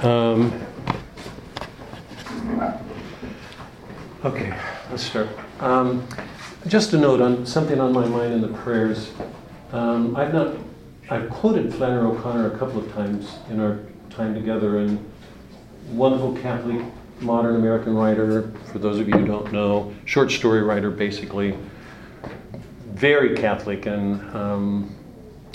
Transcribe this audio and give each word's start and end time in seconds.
Um, 0.00 0.52
okay, 4.24 4.54
let's 4.90 5.02
start. 5.02 5.28
Um, 5.60 6.06
just 6.66 6.92
a 6.92 6.98
note 6.98 7.22
on 7.22 7.46
something 7.46 7.80
on 7.80 7.94
my 7.94 8.04
mind 8.06 8.34
in 8.34 8.42
the 8.42 8.48
prayers. 8.58 9.12
Um, 9.72 10.14
I've 10.14 10.34
not, 10.34 10.54
I've 11.08 11.30
quoted 11.30 11.72
Flannery 11.72 12.04
O'Connor 12.04 12.54
a 12.54 12.58
couple 12.58 12.78
of 12.78 12.92
times 12.92 13.36
in 13.48 13.58
our 13.58 13.78
time 14.10 14.34
together, 14.34 14.78
and 14.78 15.02
wonderful 15.92 16.36
Catholic 16.36 16.84
modern 17.20 17.56
American 17.56 17.94
writer. 17.94 18.52
For 18.70 18.78
those 18.78 18.98
of 18.98 19.08
you 19.08 19.14
who 19.14 19.24
don't 19.24 19.50
know, 19.50 19.94
short 20.04 20.30
story 20.30 20.62
writer, 20.62 20.90
basically. 20.90 21.56
Very 22.88 23.34
Catholic 23.34 23.86
and 23.86 24.20
um, 24.36 24.94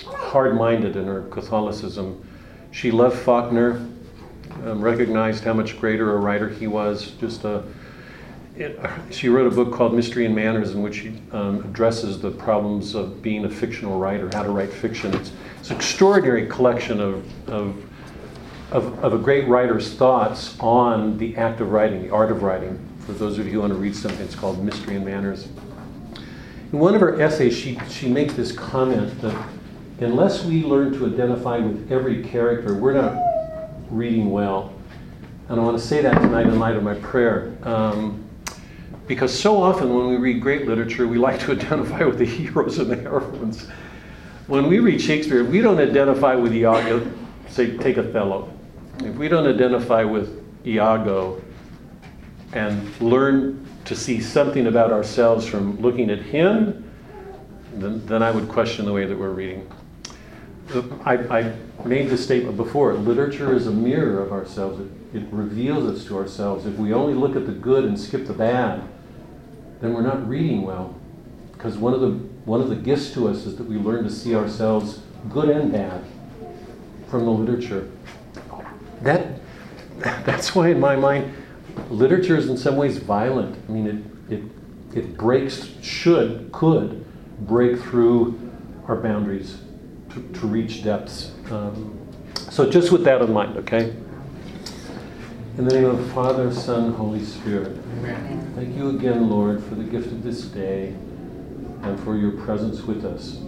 hard-minded 0.05 0.95
in 0.95 1.05
her 1.05 1.21
Catholicism. 1.29 2.27
She 2.71 2.89
loved 2.89 3.19
Faulkner, 3.19 3.85
um, 4.65 4.81
recognized 4.81 5.43
how 5.43 5.53
much 5.53 5.79
greater 5.79 6.13
a 6.15 6.17
writer 6.17 6.49
he 6.49 6.67
was. 6.67 7.11
Just 7.19 7.43
a, 7.43 7.63
it, 8.55 8.79
she 9.09 9.29
wrote 9.29 9.51
a 9.51 9.55
book 9.55 9.73
called 9.73 9.93
Mystery 9.93 10.25
and 10.25 10.35
Manners, 10.35 10.71
in 10.71 10.81
which 10.81 11.01
she 11.01 11.19
um, 11.31 11.59
addresses 11.59 12.21
the 12.21 12.31
problems 12.31 12.95
of 12.95 13.21
being 13.21 13.45
a 13.45 13.49
fictional 13.49 13.99
writer, 13.99 14.29
how 14.33 14.43
to 14.43 14.49
write 14.49 14.71
fiction. 14.71 15.13
It's, 15.15 15.31
it's 15.59 15.69
an 15.69 15.77
extraordinary 15.77 16.47
collection 16.47 16.99
of, 16.99 17.49
of, 17.49 17.83
of, 18.71 19.03
of 19.03 19.13
a 19.13 19.17
great 19.17 19.47
writer's 19.47 19.93
thoughts 19.93 20.57
on 20.59 21.17
the 21.17 21.35
act 21.37 21.61
of 21.61 21.71
writing, 21.71 22.03
the 22.03 22.09
art 22.09 22.31
of 22.31 22.43
writing. 22.43 22.79
For 22.99 23.13
those 23.13 23.39
of 23.39 23.45
you 23.45 23.53
who 23.53 23.59
want 23.61 23.73
to 23.73 23.79
read 23.79 23.95
something, 23.95 24.23
it's 24.23 24.35
called 24.35 24.63
Mystery 24.63 24.95
and 24.95 25.05
Manners. 25.05 25.47
In 26.71 26.79
one 26.79 26.93
of 26.93 27.01
her 27.01 27.19
essays, 27.19 27.55
she, 27.55 27.77
she 27.89 28.07
makes 28.07 28.33
this 28.33 28.51
comment 28.51 29.19
that 29.21 29.49
unless 29.99 30.45
we 30.45 30.63
learn 30.63 30.93
to 30.93 31.05
identify 31.05 31.57
with 31.57 31.91
every 31.91 32.23
character, 32.23 32.75
we're 32.75 32.93
not 32.93 33.30
reading 33.91 34.31
well. 34.31 34.73
And 35.49 35.59
I 35.59 35.63
want 35.63 35.77
to 35.77 35.83
say 35.83 36.01
that 36.01 36.13
tonight 36.13 36.47
in 36.47 36.57
light 36.59 36.75
of 36.75 36.83
my 36.83 36.95
prayer. 36.95 37.55
Um, 37.63 38.23
because 39.05 39.37
so 39.37 39.61
often 39.61 39.93
when 39.93 40.07
we 40.07 40.15
read 40.15 40.41
great 40.41 40.67
literature, 40.67 41.07
we 41.07 41.17
like 41.17 41.39
to 41.41 41.51
identify 41.57 42.05
with 42.05 42.17
the 42.17 42.25
heroes 42.25 42.79
and 42.79 42.89
the 42.89 42.95
heroines. 42.95 43.67
When 44.47 44.67
we 44.67 44.79
read 44.79 45.01
Shakespeare, 45.01 45.43
we 45.43 45.61
don't 45.61 45.79
identify 45.79 46.35
with 46.35 46.53
Iago, 46.53 47.11
say, 47.47 47.77
take 47.77 47.97
Othello. 47.97 48.51
If 48.99 49.15
we 49.15 49.27
don't 49.27 49.47
identify 49.47 50.03
with 50.03 50.43
Iago 50.65 51.41
and 52.53 53.01
learn 53.01 53.65
to 53.85 53.95
see 53.95 54.21
something 54.21 54.67
about 54.67 54.91
ourselves 54.91 55.45
from 55.45 55.79
looking 55.81 56.09
at 56.09 56.19
him, 56.19 56.89
then, 57.73 58.05
then 58.05 58.21
I 58.21 58.31
would 58.31 58.47
question 58.47 58.85
the 58.85 58.93
way 58.93 59.05
that 59.05 59.17
we're 59.17 59.31
reading. 59.31 59.69
I, 61.05 61.15
I 61.15 61.53
made 61.85 62.09
this 62.09 62.23
statement 62.23 62.57
before 62.57 62.93
literature 62.93 63.53
is 63.55 63.67
a 63.67 63.71
mirror 63.71 64.21
of 64.21 64.31
ourselves, 64.31 64.79
it, 64.79 65.17
it 65.17 65.27
reveals 65.31 65.85
us 65.85 66.05
to 66.05 66.17
ourselves. 66.17 66.65
If 66.65 66.77
we 66.77 66.93
only 66.93 67.13
look 67.13 67.35
at 67.35 67.45
the 67.45 67.51
good 67.51 67.85
and 67.85 67.99
skip 67.99 68.27
the 68.27 68.33
bad, 68.33 68.83
then 69.79 69.93
we're 69.93 70.01
not 70.01 70.27
reading 70.27 70.63
well. 70.63 70.95
Because 71.53 71.77
one 71.77 71.93
of 71.93 72.01
the 72.01 72.11
one 72.45 72.59
of 72.59 72.69
the 72.69 72.75
gifts 72.75 73.13
to 73.13 73.27
us 73.27 73.45
is 73.45 73.55
that 73.57 73.67
we 73.67 73.77
learn 73.77 74.03
to 74.03 74.09
see 74.09 74.35
ourselves 74.35 75.01
good 75.29 75.49
and 75.49 75.71
bad 75.71 76.03
from 77.09 77.25
the 77.25 77.31
literature. 77.31 77.89
That 79.01 79.27
that's 79.97 80.55
why 80.55 80.69
in 80.69 80.79
my 80.79 80.95
mind 80.95 81.33
literature 81.89 82.35
is 82.35 82.49
in 82.49 82.57
some 82.57 82.77
ways 82.77 82.97
violent. 82.97 83.57
I 83.67 83.71
mean 83.71 83.87
it 84.27 84.33
it 84.33 84.43
it 84.97 85.17
breaks 85.17 85.69
should 85.81 86.51
could 86.51 87.05
break 87.41 87.79
through 87.79 88.39
our 88.87 88.95
boundaries 88.95 89.59
to, 90.09 90.21
to 90.39 90.47
reach 90.47 90.83
depths. 90.83 91.31
Um, 91.51 92.07
so 92.49 92.69
just 92.69 92.93
with 92.93 93.03
that 93.03 93.21
in 93.21 93.33
mind, 93.33 93.57
okay? 93.57 93.93
In 95.57 95.65
the 95.65 95.73
name 95.73 95.85
of 95.85 95.97
the 95.97 96.13
Father, 96.13 96.53
Son, 96.53 96.93
Holy 96.93 97.23
Spirit. 97.25 97.77
Amen. 97.97 98.53
Thank 98.55 98.77
you 98.77 98.89
again, 98.91 99.29
Lord, 99.29 99.61
for 99.61 99.75
the 99.75 99.83
gift 99.83 100.07
of 100.07 100.23
this 100.23 100.43
day 100.43 100.95
and 101.83 101.99
for 102.05 102.15
your 102.15 102.31
presence 102.31 102.83
with 102.83 103.03
us. 103.03 103.41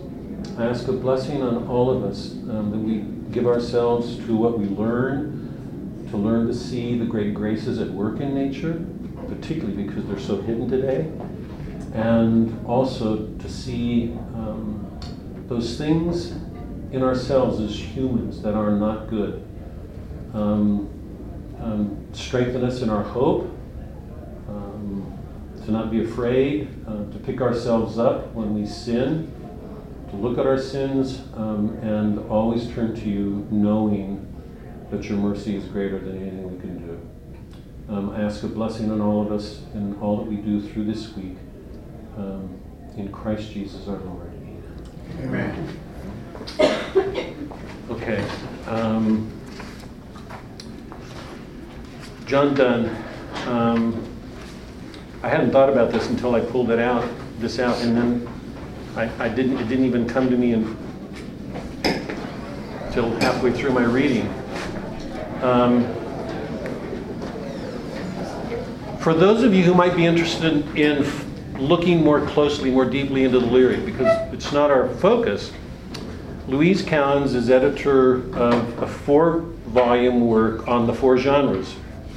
I 0.57 0.65
ask 0.65 0.89
a 0.89 0.91
blessing 0.91 1.41
on 1.41 1.65
all 1.67 1.89
of 1.89 2.03
us 2.03 2.33
um, 2.49 2.71
that 2.71 2.77
we 2.77 3.05
give 3.33 3.47
ourselves 3.47 4.17
to 4.17 4.35
what 4.35 4.59
we 4.59 4.65
learn, 4.65 6.07
to 6.11 6.17
learn 6.17 6.47
to 6.47 6.53
see 6.53 6.97
the 6.97 7.05
great 7.05 7.33
graces 7.33 7.79
at 7.79 7.89
work 7.89 8.19
in 8.19 8.35
nature, 8.35 8.85
particularly 9.29 9.81
because 9.81 10.05
they're 10.07 10.19
so 10.19 10.41
hidden 10.41 10.69
today, 10.69 11.09
and 11.93 12.65
also 12.65 13.27
to 13.27 13.49
see 13.49 14.11
um, 14.35 14.99
those 15.47 15.77
things 15.77 16.33
in 16.93 17.03
ourselves 17.03 17.59
as 17.59 17.77
humans 17.77 18.41
that 18.43 18.53
are 18.53 18.71
not 18.71 19.09
good. 19.09 19.43
Um, 20.33 20.89
um, 21.59 22.07
strengthen 22.13 22.63
us 22.63 22.81
in 22.81 22.89
our 22.89 23.03
hope, 23.03 23.45
um, 24.47 25.17
to 25.65 25.71
not 25.71 25.91
be 25.91 26.03
afraid, 26.03 26.67
uh, 26.87 27.11
to 27.11 27.19
pick 27.23 27.41
ourselves 27.41 27.97
up 27.97 28.31
when 28.33 28.53
we 28.53 28.65
sin, 28.65 29.31
to 30.09 30.15
look 30.15 30.37
at 30.37 30.45
our 30.45 30.57
sins, 30.57 31.21
um, 31.35 31.77
and 31.81 32.19
always 32.29 32.71
turn 32.73 32.95
to 32.95 33.09
you 33.09 33.47
knowing 33.49 34.29
that 34.91 35.05
your 35.05 35.17
mercy 35.17 35.55
is 35.55 35.65
greater 35.65 35.97
than 35.97 36.17
anything 36.21 36.53
we 36.53 36.59
can 36.59 36.87
do. 36.87 37.93
Um, 37.93 38.11
I 38.11 38.21
ask 38.21 38.43
a 38.43 38.47
blessing 38.47 38.91
on 38.91 39.01
all 39.01 39.21
of 39.21 39.31
us 39.31 39.61
and 39.73 39.99
all 39.99 40.17
that 40.17 40.27
we 40.27 40.35
do 40.35 40.61
through 40.61 40.85
this 40.85 41.15
week. 41.15 41.37
In 42.95 43.11
Christ 43.11 43.51
Jesus 43.51 43.87
our 43.87 43.97
Lord. 43.97 44.31
Amen. 45.19 45.82
Okay. 47.89 48.25
Um, 48.67 49.31
John 52.25 52.53
Donne. 52.53 52.89
Um, 53.45 54.03
I 55.21 55.29
hadn't 55.29 55.51
thought 55.51 55.69
about 55.69 55.91
this 55.91 56.09
until 56.09 56.35
I 56.35 56.41
pulled 56.41 56.69
it 56.71 56.79
out, 56.79 57.07
this 57.39 57.59
out, 57.59 57.79
and 57.81 57.95
then 57.95 58.27
I, 58.95 59.25
I 59.25 59.29
didn't. 59.29 59.57
It 59.57 59.67
didn't 59.67 59.85
even 59.85 60.07
come 60.07 60.29
to 60.29 60.37
me 60.37 60.53
until 62.85 63.11
halfway 63.21 63.51
through 63.51 63.71
my 63.71 63.83
reading. 63.83 64.27
Um, 65.41 65.85
for 68.99 69.13
those 69.13 69.43
of 69.43 69.53
you 69.53 69.63
who 69.63 69.73
might 69.73 69.95
be 69.95 70.05
interested 70.05 70.77
in 70.77 71.05
looking 71.57 72.03
more 72.03 72.25
closely, 72.25 72.71
more 72.71 72.85
deeply 72.85 73.25
into 73.25 73.39
the 73.39 73.45
lyric, 73.45 73.85
because 73.85 74.33
it's 74.33 74.51
not 74.51 74.71
our 74.71 74.89
focus, 74.95 75.51
Louise 76.47 76.81
Cowens 76.81 77.35
is 77.35 77.49
editor 77.49 78.15
of 78.35 78.81
a 78.81 78.87
four 78.87 79.39
volume 79.67 80.27
work 80.27 80.67
on 80.67 80.85
the 80.85 80.93
four 80.93 81.17
genres 81.17 81.75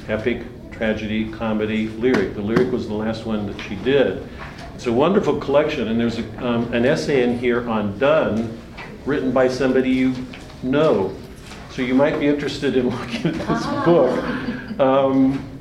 epic, 0.09 0.41
tragedy, 0.71 1.31
comedy, 1.31 1.87
lyric. 1.87 2.33
The 2.33 2.41
lyric 2.41 2.71
was 2.71 2.87
the 2.87 2.93
last 2.93 3.25
one 3.25 3.45
that 3.47 3.61
she 3.61 3.75
did. 3.75 4.27
It's 4.75 4.85
a 4.85 4.93
wonderful 4.93 5.37
collection, 5.39 5.87
and 5.87 5.99
there's 5.99 6.19
a, 6.19 6.45
um, 6.45 6.73
an 6.73 6.85
essay 6.85 7.23
in 7.23 7.39
here 7.39 7.69
on 7.69 7.97
Donne 7.99 8.57
written 9.05 9.31
by 9.31 9.47
somebody 9.47 9.89
you 9.89 10.13
know. 10.61 11.15
So 11.71 11.81
you 11.81 11.93
might 11.93 12.19
be 12.19 12.27
interested 12.27 12.75
in 12.77 12.89
looking 12.97 13.27
at 13.27 13.47
this 13.47 13.65
book 13.85 14.79
um, 14.79 15.59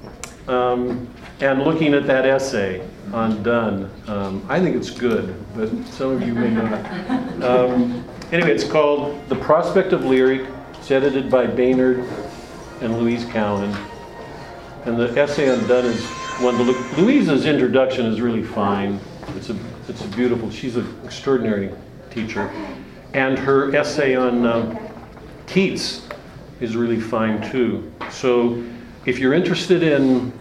um, 0.48 1.08
and 1.40 1.62
looking 1.62 1.94
at 1.94 2.06
that 2.06 2.26
essay 2.26 2.86
on 3.12 3.42
Donne. 3.42 3.90
Um, 4.08 4.44
I 4.48 4.60
think 4.60 4.76
it's 4.76 4.90
good, 4.90 5.34
but 5.54 5.70
some 5.86 6.10
of 6.10 6.22
you 6.22 6.34
may 6.34 6.50
not. 6.50 7.42
Anyway, 8.32 8.50
it's 8.50 8.64
called 8.64 9.28
The 9.28 9.36
Prospect 9.36 9.92
of 9.92 10.04
Lyric. 10.04 10.48
It's 10.74 10.90
edited 10.90 11.30
by 11.30 11.46
Bainard 11.46 12.04
and 12.80 12.98
Louise 12.98 13.24
Cowan. 13.26 13.72
And 14.84 14.98
the 14.98 15.08
essay 15.16 15.48
on 15.48 15.64
Donne 15.68 15.84
is 15.84 16.04
one 16.40 16.56
to 16.56 16.64
look. 16.64 16.98
Louise's 16.98 17.46
introduction 17.46 18.04
is 18.06 18.20
really 18.20 18.42
fine. 18.42 18.98
It's 19.36 19.50
a, 19.50 19.56
it's 19.88 20.04
a 20.04 20.08
beautiful, 20.08 20.50
she's 20.50 20.74
an 20.74 20.92
extraordinary 21.04 21.70
teacher. 22.10 22.50
And 23.14 23.38
her 23.38 23.72
essay 23.76 24.16
on 24.16 24.44
um, 24.44 24.76
Keats 25.46 26.02
is 26.60 26.76
really 26.76 27.00
fine 27.00 27.48
too. 27.52 27.92
So 28.10 28.60
if 29.04 29.20
you're 29.20 29.34
interested 29.34 29.84
in 29.84 30.36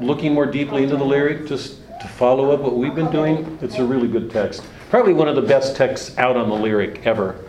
looking 0.00 0.32
more 0.32 0.46
deeply 0.46 0.84
into 0.84 0.96
the 0.96 1.04
lyric, 1.04 1.46
just 1.46 1.80
to 2.00 2.08
follow 2.08 2.50
up 2.52 2.60
what 2.60 2.76
we've 2.76 2.94
been 2.94 3.10
doing, 3.10 3.58
it's 3.60 3.76
a 3.76 3.84
really 3.84 4.08
good 4.08 4.30
text. 4.30 4.62
Probably 4.90 5.12
one 5.12 5.28
of 5.28 5.34
the 5.34 5.42
best 5.42 5.74
texts 5.76 6.16
out 6.16 6.36
on 6.36 6.48
the 6.48 6.54
lyric 6.54 7.04
ever. 7.06 7.44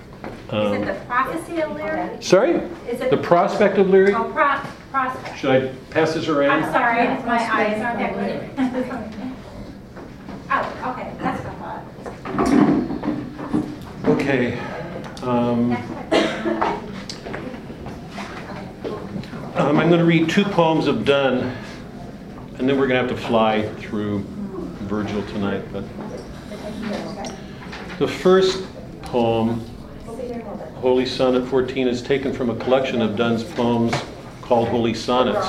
Um, 0.49 0.73
is 0.73 0.81
it 0.81 0.85
the 0.85 1.05
prophecy 1.05 1.61
of 1.61 1.71
lyric? 1.75 2.23
Sorry? 2.23 2.55
Is 2.89 3.01
it 3.01 3.11
the 3.11 3.17
prospect 3.17 3.77
of 3.77 3.89
lyric? 3.89 4.15
Oh, 4.15 4.31
pro- 4.31 4.61
prospect. 4.91 5.37
Should 5.37 5.51
I 5.51 5.67
pass 5.91 6.13
this 6.13 6.27
around? 6.27 6.63
I'm 6.63 6.71
sorry, 6.71 7.05
it's 7.05 7.25
my 7.25 7.37
eyes 7.37 7.81
aren't 7.81 7.99
that 7.99 8.13
good. 8.15 8.49
oh, 10.49 10.91
okay, 10.91 11.13
that's 11.19 11.43
what 11.43 11.53
I 11.53 11.57
thought. 11.59 12.67
Okay. 14.07 14.57
Um, 15.21 15.73
um, 19.55 19.77
I'm 19.77 19.89
going 19.89 19.99
to 19.99 20.05
read 20.05 20.29
two 20.29 20.45
poems 20.45 20.87
of 20.87 21.05
Donne, 21.05 21.55
and 22.57 22.67
then 22.69 22.79
we're 22.79 22.87
going 22.87 23.01
to 23.01 23.07
have 23.07 23.09
to 23.09 23.27
fly 23.27 23.67
through 23.75 24.23
Virgil 24.87 25.21
tonight. 25.23 25.63
But 25.73 25.83
the 27.99 28.07
first 28.07 28.63
poem, 29.01 29.65
Holy 30.75 31.05
Sonnet 31.05 31.47
14, 31.47 31.87
is 31.87 32.03
taken 32.03 32.31
from 32.31 32.51
a 32.51 32.55
collection 32.55 33.01
of 33.01 33.15
Donne's 33.15 33.43
poems 33.43 33.93
called 34.41 34.67
holy 34.67 34.93
sonnets. 34.93 35.47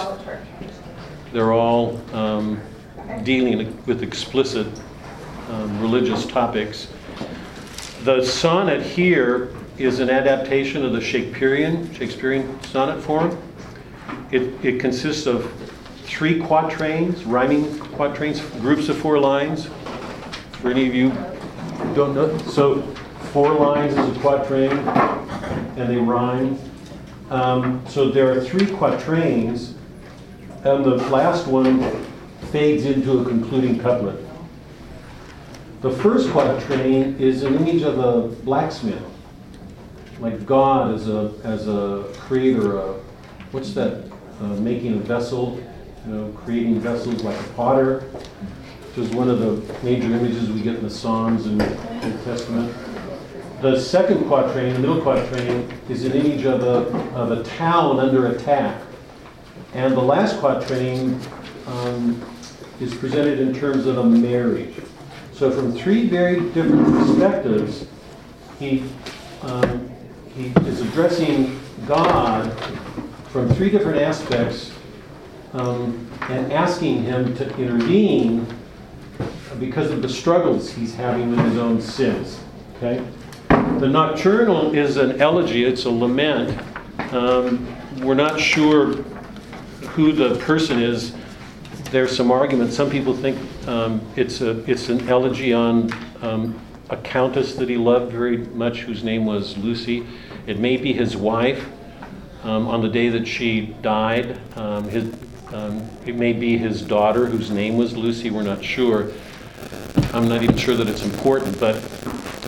They're 1.33 1.53
all 1.53 2.01
um, 2.15 2.59
dealing 3.23 3.77
with 3.85 4.03
explicit 4.03 4.67
um, 5.51 5.81
religious 5.83 6.25
topics. 6.25 6.89
The 8.05 8.25
sonnet 8.25 8.83
here 8.83 9.55
is 9.77 10.01
an 10.01 10.09
adaptation 10.09 10.87
of 10.87 10.93
the 10.93 11.03
Shakespearean, 11.03 11.93
Shakespearean 11.93 12.63
sonnet 12.63 13.03
form. 13.03 13.37
It, 14.31 14.65
it 14.65 14.81
consists 14.81 15.27
of 15.27 15.53
three 16.05 16.41
quatrains, 16.41 17.25
rhyming 17.25 17.79
quatrains, 17.79 18.41
groups 18.61 18.89
of 18.89 18.97
four 18.97 19.19
lines. 19.19 19.69
For 20.63 20.71
any 20.71 20.89
of 20.89 20.95
you 20.95 21.13
don't 21.95 22.15
know, 22.15 22.37
so 22.39 22.83
four 23.33 23.53
lines 23.53 23.97
is 23.97 24.17
a 24.17 24.21
quatrain, 24.21 24.73
and 25.77 25.89
they 25.91 25.97
rhyme. 25.97 26.59
Um, 27.31 27.85
so 27.89 28.11
there 28.11 28.31
are 28.33 28.41
three 28.41 28.67
quatrains, 28.67 29.75
and 30.65 30.85
the 30.85 30.97
last 31.11 31.47
one 31.47 32.07
fades 32.51 32.85
into 32.85 33.21
a 33.21 33.25
concluding 33.25 33.79
couplet. 33.79 34.25
The 35.81 35.91
first 35.91 36.31
quatrain 36.31 37.17
is 37.21 37.43
an 37.43 37.55
image 37.55 37.83
of 37.83 37.99
a 37.99 38.35
blacksmith, 38.43 39.03
like 40.21 40.45
God 40.47 40.95
as 40.95 41.09
a 41.09 41.33
as 41.45 41.69
a 41.69 42.05
creator. 42.15 42.79
A, 42.79 42.95
what's 43.53 43.75
that? 43.75 44.11
Uh, 44.41 44.45
making 44.61 44.95
a 44.95 44.99
vessel, 44.99 45.61
you 46.07 46.13
know, 46.15 46.33
creating 46.33 46.81
vessels 46.81 47.23
like 47.23 47.39
a 47.39 47.49
potter, 47.55 48.05
is 48.99 49.11
one 49.11 49.31
of 49.31 49.39
the 49.39 49.75
major 49.85 50.07
images 50.07 50.51
we 50.51 50.61
get 50.61 50.77
in 50.77 50.83
the 50.83 50.91
Psalms 50.91 51.47
and 51.47 51.63
Old 51.63 52.25
Testament. 52.25 52.75
The 53.63 53.81
second 53.81 54.27
quatrain, 54.27 54.75
the 54.75 54.81
middle 54.81 55.01
quatrain, 55.01 55.73
is 55.89 56.05
an 56.05 56.13
image 56.13 56.45
of 56.45 56.63
a, 56.63 56.97
of 57.15 57.31
a 57.31 57.43
town 57.45 58.01
under 58.01 58.27
attack. 58.27 58.83
And 59.75 59.95
the 59.95 60.01
last 60.01 60.39
quatrain 60.41 61.21
um, 61.67 62.21
is 62.81 62.95
presented 62.95 63.39
in 63.39 63.55
terms 63.55 63.87
of 63.87 63.99
a 63.99 64.05
marriage. 64.05 64.75
So 65.33 65.51
from 65.51 65.73
three 65.73 66.09
very 66.09 66.41
different 66.51 66.85
perspectives, 66.87 67.87
he, 68.59 68.85
um, 69.43 69.91
he 70.35 70.53
is 70.67 70.81
addressing 70.81 71.61
God 71.87 72.53
from 73.29 73.49
three 73.55 73.71
different 73.71 74.01
aspects 74.01 74.73
um, 75.53 76.09
and 76.23 76.53
asking 76.53 77.05
him 77.05 77.37
to 77.37 77.57
intervene 77.57 78.47
because 79.59 79.91
of 79.91 80.03
the 80.03 80.09
struggles 80.09 80.71
he's 80.71 80.95
having 80.95 81.31
with 81.31 81.41
his 81.41 81.59
own 81.59 81.81
sins. 81.81 82.41
Okay? 82.77 83.05
The 83.49 83.89
nocturnal 83.89 84.75
is 84.75 84.97
an 84.97 85.21
elegy, 85.21 85.65
it's 85.65 85.85
a 85.85 85.91
lament. 85.91 86.59
Um, 87.13 87.67
we're 88.01 88.15
not 88.15 88.39
sure 88.39 88.95
who 89.93 90.13
the 90.13 90.37
person 90.41 90.81
is. 90.81 91.15
There's 91.91 92.15
some 92.15 92.31
argument. 92.31 92.73
Some 92.73 92.91
people 92.91 93.17
think 93.17 93.39
um, 93.67 94.01
it's, 94.17 94.41
a, 94.41 94.59
it's 94.71 94.89
an 94.89 95.09
elegy 95.09 95.53
on 95.53 95.91
um, 96.23 96.61
a 96.91 96.97
countess 96.97 97.55
that 97.57 97.69
he 97.69 97.77
loved 97.77 98.13
very 98.13 98.39
much, 98.39 98.81
whose 98.81 99.03
name 99.03 99.27
was 99.27 99.57
Lucy. 99.59 100.07
It 100.47 100.59
may 100.59 100.77
be 100.77 100.93
his 100.93 101.17
wife 101.17 101.69
um, 102.43 102.67
on 102.67 102.83
the 102.83 102.89
day 102.89 103.09
that 103.11 103.27
she 103.27 103.75
died. 103.83 104.41
Um, 104.57 104.89
his, 104.89 105.13
um, 105.53 105.89
it 106.07 106.15
may 106.15 106.33
be 106.33 106.59
his 106.59 106.83
daughter, 106.83 107.27
whose 107.27 107.51
name 107.51 107.77
was 107.77 107.97
Lucy. 107.97 108.31
We're 108.31 108.43
not 108.43 108.63
sure. 108.63 109.11
I'm 110.15 110.29
not 110.29 110.43
even 110.43 110.57
sure 110.57 110.75
that 110.75 110.89
it's 110.89 111.05
important, 111.05 111.59
but 111.61 111.77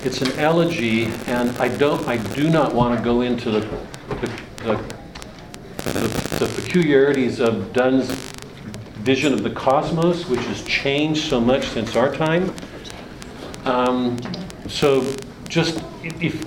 it's 0.04 0.22
an 0.22 0.38
elegy, 0.38 1.04
and 1.26 1.50
I 1.58 1.68
don't, 1.76 2.06
I 2.08 2.16
do 2.34 2.48
not 2.48 2.74
want 2.74 2.98
to 2.98 3.04
go 3.04 3.20
into 3.20 3.50
the, 3.50 3.60
the, 4.08 4.32
the, 4.56 4.76
the, 5.84 6.36
the 6.38 6.62
peculiarities 6.62 7.40
of 7.40 7.72
Donne's 7.72 8.10
vision 9.00 9.32
of 9.32 9.42
the 9.42 9.50
cosmos, 9.50 10.26
which 10.26 10.40
has 10.40 10.62
changed 10.64 11.28
so 11.28 11.40
much 11.40 11.66
since 11.66 11.96
our 11.96 12.14
time. 12.14 12.54
Um, 13.64 14.18
so 14.68 15.14
just 15.48 15.82
if, 16.04 16.42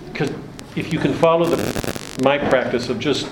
if 0.78 0.92
you 0.92 1.00
can 1.00 1.14
follow 1.14 1.46
the, 1.46 2.22
my 2.24 2.38
practice 2.38 2.90
of 2.90 3.00
just 3.00 3.28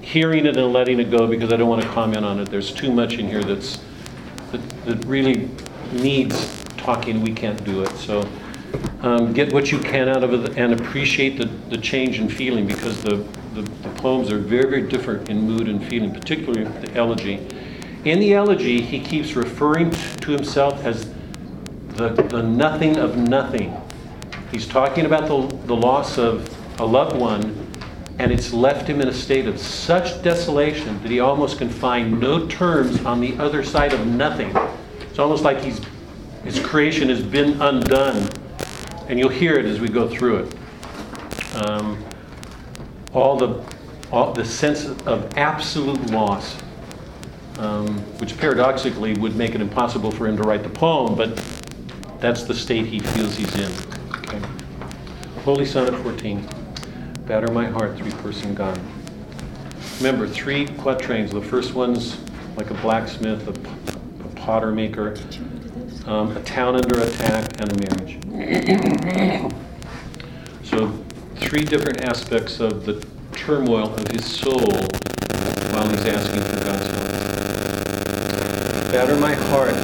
hearing 0.00 0.44
it 0.46 0.56
and 0.56 0.72
letting 0.72 1.00
it 1.00 1.10
go, 1.10 1.26
because 1.26 1.52
I 1.52 1.56
don't 1.56 1.68
want 1.68 1.82
to 1.82 1.88
comment 1.88 2.24
on 2.24 2.38
it. 2.38 2.50
There's 2.50 2.72
too 2.72 2.92
much 2.92 3.14
in 3.14 3.28
here 3.28 3.42
that's 3.42 3.80
that, 4.50 4.84
that 4.84 5.04
really 5.06 5.48
needs 5.92 6.61
talking. 6.82 7.22
We 7.22 7.32
can't 7.32 7.62
do 7.64 7.82
it. 7.82 7.90
So 7.96 8.28
um, 9.00 9.32
get 9.32 9.52
what 9.52 9.72
you 9.72 9.78
can 9.78 10.08
out 10.08 10.22
of 10.22 10.32
it 10.32 10.56
and 10.56 10.72
appreciate 10.72 11.38
the, 11.38 11.46
the 11.68 11.78
change 11.78 12.18
in 12.18 12.28
feeling 12.28 12.66
because 12.66 13.02
the, 13.02 13.16
the, 13.54 13.62
the 13.62 13.88
poems 13.96 14.30
are 14.30 14.38
very, 14.38 14.68
very 14.68 14.88
different 14.88 15.28
in 15.28 15.40
mood 15.40 15.68
and 15.68 15.84
feeling, 15.84 16.12
particularly 16.12 16.64
the 16.86 16.94
elegy. 16.94 17.46
In 18.04 18.18
the 18.18 18.34
elegy, 18.34 18.80
he 18.80 19.00
keeps 19.00 19.34
referring 19.36 19.90
to 19.90 20.32
himself 20.32 20.84
as 20.84 21.12
the, 21.94 22.08
the 22.08 22.42
nothing 22.42 22.96
of 22.96 23.16
nothing. 23.16 23.76
He's 24.50 24.66
talking 24.66 25.06
about 25.06 25.28
the, 25.28 25.56
the 25.66 25.76
loss 25.76 26.18
of 26.18 26.48
a 26.80 26.84
loved 26.84 27.16
one, 27.16 27.66
and 28.18 28.32
it's 28.32 28.52
left 28.52 28.88
him 28.88 29.00
in 29.00 29.08
a 29.08 29.12
state 29.12 29.46
of 29.46 29.58
such 29.58 30.22
desolation 30.22 31.00
that 31.02 31.10
he 31.10 31.20
almost 31.20 31.58
can 31.58 31.68
find 31.68 32.20
no 32.20 32.46
terms 32.46 33.04
on 33.04 33.20
the 33.20 33.36
other 33.38 33.62
side 33.62 33.92
of 33.92 34.06
nothing. 34.06 34.54
It's 35.00 35.18
almost 35.18 35.44
like 35.44 35.60
he's, 35.60 35.80
his 36.44 36.58
creation 36.58 37.08
has 37.08 37.22
been 37.22 37.60
undone 37.60 38.28
and 39.08 39.18
you'll 39.18 39.28
hear 39.28 39.54
it 39.54 39.66
as 39.66 39.80
we 39.80 39.88
go 39.88 40.08
through 40.08 40.38
it. 40.38 40.54
Um, 41.64 42.02
all 43.12 43.36
the 43.36 43.62
all 44.10 44.32
the 44.32 44.44
sense 44.44 44.86
of 45.06 45.36
absolute 45.38 46.10
loss, 46.10 46.58
um, 47.58 47.88
which 48.18 48.36
paradoxically 48.36 49.14
would 49.14 49.34
make 49.36 49.54
it 49.54 49.60
impossible 49.62 50.10
for 50.10 50.26
him 50.26 50.36
to 50.36 50.42
write 50.42 50.62
the 50.62 50.68
poem, 50.68 51.14
but 51.14 51.36
that's 52.20 52.42
the 52.42 52.54
state 52.54 52.86
he 52.86 52.98
feels 52.98 53.36
he's 53.36 53.54
in. 53.56 53.72
Okay. 54.16 54.40
Holy 55.44 55.64
Sonnet 55.64 56.00
14. 56.02 56.46
Batter 57.26 57.50
my 57.52 57.66
heart, 57.66 57.96
three-person 57.96 58.54
God. 58.54 58.78
Remember, 59.98 60.28
three 60.28 60.66
quatrains. 60.66 61.30
The 61.30 61.40
first 61.40 61.72
one's 61.72 62.18
like 62.56 62.70
a 62.70 62.74
blacksmith, 62.74 63.48
a 63.48 64.28
potter 64.36 64.72
maker, 64.72 65.16
um, 66.06 66.36
a 66.36 66.42
town 66.42 66.76
under 66.76 67.00
attack, 67.00 67.60
and 67.60 67.72
a 67.72 67.76
marriage. 67.94 68.18
So, 70.64 70.92
three 71.36 71.64
different 71.64 72.02
aspects 72.02 72.60
of 72.60 72.84
the 72.86 73.04
turmoil 73.32 73.94
of 73.94 74.08
his 74.08 74.24
soul 74.24 74.70
while 75.72 75.88
he's 75.88 76.06
asking 76.06 76.42
for 76.42 76.64
God's 76.64 76.86
help. 76.86 77.12
Batter 78.92 79.16
my 79.16 79.34
heart, 79.34 79.74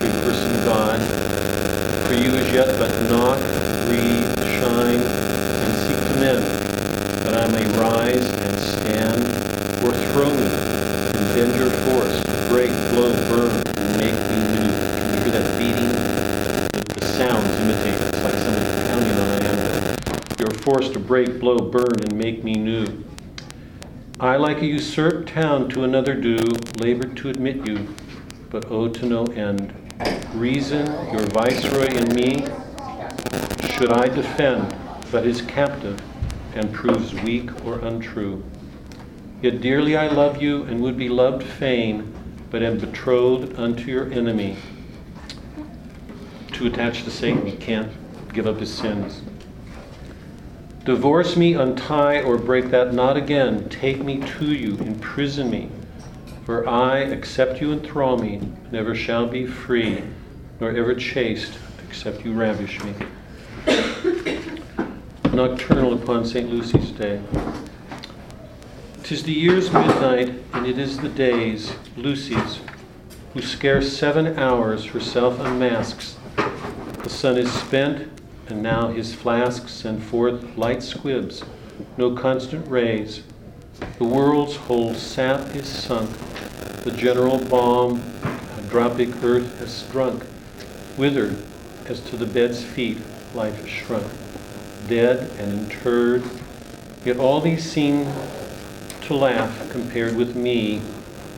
three 0.00 0.12
person 0.22 0.64
God, 0.64 1.00
for 2.06 2.14
you 2.14 2.30
as 2.36 2.52
yet 2.52 2.78
but 2.78 2.90
not 3.10 3.38
breathe, 3.88 4.28
shine, 4.60 5.00
and 5.00 5.74
seek 5.84 5.96
to 5.96 6.14
mend, 6.20 6.44
that 7.24 7.34
I 7.34 7.46
may 7.52 7.64
rise 7.78 8.26
and 8.28 8.58
stand, 8.58 9.24
or 9.84 9.92
throw 10.12 10.28
me, 10.28 10.44
and 10.44 11.24
bend 11.34 11.52
your 11.56 11.70
force, 11.88 12.22
break, 12.48 12.70
blow, 12.92 13.12
burn, 13.28 13.62
and 13.76 13.96
make 13.96 14.12
me 14.28 14.38
new. 14.52 14.68
Can 14.68 15.14
you 15.14 15.20
hear 15.20 15.32
that 15.40 15.48
beating? 15.58 15.88
The, 16.72 17.00
the 17.00 17.06
sounds 17.06 17.48
imitate. 17.60 17.94
It's 17.96 18.22
like 18.22 18.34
somebody 18.34 18.66
pounding 18.88 19.16
on 19.18 19.28
an 19.30 19.42
anvil. 19.48 19.72
You're 20.38 20.56
forced 20.62 20.92
to 20.92 20.96
break, 21.08 21.40
blow, 21.40 21.56
burn, 21.56 22.02
and 22.02 22.12
make 22.12 22.44
me 22.44 22.52
new. 22.52 22.86
I, 24.20 24.36
like 24.36 24.60
a 24.60 24.66
usurped 24.66 25.30
town 25.30 25.70
to 25.70 25.82
another 25.82 26.14
do, 26.14 26.36
labored 26.78 27.16
to 27.16 27.30
admit 27.30 27.66
you, 27.66 27.88
but 28.50 28.70
oh 28.70 28.88
to 28.88 29.06
no 29.06 29.24
end. 29.24 29.72
Reason, 30.34 30.86
your 31.10 31.22
viceroy 31.28 31.86
in 31.86 32.14
me, 32.14 32.44
should 33.70 33.90
I 33.90 34.08
defend, 34.08 34.76
but 35.10 35.26
is 35.26 35.40
captive, 35.40 35.98
and 36.54 36.70
proves 36.74 37.14
weak 37.14 37.64
or 37.64 37.78
untrue. 37.78 38.44
Yet 39.40 39.62
dearly 39.62 39.96
I 39.96 40.08
love 40.08 40.42
you, 40.42 40.64
and 40.64 40.78
would 40.82 40.98
be 40.98 41.08
loved 41.08 41.42
fain, 41.42 42.12
but 42.50 42.62
am 42.62 42.76
betrothed 42.76 43.58
unto 43.58 43.90
your 43.90 44.12
enemy. 44.12 44.58
Too 46.52 46.66
attached 46.66 47.06
to 47.06 47.10
Satan, 47.10 47.46
he 47.46 47.56
can't 47.56 47.90
give 48.34 48.46
up 48.46 48.60
his 48.60 48.74
sins. 48.74 49.22
Divorce 50.88 51.36
me, 51.36 51.52
untie, 51.52 52.22
or 52.22 52.38
break 52.38 52.70
that 52.70 52.94
knot 52.94 53.18
again. 53.18 53.68
Take 53.68 54.02
me 54.02 54.22
to 54.38 54.46
you, 54.46 54.74
imprison 54.78 55.50
me. 55.50 55.68
For 56.46 56.66
I, 56.66 57.00
except 57.00 57.60
you 57.60 57.72
enthrall 57.72 58.16
me, 58.16 58.40
never 58.72 58.94
shall 58.94 59.26
be 59.26 59.46
free, 59.46 60.02
nor 60.58 60.74
ever 60.74 60.94
chaste, 60.94 61.58
except 61.86 62.24
you 62.24 62.32
ravish 62.32 62.82
me. 62.82 62.94
Nocturnal 65.30 65.92
upon 65.92 66.24
St. 66.24 66.48
Lucy's 66.48 66.90
Day. 66.92 67.20
Tis 69.02 69.24
the 69.24 69.32
year's 69.34 69.70
midnight, 69.70 70.42
and 70.54 70.66
it 70.66 70.78
is 70.78 70.96
the 71.00 71.10
day's, 71.10 71.74
Lucy's, 71.98 72.60
who 73.34 73.42
scarce 73.42 73.94
seven 73.94 74.38
hours 74.38 74.86
herself 74.86 75.38
unmasks. 75.38 76.16
The 77.02 77.10
sun 77.10 77.36
is 77.36 77.52
spent, 77.52 78.17
and 78.48 78.62
now 78.62 78.88
his 78.88 79.14
flasks 79.14 79.72
send 79.72 80.02
forth 80.02 80.56
light 80.56 80.82
squibs, 80.82 81.44
no 81.96 82.14
constant 82.14 82.66
rays, 82.68 83.22
The 83.98 84.04
world's 84.04 84.56
whole 84.56 84.94
sap 84.94 85.54
is 85.54 85.68
sunk, 85.68 86.10
the 86.82 86.90
general 86.90 87.38
balm, 87.38 88.00
hydropic 88.22 89.22
earth 89.22 89.58
has 89.60 89.82
drunk, 89.92 90.24
withered 90.96 91.36
as 91.86 92.00
to 92.00 92.16
the 92.16 92.26
bed's 92.26 92.64
feet 92.64 92.98
life 93.34 93.64
is 93.64 93.70
shrunk, 93.70 94.06
dead 94.88 95.30
and 95.38 95.70
interred. 95.70 96.24
Yet 97.04 97.18
all 97.18 97.40
these 97.40 97.70
seem 97.70 98.10
to 99.02 99.14
laugh 99.14 99.70
compared 99.70 100.16
with 100.16 100.34
me, 100.34 100.80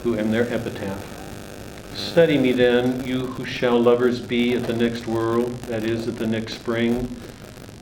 who 0.02 0.18
am 0.18 0.30
their 0.30 0.50
epitaph. 0.52 1.09
Study 1.94 2.38
me 2.38 2.52
then, 2.52 3.04
you 3.06 3.26
who 3.26 3.44
shall 3.44 3.80
lovers 3.80 4.20
be 4.20 4.54
at 4.54 4.64
the 4.64 4.76
next 4.76 5.06
world, 5.06 5.52
that 5.62 5.84
is, 5.84 6.08
at 6.08 6.16
the 6.16 6.26
next 6.26 6.54
spring, 6.54 7.06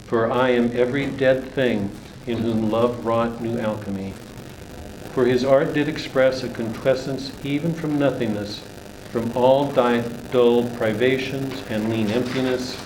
for 0.06 0.30
I 0.30 0.50
am 0.50 0.76
every 0.76 1.06
dead 1.06 1.52
thing 1.52 1.90
in 2.26 2.38
whom 2.38 2.70
love 2.70 3.04
wrought 3.04 3.40
new 3.40 3.58
alchemy. 3.58 4.12
For 5.12 5.26
his 5.26 5.44
art 5.44 5.74
did 5.74 5.88
express 5.88 6.42
a 6.42 6.48
quintessence 6.48 7.32
even 7.44 7.72
from 7.74 7.98
nothingness, 7.98 8.60
from 9.10 9.34
all 9.36 9.72
dull 9.72 10.68
privations 10.76 11.62
and 11.70 11.90
lean 11.90 12.10
emptiness. 12.10 12.78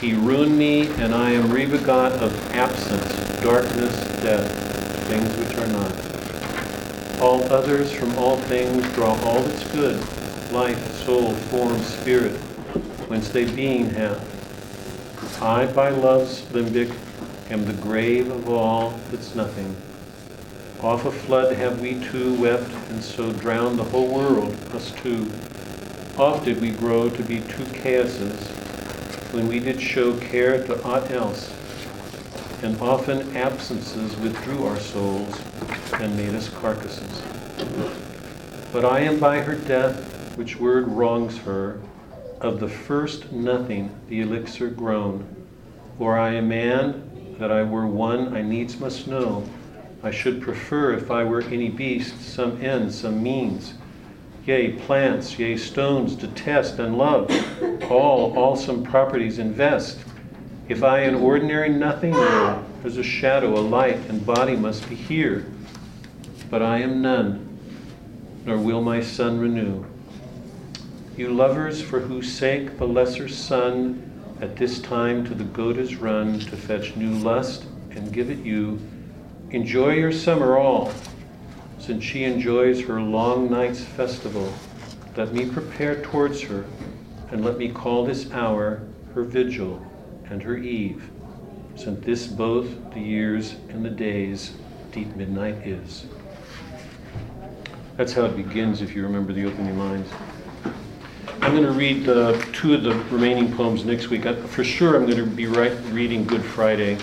He 0.00 0.12
ruined 0.12 0.56
me, 0.58 0.88
and 0.94 1.14
I 1.14 1.30
am 1.30 1.50
rebegot 1.50 2.12
of 2.12 2.52
absence, 2.52 3.40
darkness, 3.42 3.96
death, 4.22 5.08
things 5.08 5.36
which 5.36 5.56
are 5.58 5.66
not. 5.68 6.13
All 7.24 7.42
others 7.44 7.90
from 7.90 8.14
all 8.18 8.36
things 8.36 8.86
draw 8.92 9.18
all 9.22 9.40
that's 9.40 9.66
good, 9.72 9.98
life, 10.52 10.94
soul, 11.06 11.32
form, 11.32 11.78
spirit, 11.78 12.36
whence 13.08 13.30
they 13.30 13.50
being 13.50 13.88
have. 13.92 14.20
I, 15.40 15.64
by 15.72 15.88
love's 15.88 16.42
limbec, 16.52 16.94
am 17.48 17.64
the 17.64 17.72
grave 17.72 18.30
of 18.30 18.50
all 18.50 19.00
that's 19.10 19.34
nothing. 19.34 19.74
Off 20.82 21.06
a 21.06 21.10
flood 21.10 21.56
have 21.56 21.80
we 21.80 21.94
two 22.10 22.34
wept, 22.34 22.70
and 22.90 23.02
so 23.02 23.32
drowned 23.32 23.78
the 23.78 23.84
whole 23.84 24.14
world, 24.14 24.54
us 24.74 24.92
two. 24.92 25.32
Oft 26.18 26.44
did 26.44 26.60
we 26.60 26.72
grow 26.72 27.08
to 27.08 27.22
be 27.22 27.40
two 27.40 27.64
chaoses, 27.82 28.48
when 29.32 29.48
we 29.48 29.60
did 29.60 29.80
show 29.80 30.14
care 30.18 30.62
to 30.66 30.84
aught 30.84 31.10
else, 31.10 31.50
and 32.64 32.80
often 32.80 33.36
absences 33.36 34.16
withdrew 34.16 34.66
our 34.66 34.80
souls 34.80 35.38
and 36.00 36.16
made 36.16 36.34
us 36.34 36.48
carcasses. 36.48 37.22
But 38.72 38.86
I 38.86 39.00
am 39.00 39.20
by 39.20 39.42
her 39.42 39.54
death, 39.54 40.36
which 40.38 40.58
word 40.58 40.88
wrongs 40.88 41.36
her, 41.38 41.78
of 42.40 42.60
the 42.60 42.68
first 42.68 43.30
nothing 43.32 43.94
the 44.08 44.22
elixir 44.22 44.70
grown. 44.70 45.26
For 45.98 46.18
I 46.18 46.34
am 46.36 46.48
man, 46.48 47.36
that 47.38 47.52
I 47.52 47.62
were 47.62 47.86
one 47.86 48.34
I 48.34 48.40
needs 48.40 48.80
must 48.80 49.06
know, 49.06 49.46
I 50.02 50.10
should 50.10 50.40
prefer, 50.40 50.94
if 50.94 51.10
I 51.10 51.22
were 51.22 51.42
any 51.42 51.68
beast, 51.68 52.18
some 52.22 52.62
end, 52.62 52.92
some 52.92 53.22
means. 53.22 53.74
Yea, 54.46 54.72
plants, 54.72 55.38
yea, 55.38 55.56
stones, 55.58 56.14
detest 56.14 56.78
and 56.78 56.96
love, 56.96 57.30
all, 57.90 58.38
all 58.38 58.56
some 58.56 58.82
properties 58.82 59.38
invest. 59.38 59.98
If 60.66 60.82
I 60.82 61.00
an 61.00 61.14
ordinary 61.14 61.68
nothing 61.68 62.12
were, 62.12 62.64
as 62.84 62.96
a 62.96 63.02
shadow, 63.02 63.58
a 63.58 63.60
light, 63.60 63.96
and 64.08 64.24
body 64.24 64.56
must 64.56 64.88
be 64.88 64.94
here. 64.94 65.44
But 66.48 66.62
I 66.62 66.78
am 66.78 67.02
none, 67.02 67.58
nor 68.46 68.56
will 68.56 68.80
my 68.80 69.02
sun 69.02 69.38
renew. 69.38 69.84
You 71.18 71.34
lovers, 71.34 71.82
for 71.82 72.00
whose 72.00 72.32
sake 72.32 72.78
the 72.78 72.88
lesser 72.88 73.28
sun 73.28 74.10
at 74.40 74.56
this 74.56 74.80
time 74.80 75.26
to 75.26 75.34
the 75.34 75.44
goat 75.44 75.76
is 75.76 75.96
run 75.96 76.38
to 76.38 76.56
fetch 76.56 76.96
new 76.96 77.12
lust 77.12 77.66
and 77.90 78.10
give 78.10 78.30
it 78.30 78.38
you, 78.38 78.80
Enjoy 79.50 79.92
your 79.92 80.12
summer 80.12 80.56
all, 80.56 80.92
since 81.78 82.02
she 82.02 82.24
enjoys 82.24 82.80
her 82.80 83.02
long 83.02 83.50
night's 83.50 83.84
festival. 83.84 84.52
Let 85.14 85.32
me 85.34 85.48
prepare 85.48 86.02
towards 86.02 86.40
her, 86.40 86.64
and 87.30 87.44
let 87.44 87.58
me 87.58 87.68
call 87.68 88.06
this 88.06 88.32
hour 88.32 88.80
her 89.14 89.22
vigil 89.22 89.84
and 90.30 90.42
her 90.42 90.56
eve, 90.56 91.10
since 91.76 92.04
this 92.04 92.26
both 92.26 92.68
the 92.92 93.00
years 93.00 93.56
and 93.68 93.84
the 93.84 93.90
days 93.90 94.54
deep 94.92 95.14
midnight 95.16 95.66
is. 95.66 96.06
That's 97.96 98.12
how 98.12 98.24
it 98.24 98.36
begins, 98.36 98.82
if 98.82 98.94
you 98.94 99.02
remember 99.02 99.32
the 99.32 99.46
opening 99.46 99.78
lines. 99.78 100.08
I'm 101.40 101.52
going 101.52 101.64
to 101.64 101.72
read 101.72 102.08
uh, 102.08 102.40
two 102.52 102.74
of 102.74 102.82
the 102.82 102.94
remaining 103.14 103.54
poems 103.54 103.84
next 103.84 104.08
week. 104.08 104.24
I, 104.24 104.34
for 104.34 104.64
sure, 104.64 104.96
I'm 104.96 105.04
going 105.04 105.18
to 105.18 105.26
be 105.26 105.46
reading 105.46 106.24
Good 106.24 106.44
Friday. 106.44 106.96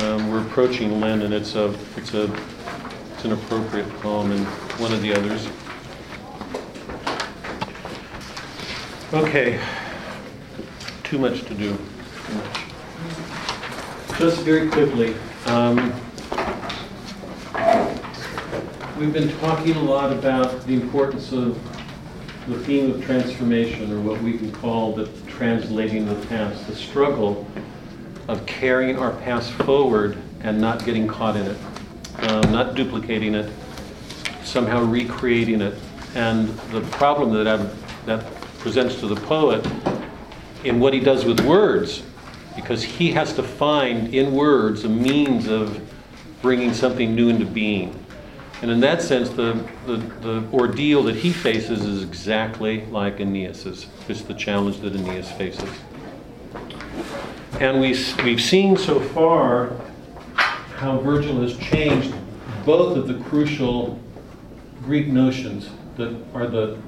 Um, 0.00 0.30
we're 0.30 0.40
approaching 0.40 1.00
Lent, 1.00 1.22
and 1.22 1.32
it's 1.32 1.54
a 1.54 1.74
it's 1.96 2.14
a 2.14 2.32
it's 3.14 3.24
an 3.24 3.32
appropriate 3.32 3.88
poem, 4.00 4.32
and 4.32 4.46
one 4.78 4.92
of 4.92 5.02
the 5.02 5.14
others. 5.14 5.48
Okay, 9.12 9.60
too 11.04 11.18
much 11.18 11.42
to 11.44 11.54
do. 11.54 11.78
Just 14.18 14.42
very 14.42 14.68
quickly, 14.68 15.14
um, 15.46 15.76
we've 18.98 19.12
been 19.12 19.34
talking 19.38 19.74
a 19.76 19.82
lot 19.82 20.12
about 20.12 20.66
the 20.66 20.74
importance 20.74 21.32
of 21.32 21.58
the 22.46 22.58
theme 22.64 22.90
of 22.90 23.04
transformation, 23.04 23.92
or 23.92 24.00
what 24.00 24.20
we 24.22 24.36
can 24.36 24.52
call 24.52 24.94
the 24.94 25.06
translating 25.26 26.06
the 26.06 26.26
past, 26.26 26.66
the 26.66 26.74
struggle 26.74 27.46
of 28.28 28.44
carrying 28.46 28.98
our 28.98 29.12
past 29.12 29.52
forward 29.52 30.18
and 30.42 30.60
not 30.60 30.84
getting 30.84 31.06
caught 31.06 31.36
in 31.36 31.46
it, 31.46 31.56
um, 32.28 32.52
not 32.52 32.74
duplicating 32.74 33.34
it, 33.34 33.50
somehow 34.44 34.82
recreating 34.82 35.60
it. 35.60 35.74
And 36.14 36.48
the 36.70 36.80
problem 36.82 37.32
that 37.32 37.46
I've, 37.46 38.06
that 38.06 38.26
presents 38.58 39.00
to 39.00 39.06
the 39.06 39.16
poet 39.16 39.66
in 40.64 40.78
what 40.78 40.92
he 40.92 41.00
does 41.00 41.24
with 41.24 41.40
words, 41.40 42.02
because 42.56 42.82
he 42.82 43.12
has 43.12 43.32
to 43.34 43.42
find 43.42 44.14
in 44.14 44.32
words 44.32 44.84
a 44.84 44.88
means 44.88 45.48
of 45.48 45.80
bringing 46.42 46.72
something 46.72 47.14
new 47.14 47.28
into 47.28 47.44
being. 47.44 47.96
And 48.62 48.70
in 48.70 48.80
that 48.80 49.00
sense, 49.00 49.30
the, 49.30 49.66
the, 49.86 49.96
the 49.96 50.44
ordeal 50.52 51.02
that 51.04 51.16
he 51.16 51.32
faces 51.32 51.80
is 51.84 52.02
exactly 52.02 52.84
like 52.86 53.18
Aeneas's, 53.18 53.86
just 54.06 54.28
the 54.28 54.34
challenge 54.34 54.80
that 54.80 54.94
Aeneas 54.94 55.30
faces. 55.32 55.70
And 57.58 57.80
we, 57.80 57.96
we've 58.22 58.40
seen 58.40 58.76
so 58.76 59.00
far 59.00 59.72
how 60.34 60.98
Virgil 60.98 61.40
has 61.40 61.56
changed 61.56 62.14
both 62.64 62.96
of 62.96 63.08
the 63.08 63.22
crucial 63.24 63.98
Greek 64.82 65.08
notions 65.08 65.70
that 65.96 66.14
are 66.34 66.46
the 66.46 66.78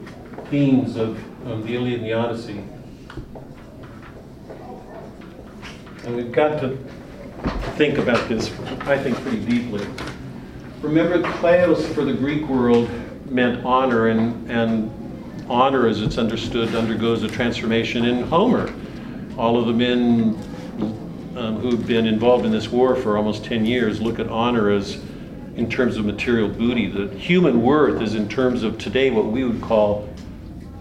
themes 0.50 0.97
of, 0.97 1.19
of 1.47 1.66
the 1.66 1.75
Iliad 1.75 2.00
and 2.00 2.04
the 2.04 2.12
Odyssey. 2.12 2.62
And 6.04 6.16
we've 6.16 6.32
got 6.32 6.61
to 6.61 6.76
think 7.76 7.99
about 7.99 8.28
this, 8.28 8.50
I 8.82 8.99
think, 8.99 9.16
pretty 9.18 9.44
deeply. 9.44 9.87
Remember, 10.80 11.23
kleos 11.23 11.85
for 11.94 12.04
the 12.04 12.12
Greek 12.12 12.49
world 12.49 12.90
meant 13.30 13.64
honor, 13.64 14.09
and, 14.09 14.50
and 14.50 14.90
honor, 15.49 15.87
as 15.87 16.02
it's 16.02 16.18
understood, 16.18 16.75
undergoes 16.75 17.23
a 17.23 17.28
transformation 17.28 18.04
in 18.04 18.25
Homer. 18.25 18.75
All 19.37 19.59
of 19.59 19.66
the 19.66 19.73
men 19.73 20.37
um, 21.37 21.61
who've 21.61 21.87
been 21.87 22.06
involved 22.06 22.44
in 22.44 22.50
this 22.50 22.68
war 22.68 22.97
for 22.97 23.16
almost 23.16 23.44
10 23.44 23.64
years 23.64 24.00
look 24.00 24.18
at 24.18 24.28
honor 24.28 24.71
as 24.71 25.00
in 25.54 25.71
terms 25.71 25.99
of 25.99 26.04
material 26.04 26.49
booty. 26.49 26.88
The 26.90 27.14
human 27.16 27.62
worth 27.62 28.02
is 28.02 28.14
in 28.14 28.28
terms 28.28 28.64
of 28.64 28.76
today 28.76 29.11
what 29.11 29.26
we 29.26 29.44
would 29.44 29.62
call 29.62 30.09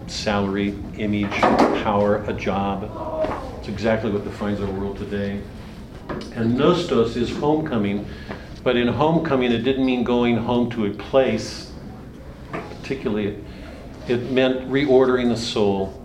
salary, 0.08 0.74
image, 0.98 1.30
power, 1.30 2.24
a 2.24 2.32
job. 2.32 3.11
It's 3.62 3.68
exactly 3.68 4.10
what 4.10 4.24
defines 4.24 4.60
our 4.60 4.68
world 4.68 4.98
today. 4.98 5.40
And 6.34 6.58
nostos 6.58 7.14
is 7.14 7.30
homecoming, 7.30 8.04
but 8.64 8.76
in 8.76 8.88
homecoming 8.88 9.52
it 9.52 9.58
didn't 9.58 9.86
mean 9.86 10.02
going 10.02 10.36
home 10.36 10.68
to 10.70 10.86
a 10.86 10.90
place, 10.90 11.70
particularly. 12.50 13.38
It 14.08 14.32
meant 14.32 14.68
reordering 14.68 15.28
the 15.28 15.36
soul, 15.36 16.04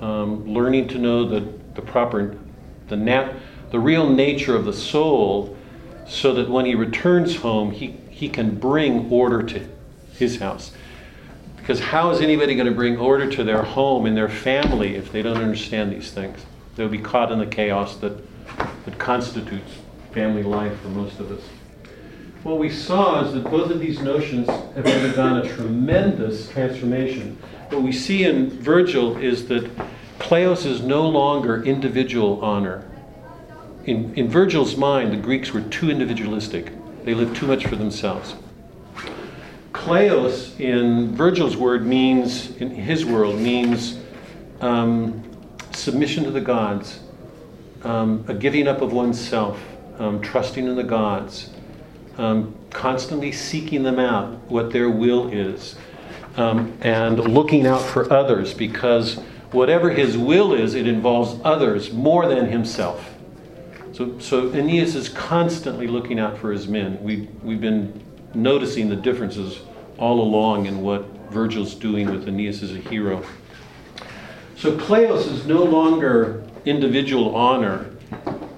um, 0.00 0.46
learning 0.46 0.86
to 0.90 0.98
know 0.98 1.28
the, 1.28 1.52
the 1.74 1.82
proper, 1.82 2.38
the 2.86 2.96
nat, 2.96 3.34
the 3.72 3.80
real 3.80 4.08
nature 4.08 4.54
of 4.54 4.64
the 4.64 4.72
soul 4.72 5.56
so 6.06 6.32
that 6.34 6.48
when 6.48 6.64
he 6.64 6.76
returns 6.76 7.34
home, 7.34 7.72
he, 7.72 7.96
he 8.08 8.28
can 8.28 8.54
bring 8.54 9.10
order 9.10 9.42
to 9.42 9.68
his 10.12 10.38
house. 10.38 10.70
Because 11.56 11.80
how 11.80 12.10
is 12.10 12.20
anybody 12.20 12.54
going 12.54 12.68
to 12.68 12.72
bring 12.72 12.98
order 12.98 13.28
to 13.32 13.42
their 13.42 13.64
home 13.64 14.06
and 14.06 14.16
their 14.16 14.28
family 14.28 14.94
if 14.94 15.10
they 15.10 15.22
don't 15.22 15.38
understand 15.38 15.90
these 15.90 16.12
things? 16.12 16.38
They'll 16.76 16.88
be 16.88 16.98
caught 16.98 17.32
in 17.32 17.38
the 17.38 17.46
chaos 17.46 17.96
that, 17.96 18.12
that 18.84 18.98
constitutes 18.98 19.72
family 20.12 20.42
life 20.42 20.78
for 20.80 20.88
most 20.88 21.20
of 21.20 21.30
us. 21.30 21.42
What 22.42 22.58
we 22.58 22.68
saw 22.68 23.24
is 23.24 23.32
that 23.34 23.44
both 23.44 23.70
of 23.70 23.80
these 23.80 24.00
notions 24.00 24.48
have 24.48 24.86
undergone 24.86 25.38
a 25.38 25.48
tremendous 25.54 26.48
transformation. 26.50 27.38
What 27.70 27.82
we 27.82 27.92
see 27.92 28.24
in 28.24 28.50
Virgil 28.50 29.16
is 29.16 29.48
that 29.48 29.70
Kleos 30.18 30.66
is 30.66 30.82
no 30.82 31.08
longer 31.08 31.64
individual 31.64 32.44
honor 32.44 32.84
in, 33.86 34.14
in 34.14 34.28
Virgil's 34.28 34.76
mind, 34.76 35.12
the 35.12 35.16
Greeks 35.16 35.52
were 35.52 35.60
too 35.60 35.90
individualistic. 35.90 36.72
They 37.04 37.14
lived 37.14 37.36
too 37.36 37.46
much 37.46 37.66
for 37.66 37.76
themselves. 37.76 38.34
Kleos 39.72 40.58
in 40.58 41.14
Virgil's 41.14 41.56
word 41.56 41.84
means, 41.84 42.56
in 42.56 42.70
his 42.70 43.04
world, 43.04 43.38
means 43.38 43.98
um, 44.60 45.22
submission 45.74 46.24
to 46.24 46.30
the 46.30 46.40
gods, 46.40 47.00
um, 47.82 48.24
a 48.28 48.34
giving 48.34 48.66
up 48.68 48.80
of 48.80 48.92
oneself, 48.92 49.60
um, 49.98 50.20
trusting 50.20 50.66
in 50.66 50.76
the 50.76 50.84
gods, 50.84 51.50
um, 52.18 52.54
constantly 52.70 53.32
seeking 53.32 53.82
them 53.82 53.98
out, 53.98 54.38
what 54.50 54.72
their 54.72 54.88
will 54.88 55.28
is, 55.28 55.76
um, 56.36 56.76
and 56.80 57.18
looking 57.18 57.66
out 57.66 57.80
for 57.80 58.12
others 58.12 58.54
because 58.54 59.16
whatever 59.52 59.90
his 59.90 60.18
will 60.18 60.52
is, 60.52 60.74
it 60.74 60.86
involves 60.86 61.40
others 61.44 61.92
more 61.92 62.26
than 62.26 62.46
himself. 62.46 63.14
So, 63.92 64.18
so 64.18 64.52
Aeneas 64.52 64.96
is 64.96 65.08
constantly 65.08 65.86
looking 65.86 66.18
out 66.18 66.38
for 66.38 66.50
his 66.50 66.66
men. 66.66 67.00
We, 67.02 67.28
we've 67.42 67.60
been 67.60 68.02
noticing 68.34 68.88
the 68.88 68.96
differences 68.96 69.60
all 69.98 70.20
along 70.20 70.66
in 70.66 70.82
what 70.82 71.04
Virgil's 71.30 71.74
doing 71.74 72.10
with 72.10 72.26
Aeneas 72.26 72.62
as 72.62 72.72
a 72.72 72.78
hero. 72.78 73.24
So 74.56 74.76
Kleos 74.76 75.30
is 75.30 75.46
no 75.46 75.62
longer 75.62 76.44
individual 76.64 77.34
honor. 77.34 77.90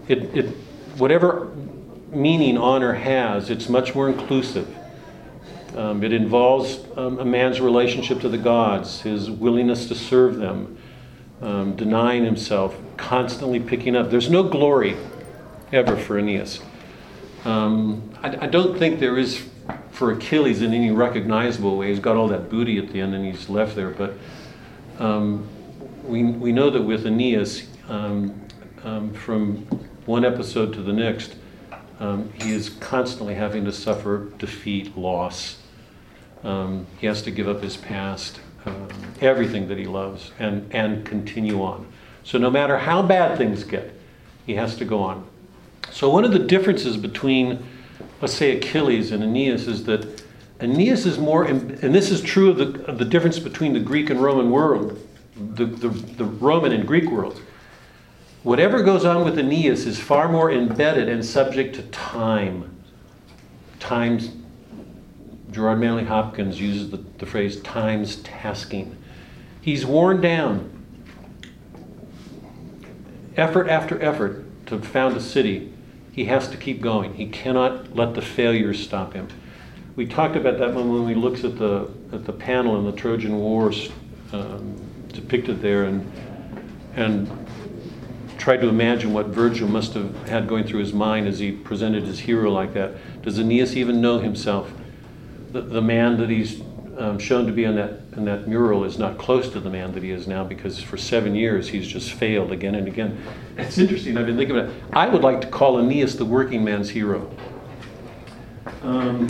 It, 0.08 0.36
it, 0.36 0.46
whatever 0.98 1.50
meaning 2.10 2.56
honor 2.58 2.94
has, 2.94 3.50
it's 3.50 3.68
much 3.68 3.94
more 3.94 4.08
inclusive. 4.08 4.72
Um, 5.74 6.02
it 6.02 6.12
involves 6.12 6.78
um, 6.96 7.18
a 7.18 7.24
man's 7.24 7.60
relationship 7.60 8.20
to 8.20 8.28
the 8.28 8.38
gods, 8.38 9.02
his 9.02 9.30
willingness 9.30 9.88
to 9.88 9.94
serve 9.94 10.36
them, 10.36 10.78
um, 11.42 11.76
denying 11.76 12.24
himself, 12.24 12.76
constantly 12.96 13.60
picking 13.60 13.94
up. 13.94 14.10
There's 14.10 14.30
no 14.30 14.42
glory 14.42 14.96
ever 15.72 15.96
for 15.96 16.18
Aeneas. 16.18 16.60
Um, 17.44 18.10
I, 18.22 18.44
I, 18.44 18.46
don't 18.46 18.78
think 18.78 18.98
there 18.98 19.18
is 19.18 19.46
for 19.90 20.12
Achilles 20.12 20.62
in 20.62 20.72
any 20.72 20.90
recognizable 20.90 21.76
way. 21.76 21.90
He's 21.90 22.00
got 22.00 22.16
all 22.16 22.28
that 22.28 22.48
booty 22.50 22.78
at 22.78 22.90
the 22.92 23.00
end 23.00 23.14
and 23.14 23.24
he's 23.24 23.48
left 23.48 23.76
there, 23.76 23.90
but 23.90 24.14
um, 24.98 25.46
we, 26.06 26.22
we 26.25 26.52
know 26.52 26.70
that 26.70 26.82
with 26.82 27.06
Aeneas, 27.06 27.66
um, 27.88 28.40
um, 28.84 29.12
from 29.12 29.58
one 30.06 30.25
episode 30.25 30.72
to 30.75 30.82
the 30.82 30.92
next, 30.92 31.34
um, 31.98 32.32
he 32.40 32.52
is 32.52 32.68
constantly 32.68 33.34
having 33.34 33.64
to 33.64 33.72
suffer 33.72 34.30
defeat, 34.38 34.96
loss. 34.96 35.58
Um, 36.44 36.86
he 36.98 37.06
has 37.06 37.22
to 37.22 37.30
give 37.30 37.48
up 37.48 37.62
his 37.62 37.76
past, 37.76 38.40
um, 38.66 38.88
everything 39.20 39.68
that 39.68 39.78
he 39.78 39.86
loves, 39.86 40.30
and, 40.38 40.72
and 40.72 41.04
continue 41.04 41.62
on. 41.62 41.90
So, 42.22 42.38
no 42.38 42.50
matter 42.50 42.78
how 42.78 43.02
bad 43.02 43.38
things 43.38 43.64
get, 43.64 43.92
he 44.46 44.54
has 44.54 44.76
to 44.76 44.84
go 44.84 45.00
on. 45.00 45.26
So, 45.90 46.10
one 46.10 46.25
of 46.25 46.32
the 46.32 46.38
differences 46.38 46.96
between, 46.96 47.64
let's 48.20 48.34
say, 48.34 48.56
Achilles 48.56 49.10
and 49.10 49.22
Aeneas 49.22 49.66
is 49.66 49.84
that 49.84 50.22
Aeneas 50.60 51.06
is 51.06 51.18
more, 51.18 51.44
and 51.44 51.94
this 51.94 52.10
is 52.10 52.20
true 52.20 52.50
of 52.50 52.58
the, 52.58 52.84
of 52.86 52.98
the 52.98 53.04
difference 53.04 53.38
between 53.38 53.72
the 53.72 53.80
Greek 53.80 54.10
and 54.10 54.22
Roman 54.22 54.50
world, 54.50 55.00
the, 55.37 55.66
the, 55.66 55.88
the 55.88 56.25
Roman 56.25 56.73
and 56.73 56.87
Greek 56.87 57.11
worlds. 57.11 57.40
Whatever 58.43 58.83
goes 58.83 59.05
on 59.05 59.25
with 59.25 59.38
Aeneas 59.38 59.87
is 59.87 59.99
far 59.99 60.28
more 60.28 60.52
embedded 60.52 61.09
and 61.09 61.25
subject 61.25 61.75
to 61.76 61.83
time. 61.85 62.76
Times, 63.81 64.31
Gerard 65.50 65.81
Manley 65.81 66.05
Hopkins 66.05 66.61
uses 66.61 66.90
the, 66.90 66.99
the 67.19 67.26
phrase 67.26 67.61
times 67.61 68.16
tasking. 68.16 68.97
He's 69.61 69.85
worn 69.85 70.21
down. 70.21 70.73
Effort 73.37 73.69
after 73.69 74.00
effort 74.00 74.45
to 74.66 74.78
found 74.78 75.16
a 75.16 75.21
city, 75.21 75.73
he 76.12 76.26
has 76.26 76.49
to 76.49 76.57
keep 76.57 76.81
going. 76.81 77.14
He 77.14 77.26
cannot 77.26 77.95
let 77.95 78.14
the 78.14 78.23
failures 78.23 78.83
stop 78.83 79.12
him. 79.12 79.28
We 79.97 80.07
talked 80.07 80.37
about 80.37 80.59
that 80.59 80.75
when, 80.75 81.05
we 81.05 81.14
looked 81.14 81.45
at 81.45 81.59
the, 81.59 81.90
at 82.12 82.25
the 82.25 82.33
panel 82.33 82.78
in 82.78 82.85
the 82.85 82.93
Trojan 82.93 83.37
Wars 83.37 83.90
um, 84.33 84.86
depicted 85.16 85.61
there 85.61 85.85
and, 85.85 86.11
and 86.94 87.46
tried 88.38 88.61
to 88.61 88.68
imagine 88.68 89.12
what 89.12 89.26
Virgil 89.26 89.68
must 89.68 89.94
have 89.94 90.29
had 90.29 90.46
going 90.46 90.64
through 90.64 90.79
his 90.79 90.92
mind 90.92 91.26
as 91.26 91.40
he 91.40 91.50
presented 91.50 92.05
his 92.05 92.20
hero 92.20 92.50
like 92.50 92.74
that. 92.74 92.94
Does 93.22 93.38
Aeneas 93.38 93.76
even 93.76 94.00
know 94.00 94.20
himself? 94.20 94.70
The, 95.50 95.62
the 95.62 95.83
man 95.83 96.16
that 96.18 96.31
he's 96.31 96.61
um, 96.96 97.18
shown 97.18 97.46
to 97.46 97.52
be 97.52 97.64
in 97.64 97.74
that, 97.76 98.00
in 98.16 98.24
that 98.24 98.46
mural 98.46 98.85
is 98.85 98.98
not 98.98 99.18
close 99.18 99.50
to 99.50 99.61
the 99.61 99.68
man 99.68 99.92
that 99.92 100.02
he 100.02 100.11
is 100.11 100.26
now 100.26 100.44
because 100.44 100.81
for 100.81 100.96
seven 100.96 101.35
years 101.35 101.68
he's 101.68 101.87
just 101.87 102.12
failed 102.12 102.52
again 102.52 102.74
and 102.74 102.87
again. 102.87 103.20
It's 103.57 103.79
interesting. 103.79 104.16
I've 104.16 104.26
been 104.26 104.37
thinking 104.37 104.57
about 104.57 104.70
it. 104.70 104.83
I 104.92 105.09
would 105.09 105.22
like 105.22 105.40
to 105.40 105.48
call 105.48 105.79
Aeneas 105.79 106.16
the 106.16 106.24
working 106.24 106.62
man's 106.62 106.88
hero. 106.88 107.31
Um, 108.83 109.26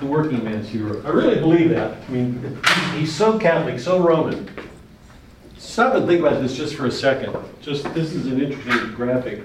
the 0.00 0.06
working 0.06 0.42
man's 0.42 0.68
hero. 0.68 1.02
I 1.04 1.10
really 1.10 1.38
believe 1.38 1.70
that. 1.70 1.96
I 2.08 2.10
mean, 2.10 2.58
he's 2.94 3.14
so 3.14 3.38
Catholic, 3.38 3.78
so 3.78 4.00
Roman 4.00 4.48
Stop 5.76 5.94
and 5.94 6.06
think 6.06 6.20
about 6.20 6.40
this 6.40 6.56
just 6.56 6.74
for 6.74 6.86
a 6.86 6.90
second. 6.90 7.36
Just 7.60 7.84
this 7.92 8.14
is 8.14 8.28
an 8.28 8.40
interesting 8.40 8.94
graphic. 8.94 9.42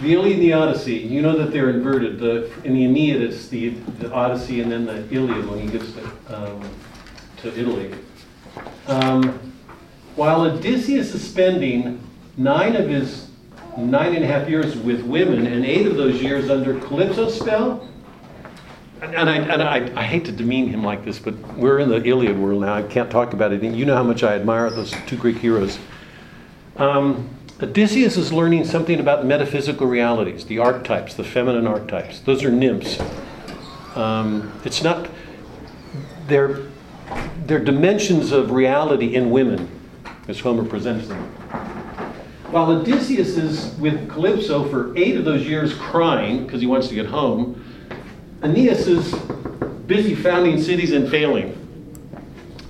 The 0.00 0.12
Iliad 0.12 0.32
and 0.32 0.42
the 0.42 0.52
Odyssey, 0.52 0.96
you 0.96 1.22
know 1.22 1.38
that 1.38 1.52
they're 1.52 1.70
inverted. 1.70 2.18
The, 2.18 2.50
in 2.64 2.74
the 2.74 2.84
Aeneid, 2.84 3.22
it's 3.22 3.46
the, 3.46 3.68
the 4.00 4.12
Odyssey 4.12 4.60
and 4.60 4.72
then 4.72 4.86
the 4.86 5.08
Iliad 5.14 5.48
when 5.48 5.60
he 5.60 5.68
gets 5.68 5.92
to, 5.92 6.02
um, 6.36 6.68
to 7.42 7.56
Italy. 7.56 7.94
Um, 8.88 9.52
while 10.16 10.40
Odysseus 10.40 11.14
is 11.14 11.30
spending 11.30 12.04
nine 12.36 12.74
of 12.74 12.88
his 12.88 13.30
nine 13.78 14.16
and 14.16 14.24
a 14.24 14.26
half 14.26 14.48
years 14.48 14.76
with 14.76 15.02
women 15.02 15.46
and 15.46 15.64
eight 15.64 15.86
of 15.86 15.94
those 15.94 16.20
years 16.20 16.50
under 16.50 16.80
Calypso's 16.80 17.38
spell, 17.38 17.88
and, 19.04 19.30
I, 19.30 19.36
and 19.36 19.62
I, 19.62 20.00
I, 20.00 20.04
hate 20.04 20.24
to 20.26 20.32
demean 20.32 20.68
him 20.68 20.82
like 20.82 21.04
this, 21.04 21.18
but 21.18 21.34
we're 21.56 21.78
in 21.78 21.88
the 21.88 22.02
Iliad 22.02 22.38
world 22.38 22.62
now. 22.62 22.74
I 22.74 22.82
can't 22.82 23.10
talk 23.10 23.32
about 23.32 23.52
it. 23.52 23.62
You 23.62 23.84
know 23.84 23.96
how 23.96 24.02
much 24.02 24.22
I 24.22 24.34
admire 24.34 24.70
those 24.70 24.92
two 25.06 25.16
Greek 25.16 25.38
heroes. 25.38 25.78
Um, 26.76 27.28
Odysseus 27.60 28.16
is 28.16 28.32
learning 28.32 28.64
something 28.64 28.98
about 28.98 29.24
metaphysical 29.24 29.86
realities, 29.86 30.44
the 30.46 30.58
archetypes, 30.58 31.14
the 31.14 31.24
feminine 31.24 31.66
archetypes. 31.66 32.20
Those 32.20 32.42
are 32.42 32.50
nymphs. 32.50 33.00
Um, 33.94 34.52
it's 34.64 34.82
not, 34.82 35.08
they're, 36.26 36.62
they're 37.46 37.62
dimensions 37.62 38.32
of 38.32 38.50
reality 38.50 39.14
in 39.14 39.30
women, 39.30 39.68
as 40.26 40.40
Homer 40.40 40.64
presents 40.64 41.06
them. 41.06 41.22
While 42.50 42.70
Odysseus 42.70 43.36
is 43.36 43.74
with 43.78 44.08
Calypso 44.08 44.68
for 44.68 44.96
eight 44.96 45.16
of 45.16 45.24
those 45.24 45.46
years 45.46 45.74
crying 45.74 46.44
because 46.44 46.60
he 46.60 46.66
wants 46.66 46.88
to 46.88 46.94
get 46.94 47.06
home, 47.06 47.62
Aeneas 48.44 48.86
is 48.86 49.14
busy 49.86 50.14
founding 50.14 50.62
cities 50.62 50.92
and 50.92 51.10
failing. 51.10 51.58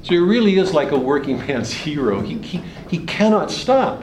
So 0.02 0.10
he 0.10 0.18
really 0.18 0.56
is 0.56 0.72
like 0.72 0.92
a 0.92 0.98
working 0.98 1.38
man's 1.46 1.72
hero. 1.72 2.20
He, 2.20 2.38
he, 2.38 2.62
he 2.88 3.04
cannot 3.06 3.50
stop. 3.50 4.02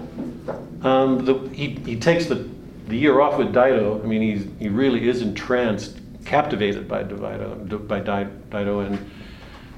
Um, 0.83 1.23
the, 1.25 1.49
he, 1.53 1.69
he 1.85 1.95
takes 1.95 2.25
the, 2.25 2.49
the 2.87 2.97
year 2.97 3.21
off 3.21 3.37
with 3.37 3.53
Dido. 3.53 4.01
I 4.03 4.05
mean, 4.05 4.21
he's, 4.21 4.47
he 4.59 4.67
really 4.67 5.07
is 5.07 5.21
entranced, 5.21 5.99
captivated 6.25 6.87
by 6.87 7.03
Dido, 7.03 7.77
by 7.77 7.99
Dido 7.99 8.79
and, 8.79 9.11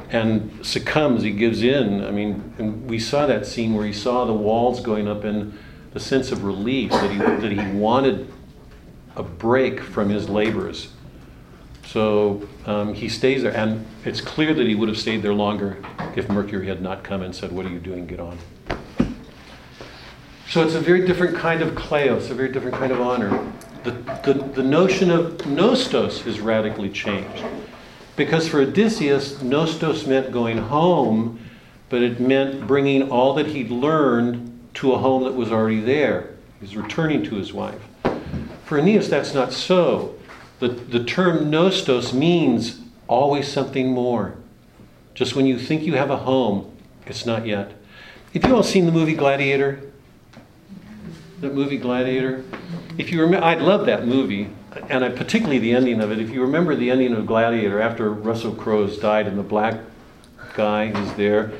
and 0.09 0.65
succumbs. 0.65 1.21
He 1.21 1.31
gives 1.31 1.61
in. 1.61 2.03
I 2.03 2.11
mean, 2.11 2.87
we 2.87 2.97
saw 2.97 3.27
that 3.27 3.45
scene 3.45 3.75
where 3.75 3.85
he 3.85 3.93
saw 3.93 4.25
the 4.25 4.33
walls 4.33 4.79
going 4.79 5.07
up 5.07 5.25
and 5.25 5.57
the 5.91 5.99
sense 5.99 6.31
of 6.31 6.43
relief 6.43 6.89
that 6.89 7.11
he, 7.11 7.17
that 7.17 7.51
he 7.51 7.77
wanted 7.77 8.31
a 9.15 9.21
break 9.21 9.79
from 9.79 10.09
his 10.09 10.27
labors. 10.27 10.89
So 11.93 12.41
um, 12.65 12.95
he 12.95 13.07
stays 13.07 13.43
there, 13.43 13.55
and 13.55 13.85
it's 14.03 14.19
clear 14.19 14.51
that 14.55 14.65
he 14.65 14.73
would 14.73 14.89
have 14.89 14.97
stayed 14.97 15.21
there 15.21 15.35
longer 15.35 15.77
if 16.15 16.27
Mercury 16.27 16.65
had 16.65 16.81
not 16.81 17.03
come 17.03 17.21
and 17.21 17.35
said, 17.35 17.51
What 17.51 17.67
are 17.67 17.69
you 17.69 17.77
doing? 17.77 18.07
Get 18.07 18.19
on. 18.19 18.39
So 20.49 20.63
it's 20.63 20.73
a 20.73 20.79
very 20.79 21.05
different 21.05 21.37
kind 21.37 21.61
of 21.61 21.75
kleos, 21.75 22.31
a 22.31 22.33
very 22.33 22.51
different 22.51 22.77
kind 22.77 22.91
of 22.91 22.99
honor. 22.99 23.29
The, 23.83 23.91
the, 24.23 24.33
the 24.55 24.63
notion 24.63 25.11
of 25.11 25.37
nostos 25.45 26.25
is 26.25 26.39
radically 26.39 26.89
changed. 26.89 27.43
Because 28.15 28.47
for 28.47 28.61
Odysseus, 28.61 29.43
nostos 29.43 30.07
meant 30.07 30.31
going 30.31 30.57
home, 30.57 31.39
but 31.89 32.01
it 32.01 32.19
meant 32.19 32.65
bringing 32.65 33.11
all 33.11 33.35
that 33.35 33.45
he'd 33.45 33.69
learned 33.69 34.67
to 34.75 34.93
a 34.93 34.97
home 34.97 35.25
that 35.25 35.33
was 35.33 35.51
already 35.51 35.81
there. 35.81 36.31
He's 36.59 36.75
returning 36.75 37.21
to 37.25 37.35
his 37.35 37.53
wife. 37.53 37.81
For 38.65 38.79
Aeneas, 38.79 39.11
that's 39.11 39.35
not 39.35 39.53
so. 39.53 40.15
The, 40.63 40.69
the 40.69 41.03
term 41.03 41.51
nostos 41.51 42.13
means 42.13 42.79
always 43.09 43.49
something 43.49 43.91
more. 43.91 44.35
Just 45.13 45.35
when 45.35 45.45
you 45.45 45.59
think 45.59 45.83
you 45.83 45.95
have 45.95 46.09
a 46.09 46.15
home, 46.15 46.71
it's 47.05 47.25
not 47.25 47.45
yet. 47.45 47.73
Have 48.33 48.45
you 48.45 48.55
all 48.55 48.63
seen 48.63 48.85
the 48.85 48.91
movie 48.93 49.13
Gladiator? 49.13 49.81
That 51.41 51.53
movie 51.53 51.75
Gladiator? 51.75 52.45
If 52.97 53.11
you 53.11 53.19
remember, 53.19 53.45
I 53.45 53.55
love 53.55 53.85
that 53.87 54.07
movie, 54.07 54.51
and 54.87 55.03
I, 55.03 55.09
particularly 55.09 55.59
the 55.59 55.73
ending 55.73 55.99
of 55.99 56.13
it. 56.13 56.19
If 56.19 56.29
you 56.29 56.41
remember 56.41 56.77
the 56.77 56.89
ending 56.91 57.13
of 57.13 57.25
Gladiator, 57.25 57.81
after 57.81 58.13
Russell 58.13 58.55
Crowe's 58.55 58.97
died 58.97 59.27
and 59.27 59.37
the 59.37 59.43
black 59.43 59.81
guy 60.55 60.97
is 60.97 61.13
there, 61.15 61.51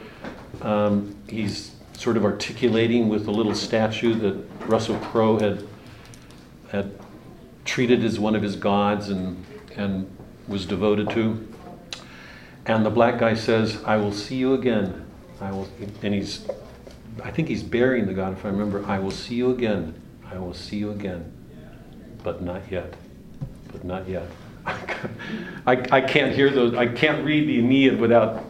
um, 0.61 1.13
he's 1.27 1.75
sort 1.91 2.15
of 2.15 2.23
articulating 2.23 3.09
with 3.09 3.27
a 3.27 3.31
little 3.31 3.53
statue 3.53 4.13
that 4.13 4.69
Russell 4.69 4.95
Crowe 4.99 5.39
had 5.39 5.67
had 6.71 6.97
treated 7.65 8.03
as 8.03 8.19
one 8.19 8.35
of 8.35 8.41
his 8.41 8.55
gods, 8.55 9.09
and 9.09 9.43
and 9.75 10.09
was 10.47 10.65
devoted 10.65 11.09
to. 11.11 11.47
And 12.65 12.85
the 12.85 12.89
black 12.89 13.19
guy 13.19 13.33
says, 13.33 13.83
I 13.83 13.97
will 13.97 14.13
see 14.13 14.35
you 14.35 14.53
again. 14.53 15.05
I 15.41 15.51
will, 15.51 15.67
and 16.01 16.13
he's, 16.13 16.47
I 17.21 17.31
think 17.31 17.49
he's 17.49 17.63
burying 17.63 18.05
the 18.05 18.13
god, 18.13 18.33
if 18.33 18.45
I 18.45 18.49
remember. 18.49 18.85
I 18.85 18.99
will 18.99 19.11
see 19.11 19.35
you 19.35 19.51
again. 19.51 19.99
I 20.25 20.37
will 20.37 20.53
see 20.53 20.77
you 20.77 20.91
again. 20.91 21.31
But 22.23 22.41
not 22.41 22.71
yet. 22.71 22.93
But 23.71 23.83
not 23.83 24.07
yet. 24.07 24.27
I, 24.65 25.85
I 25.91 26.01
can't 26.01 26.33
hear 26.33 26.49
those, 26.49 26.73
I 26.73 26.87
can't 26.87 27.25
read 27.25 27.47
the 27.49 27.59
Aeneid 27.59 27.99
without 27.99 28.45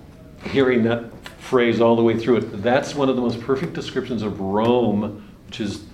hearing 0.46 0.84
that 0.84 1.12
phrase 1.40 1.82
all 1.82 1.96
the 1.96 2.04
way 2.04 2.18
through 2.20 2.38
it. 2.38 2.62
That's 2.62 2.94
one 2.94 3.10
of 3.10 3.16
the 3.16 3.22
most 3.22 3.42
perfect 3.42 3.74
descriptions 3.74 4.22
of 4.22 4.40
Rome, 4.40 5.28
which 5.48 5.60
is 5.60 5.86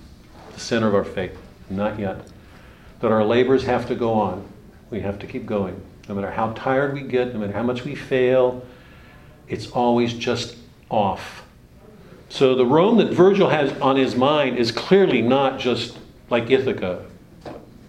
the 0.52 0.60
center 0.60 0.88
of 0.88 0.94
our 0.94 1.04
faith. 1.04 1.38
Not 1.70 1.98
yet. 1.98 2.26
That 3.00 3.12
our 3.12 3.24
labors 3.24 3.64
have 3.64 3.86
to 3.88 3.94
go 3.94 4.12
on. 4.12 4.46
We 4.90 5.00
have 5.00 5.18
to 5.20 5.26
keep 5.26 5.46
going. 5.46 5.80
No 6.08 6.14
matter 6.14 6.30
how 6.30 6.52
tired 6.52 6.94
we 6.94 7.02
get, 7.02 7.32
no 7.32 7.40
matter 7.40 7.52
how 7.52 7.62
much 7.62 7.84
we 7.84 7.94
fail, 7.94 8.66
it's 9.48 9.70
always 9.70 10.12
just 10.14 10.56
off. 10.90 11.44
So 12.28 12.54
the 12.54 12.66
Rome 12.66 12.98
that 12.98 13.12
Virgil 13.12 13.48
has 13.48 13.72
on 13.80 13.96
his 13.96 14.14
mind 14.14 14.56
is 14.56 14.70
clearly 14.70 15.20
not 15.20 15.58
just 15.58 15.98
like 16.30 16.50
Ithaca, 16.50 17.04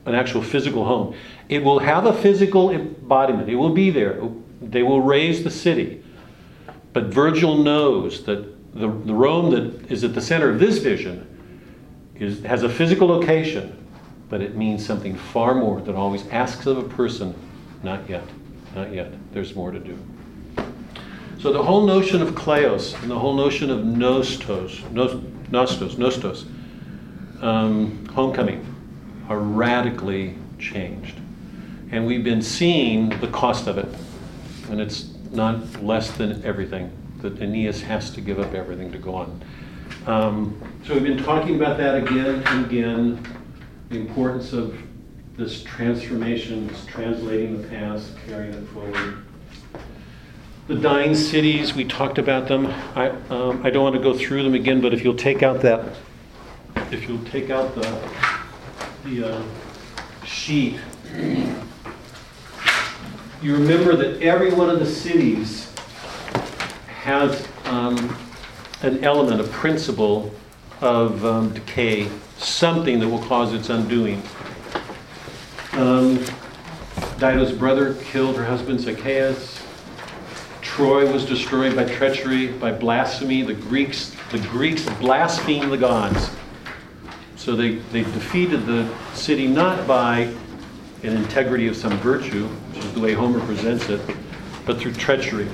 an 0.06 0.15
actual 0.15 0.41
physical 0.41 0.86
home. 0.86 1.15
It 1.47 1.63
will 1.63 1.80
have 1.80 2.06
a 2.06 2.13
physical 2.13 2.71
embodiment, 2.71 3.50
it 3.50 3.56
will 3.56 3.74
be 3.74 3.91
there. 3.91 4.21
They 4.62 4.84
will 4.84 5.02
raise 5.02 5.43
the 5.43 5.52
city. 5.52 6.04
But 6.93 7.06
Virgil 7.06 7.58
knows 7.58 8.24
that 8.24 8.74
the, 8.74 8.88
the 8.88 9.13
Rome 9.13 9.52
that 9.52 9.91
is 9.91 10.04
at 10.04 10.13
the 10.13 10.21
center 10.21 10.50
of 10.50 10.60
this 10.60 10.80
vision 10.80 11.28
is, 12.15 12.43
has 12.43 12.63
a 12.63 12.69
physical 12.69 13.08
location, 13.08 13.81
but 14.32 14.41
it 14.41 14.56
means 14.56 14.84
something 14.84 15.13
far 15.13 15.54
more 15.54 15.82
that 15.82 15.94
always 15.94 16.26
asks 16.30 16.65
of 16.65 16.78
a 16.78 16.84
person, 16.84 17.36
not 17.84 18.10
yet, 18.10 18.24
not 18.74 18.94
yet. 18.94 19.12
There's 19.34 19.54
more 19.54 19.72
to 19.72 19.80
do. 19.80 20.00
So 21.38 21.52
the 21.52 21.62
whole 21.62 21.86
notion 21.86 22.22
of 22.22 22.30
kleos 22.30 23.00
and 23.02 23.12
the 23.12 23.20
whole 23.20 23.36
notion 23.36 23.70
of 23.70 23.80
nostos, 23.80 24.80
nostos, 24.94 25.96
nostos, 25.98 26.46
um, 27.44 28.06
homecoming, 28.08 28.65
are 29.28 29.39
radically 29.39 30.36
changed. 30.58 31.17
And 31.91 32.08
we've 32.08 32.24
been 32.24 32.41
seeing 32.41 33.10
the 33.20 33.28
cost 33.28 33.67
of 33.67 33.78
it. 33.78 33.89
And 34.70 34.80
it's 34.80 35.10
not 35.32 35.84
less 35.84 36.10
than 36.12 36.41
everything 36.46 36.89
that 37.22 37.41
Aeneas 37.41 37.82
has 37.82 38.12
to 38.12 38.22
give 38.22 38.39
up 38.39 38.54
everything 38.54 38.94
to 38.94 38.98
go 38.98 39.13
on. 39.13 39.44
Um, 40.08 40.62
so 40.86 40.94
we've 40.94 41.04
been 41.04 41.22
talking 41.22 41.58
about 41.58 41.78
that 41.80 41.96
again 41.96 42.44
and 42.46 42.65
again, 42.65 43.40
the 43.91 43.99
importance 43.99 44.54
of 44.54 44.77
this 45.36 45.63
transformation, 45.63 46.67
this 46.67 46.86
translating 46.86 47.62
the 47.62 47.67
past, 47.67 48.13
carrying 48.25 48.54
it 48.54 48.65
forward. 48.69 49.17
The 50.67 50.75
dying 50.75 51.13
cities, 51.13 51.73
we 51.73 51.84
talked 51.84 52.17
about 52.17 52.47
them. 52.47 52.67
I, 52.95 53.10
um, 53.30 53.62
I 53.65 53.69
don't 53.69 53.84
want 53.84 53.95
to 53.97 54.01
go 54.01 54.17
through 54.17 54.43
them 54.43 54.54
again, 54.54 54.80
but 54.80 54.93
if 54.93 55.04
you'll 55.04 55.15
take 55.15 55.43
out 55.43 55.60
that, 55.62 55.97
if 56.89 57.10
you'll 57.10 57.23
take 57.25 57.49
out 57.49 57.75
the, 57.75 58.10
the 59.04 59.36
uh, 59.36 59.43
sheet, 60.23 60.80
you 63.41 63.54
remember 63.54 63.97
that 63.97 64.21
every 64.21 64.54
one 64.54 64.69
of 64.69 64.80
the 64.80 64.86
cities 64.86 65.73
has 66.88 67.45
um, 67.65 68.15
an 68.84 69.04
element, 69.04 69.41
a 69.41 69.45
principle 69.45 70.34
of 70.82 71.24
um, 71.24 71.54
decay, 71.54 72.10
something 72.38 73.00
that 73.00 73.08
will 73.08 73.24
cause 73.24 73.54
its 73.54 73.70
undoing. 73.70 74.22
Um, 75.74 76.24
Dido's 77.17 77.52
brother 77.52 77.94
killed 78.04 78.36
her 78.36 78.44
husband 78.44 78.80
Sychaeus. 78.82 79.62
Troy 80.62 81.12
was 81.12 81.26
destroyed 81.26 81.76
by 81.76 81.86
treachery, 81.86 82.48
by 82.48 82.72
blasphemy. 82.72 83.44
The 83.44 83.54
Greeks, 83.54 84.15
the 84.32 84.39
Greeks 84.39 84.84
blasphemed 85.00 85.72
the 85.72 85.78
gods. 85.78 86.32
So 87.36 87.56
they, 87.56 87.76
they 87.91 88.04
defeated 88.04 88.65
the 88.65 88.91
city 89.13 89.48
not 89.48 89.88
by 89.88 90.34
an 91.04 91.17
integrity 91.17 91.67
of 91.67 91.76
some 91.76 91.98
virtue, 91.98 92.48
which 92.48 92.86
is 92.86 92.94
the 92.94 93.00
way 93.00 93.13
Homer 93.13 93.39
presents 93.46 93.89
it, 93.89 94.02
but 94.65 94.80
through 94.80 94.94
treachery. 94.94 95.48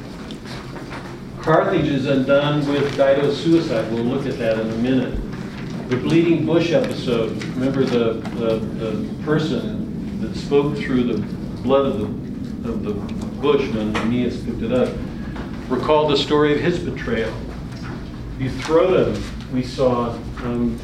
Carthage 1.47 1.87
is 1.87 2.07
undone 2.07 2.67
with 2.67 2.97
Dido's 2.97 3.41
suicide. 3.41 3.89
We'll 3.89 4.03
look 4.03 4.25
at 4.25 4.37
that 4.37 4.59
in 4.59 4.69
a 4.69 4.75
minute. 4.79 5.17
The 5.89 5.95
bleeding 5.95 6.45
bush 6.45 6.73
episode, 6.73 7.41
remember 7.53 7.85
the, 7.85 8.15
the, 8.35 8.57
the 8.57 9.23
person 9.23 10.19
that 10.19 10.35
spoke 10.35 10.75
through 10.75 11.03
the 11.05 11.19
blood 11.63 11.85
of 11.85 11.99
the, 11.99 12.69
of 12.69 12.83
the 12.83 12.91
bush 13.39 13.65
when 13.73 13.95
Aeneas 13.95 14.43
picked 14.43 14.61
it 14.61 14.73
up, 14.73 14.93
recalled 15.69 16.11
the 16.11 16.17
story 16.17 16.53
of 16.53 16.59
his 16.59 16.79
betrayal. 16.79 17.31
Buthrotum, 18.37 19.17
we 19.53 19.63
saw, 19.63 20.19
um, 20.43 20.77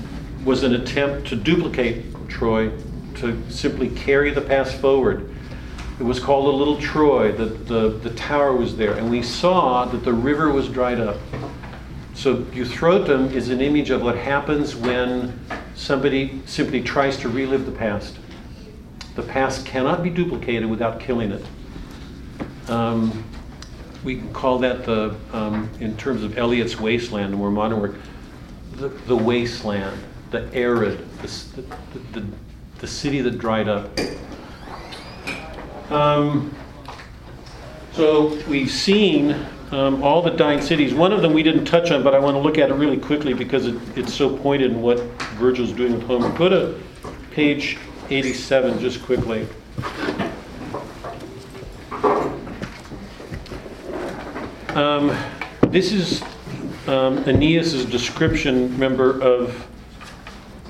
was 0.45 0.63
an 0.63 0.75
attempt 0.75 1.27
to 1.27 1.35
duplicate 1.35 2.05
Troy 2.29 2.71
to 3.15 3.37
simply 3.51 3.89
carry 3.89 4.31
the 4.31 4.39
past 4.39 4.79
forward. 4.79 5.32
It 5.99 6.03
was 6.03 6.19
called 6.19 6.53
a 6.53 6.57
little 6.57 6.79
Troy. 6.79 7.31
The, 7.31 7.45
the, 7.45 7.89
the 7.89 8.09
tower 8.11 8.55
was 8.55 8.75
there, 8.75 8.93
and 8.93 9.09
we 9.09 9.21
saw 9.21 9.85
that 9.85 10.03
the 10.03 10.13
river 10.13 10.51
was 10.51 10.67
dried 10.67 10.99
up. 10.99 11.17
So 12.15 12.37
Buthrotum 12.37 13.31
is 13.31 13.49
an 13.49 13.61
image 13.61 13.89
of 13.89 14.01
what 14.01 14.17
happens 14.17 14.75
when 14.75 15.39
somebody 15.75 16.41
simply 16.45 16.81
tries 16.81 17.17
to 17.17 17.29
relive 17.29 17.65
the 17.65 17.71
past. 17.71 18.17
The 19.15 19.23
past 19.23 19.65
cannot 19.65 20.03
be 20.03 20.09
duplicated 20.09 20.69
without 20.69 20.99
killing 20.99 21.31
it. 21.31 21.45
Um, 22.69 23.23
we 24.03 24.21
call 24.33 24.59
that 24.59 24.85
the, 24.85 25.15
um, 25.31 25.69
in 25.79 25.95
terms 25.97 26.23
of 26.23 26.37
Eliot's 26.37 26.79
wasteland, 26.79 27.33
the 27.33 27.37
more 27.37 27.51
modern 27.51 27.79
work, 27.79 27.95
the, 28.73 28.89
the 28.89 29.15
wasteland, 29.15 30.01
the 30.31 30.53
arid, 30.53 31.07
the, 31.21 31.27
the, 31.61 32.19
the, 32.19 32.27
the 32.79 32.87
city 32.87 33.21
that 33.21 33.37
dried 33.37 33.67
up. 33.67 33.97
Um, 35.93 36.51
so 37.91 38.35
we've 38.47 38.71
seen 38.71 39.35
um, 39.69 40.01
all 40.01 40.23
the 40.23 40.31
dying 40.31 40.59
cities. 40.59 40.91
One 40.91 41.13
of 41.13 41.21
them 41.21 41.33
we 41.33 41.43
didn't 41.43 41.65
touch 41.65 41.91
on, 41.91 42.01
but 42.01 42.15
I 42.15 42.19
want 42.19 42.33
to 42.33 42.39
look 42.39 42.57
at 42.57 42.71
it 42.71 42.73
really 42.73 42.97
quickly 42.97 43.35
because 43.35 43.67
it, 43.67 43.75
it's 43.95 44.11
so 44.11 44.35
pointed 44.35 44.71
in 44.71 44.81
what 44.81 44.99
Virgil's 45.37 45.71
doing 45.71 45.93
with 45.93 46.01
Homer. 46.07 46.35
Go 46.35 46.49
to 46.49 46.81
page 47.29 47.77
87 48.09 48.79
just 48.79 49.03
quickly. 49.03 49.47
Um, 54.69 55.15
this 55.67 55.91
is 55.91 56.23
um, 56.87 57.19
Aeneas' 57.27 57.85
description, 57.85 58.71
remember, 58.71 59.21
of 59.21 59.67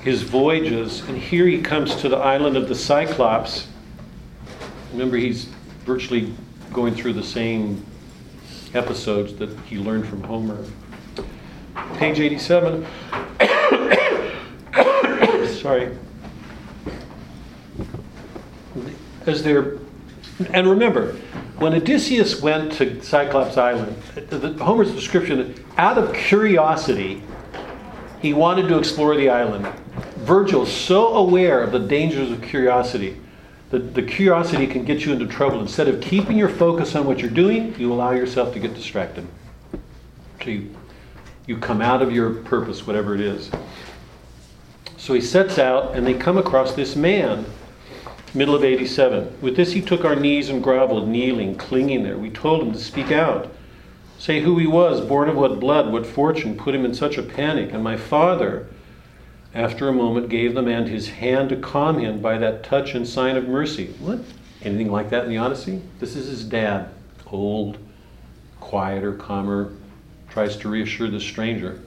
his 0.02 0.22
voyages, 0.22 1.00
and 1.08 1.16
here 1.16 1.46
he 1.46 1.62
comes 1.62 1.96
to 1.96 2.10
the 2.10 2.18
island 2.18 2.58
of 2.58 2.68
the 2.68 2.74
Cyclops. 2.74 3.68
Remember, 4.94 5.16
he's 5.16 5.46
virtually 5.84 6.32
going 6.72 6.94
through 6.94 7.14
the 7.14 7.24
same 7.24 7.84
episodes 8.74 9.34
that 9.34 9.50
he 9.66 9.76
learned 9.76 10.06
from 10.06 10.22
Homer. 10.22 10.64
Page 11.96 12.20
87. 12.20 12.86
Sorry. 15.60 15.98
As 19.26 19.42
they're, 19.42 19.78
and 20.50 20.70
remember, 20.70 21.14
when 21.58 21.74
Odysseus 21.74 22.40
went 22.40 22.70
to 22.74 23.02
Cyclops 23.02 23.56
Island, 23.56 24.00
Homer's 24.60 24.92
description, 24.92 25.64
out 25.76 25.98
of 25.98 26.14
curiosity, 26.14 27.20
he 28.22 28.32
wanted 28.32 28.68
to 28.68 28.78
explore 28.78 29.16
the 29.16 29.28
island. 29.28 29.66
Virgil's 30.18 30.72
so 30.72 31.16
aware 31.16 31.64
of 31.64 31.72
the 31.72 31.80
dangers 31.80 32.30
of 32.30 32.40
curiosity 32.42 33.20
that 33.74 33.92
the 33.92 34.02
curiosity 34.02 34.68
can 34.68 34.84
get 34.84 35.04
you 35.04 35.12
into 35.12 35.26
trouble. 35.26 35.60
Instead 35.60 35.88
of 35.88 36.00
keeping 36.00 36.38
your 36.38 36.48
focus 36.48 36.94
on 36.94 37.04
what 37.06 37.18
you're 37.18 37.28
doing, 37.28 37.74
you 37.76 37.92
allow 37.92 38.12
yourself 38.12 38.52
to 38.52 38.60
get 38.60 38.72
distracted. 38.72 39.26
So 40.44 40.50
you, 40.50 40.72
you 41.48 41.58
come 41.58 41.82
out 41.82 42.00
of 42.00 42.12
your 42.12 42.30
purpose, 42.30 42.86
whatever 42.86 43.16
it 43.16 43.20
is. 43.20 43.50
So 44.96 45.12
he 45.12 45.20
sets 45.20 45.58
out, 45.58 45.96
and 45.96 46.06
they 46.06 46.14
come 46.14 46.38
across 46.38 46.74
this 46.74 46.94
man, 46.94 47.44
middle 48.32 48.54
of 48.54 48.62
87. 48.62 49.38
With 49.40 49.56
this, 49.56 49.72
he 49.72 49.82
took 49.82 50.04
our 50.04 50.14
knees 50.14 50.50
and 50.50 50.62
groveled, 50.62 51.08
kneeling, 51.08 51.56
clinging 51.56 52.04
there. 52.04 52.16
We 52.16 52.30
told 52.30 52.62
him 52.62 52.72
to 52.72 52.78
speak 52.78 53.10
out, 53.10 53.52
say 54.18 54.40
who 54.40 54.56
he 54.56 54.68
was, 54.68 55.00
born 55.00 55.28
of 55.28 55.34
what 55.34 55.58
blood, 55.58 55.92
what 55.92 56.06
fortune 56.06 56.56
put 56.56 56.76
him 56.76 56.84
in 56.84 56.94
such 56.94 57.18
a 57.18 57.24
panic. 57.24 57.72
And 57.72 57.82
my 57.82 57.96
father, 57.96 58.68
after 59.54 59.88
a 59.88 59.92
moment, 59.92 60.28
gave 60.28 60.54
the 60.54 60.62
man 60.62 60.86
his 60.86 61.08
hand 61.08 61.48
to 61.48 61.56
calm 61.56 61.98
him 61.98 62.20
by 62.20 62.38
that 62.38 62.64
touch 62.64 62.94
and 62.94 63.06
sign 63.06 63.36
of 63.36 63.48
mercy. 63.48 63.94
What? 64.00 64.18
Anything 64.62 64.90
like 64.90 65.10
that 65.10 65.24
in 65.24 65.30
the 65.30 65.36
Odyssey? 65.36 65.80
This 66.00 66.16
is 66.16 66.26
his 66.26 66.44
dad, 66.44 66.88
old, 67.26 67.78
quieter, 68.60 69.12
calmer, 69.12 69.72
tries 70.28 70.56
to 70.56 70.68
reassure 70.68 71.08
the 71.08 71.20
stranger. 71.20 71.80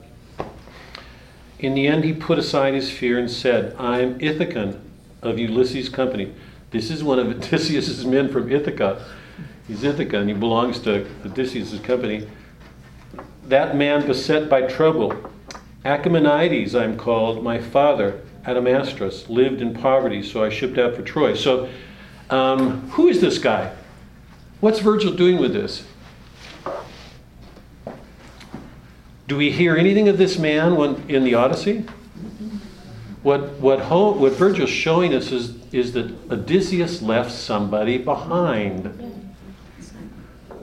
In 1.58 1.74
the 1.74 1.86
end, 1.86 2.04
he 2.04 2.14
put 2.14 2.38
aside 2.38 2.72
his 2.72 2.90
fear 2.90 3.18
and 3.18 3.30
said, 3.30 3.74
I 3.78 4.00
am 4.00 4.18
Ithacan 4.20 4.80
of 5.20 5.38
Ulysses' 5.38 5.88
company. 5.88 6.32
This 6.70 6.90
is 6.90 7.04
one 7.04 7.18
of 7.18 7.28
Odysseus' 7.36 8.04
men 8.04 8.30
from 8.30 8.50
Ithaca. 8.50 9.04
He's 9.66 9.84
Ithaca 9.84 10.20
and 10.20 10.30
he 10.30 10.34
belongs 10.34 10.78
to 10.80 11.06
Odysseus' 11.24 11.78
company. 11.80 12.26
That 13.44 13.76
man 13.76 14.06
beset 14.06 14.48
by 14.48 14.62
trouble. 14.62 15.30
Achaemenides, 15.84 16.74
I'm 16.74 16.96
called, 16.96 17.42
my 17.42 17.60
father, 17.60 18.20
Adamastus, 18.44 19.28
lived 19.28 19.60
in 19.60 19.74
poverty, 19.74 20.22
so 20.22 20.42
I 20.42 20.48
shipped 20.48 20.76
out 20.76 20.96
for 20.96 21.02
Troy. 21.02 21.34
So, 21.34 21.68
um, 22.30 22.90
who 22.90 23.08
is 23.08 23.20
this 23.20 23.38
guy? 23.38 23.74
What's 24.60 24.80
Virgil 24.80 25.12
doing 25.12 25.38
with 25.38 25.52
this? 25.52 25.84
Do 29.28 29.36
we 29.36 29.52
hear 29.52 29.76
anything 29.76 30.08
of 30.08 30.18
this 30.18 30.38
man 30.38 30.74
when, 30.74 31.04
in 31.08 31.22
the 31.22 31.34
Odyssey? 31.34 31.84
What, 33.22 33.52
what, 33.60 33.80
Ho, 33.80 34.12
what 34.12 34.32
Virgil's 34.32 34.70
showing 34.70 35.14
us 35.14 35.30
is, 35.30 35.62
is 35.72 35.92
that 35.92 36.10
Odysseus 36.30 37.02
left 37.02 37.30
somebody 37.30 37.98
behind. 37.98 39.17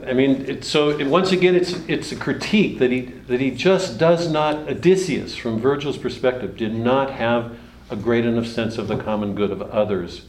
I 0.07 0.13
mean, 0.13 0.45
it, 0.47 0.63
so 0.63 1.05
once 1.07 1.31
again, 1.31 1.55
it's, 1.55 1.73
it's 1.87 2.11
a 2.11 2.15
critique 2.15 2.79
that 2.79 2.91
he, 2.91 3.01
that 3.27 3.39
he 3.39 3.51
just 3.51 3.97
does 3.97 4.29
not, 4.29 4.69
Odysseus, 4.69 5.35
from 5.35 5.59
Virgil's 5.59 5.97
perspective, 5.97 6.57
did 6.57 6.73
not 6.73 7.11
have 7.11 7.57
a 7.89 7.95
great 7.95 8.25
enough 8.25 8.47
sense 8.47 8.77
of 8.77 8.87
the 8.87 8.97
common 8.97 9.35
good 9.35 9.51
of 9.51 9.61
others. 9.61 10.25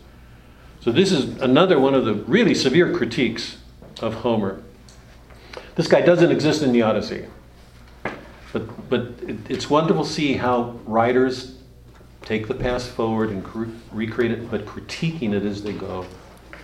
So, 0.80 0.92
this 0.92 1.10
is 1.10 1.40
another 1.40 1.80
one 1.80 1.94
of 1.94 2.04
the 2.04 2.14
really 2.14 2.54
severe 2.54 2.92
critiques 2.94 3.58
of 4.00 4.14
Homer. 4.14 4.62
This 5.74 5.88
guy 5.88 6.00
doesn't 6.00 6.30
exist 6.30 6.62
in 6.62 6.72
the 6.72 6.82
Odyssey. 6.82 7.26
But, 8.52 8.88
but 8.88 9.00
it, 9.26 9.36
it's 9.50 9.68
wonderful 9.68 10.04
to 10.04 10.10
see 10.10 10.34
how 10.34 10.78
writers 10.86 11.56
take 12.22 12.48
the 12.48 12.54
past 12.54 12.88
forward 12.88 13.30
and 13.30 13.44
cre- 13.44 13.64
recreate 13.92 14.32
it, 14.32 14.50
but 14.50 14.64
critiquing 14.64 15.34
it 15.34 15.44
as 15.44 15.62
they 15.62 15.72
go. 15.72 16.06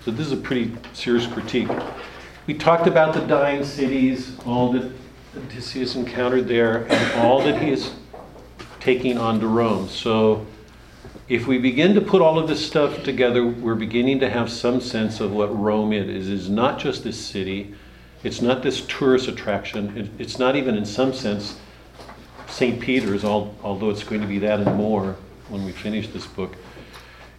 So 0.04 0.10
this 0.10 0.26
is 0.26 0.32
a 0.32 0.36
pretty 0.36 0.72
serious 0.92 1.26
critique. 1.26 1.68
We 2.44 2.54
talked 2.54 2.88
about 2.88 3.14
the 3.14 3.20
dying 3.20 3.64
cities, 3.64 4.36
all 4.44 4.72
that 4.72 4.90
Odysseus 5.36 5.94
encountered 5.94 6.48
there, 6.48 6.86
and 6.90 7.20
all 7.20 7.40
that 7.44 7.62
he 7.62 7.70
is 7.70 7.92
taking 8.80 9.16
on 9.16 9.38
to 9.38 9.46
Rome. 9.46 9.88
So 9.88 10.44
if 11.28 11.46
we 11.46 11.58
begin 11.58 11.94
to 11.94 12.00
put 12.00 12.20
all 12.20 12.40
of 12.40 12.48
this 12.48 12.64
stuff 12.64 13.04
together, 13.04 13.46
we're 13.46 13.76
beginning 13.76 14.18
to 14.20 14.28
have 14.28 14.50
some 14.50 14.80
sense 14.80 15.20
of 15.20 15.32
what 15.32 15.56
Rome 15.56 15.92
is. 15.92 16.28
It 16.28 16.34
is 16.34 16.50
not 16.50 16.80
just 16.80 17.04
this 17.04 17.16
city. 17.16 17.76
It's 18.24 18.42
not 18.42 18.64
this 18.64 18.84
tourist 18.86 19.28
attraction. 19.28 19.96
It, 19.96 20.10
it's 20.18 20.40
not 20.40 20.56
even, 20.56 20.76
in 20.76 20.84
some 20.84 21.12
sense, 21.12 21.60
St. 22.48 22.80
Peter's, 22.80 23.24
although 23.24 23.90
it's 23.90 24.02
going 24.02 24.20
to 24.20 24.26
be 24.26 24.40
that 24.40 24.58
and 24.58 24.76
more 24.76 25.14
when 25.48 25.64
we 25.64 25.70
finish 25.70 26.08
this 26.08 26.26
book. 26.26 26.56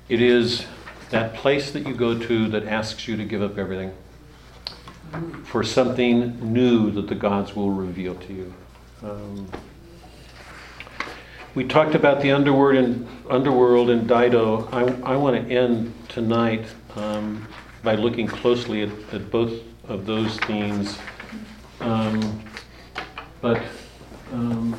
It 0.08 0.22
is 0.22 0.66
that 1.10 1.34
place 1.34 1.72
that 1.72 1.86
you 1.86 1.94
go 1.94 2.18
to 2.18 2.48
that 2.48 2.68
asks 2.68 3.06
you 3.06 3.18
to 3.18 3.26
give 3.26 3.42
up 3.42 3.58
everything 3.58 3.94
for 5.46 5.64
something 5.64 6.54
new 6.54 6.92
that 6.92 7.08
the 7.08 7.16
gods 7.16 7.56
will 7.56 7.72
reveal 7.72 8.16
to 8.16 8.34
you. 8.34 8.54
Um, 9.04 9.48
we 11.56 11.64
talked 11.66 11.94
about 11.94 12.22
the 12.22 12.32
underworld 12.32 12.78
and 12.78 13.08
underworld 13.30 13.90
Dido. 14.08 14.68
I, 14.72 15.14
I 15.14 15.16
want 15.16 15.48
to 15.48 15.56
end 15.56 15.94
tonight 16.10 16.66
um, 16.96 17.48
by 17.84 17.96
looking 17.96 18.28
closely 18.28 18.82
at, 18.82 18.90
at, 19.14 19.30
both 19.30 19.62
of 19.88 20.06
those 20.06 20.38
themes. 20.40 20.98
Um, 21.80 22.44
but 23.42 23.62
um, 24.32 24.72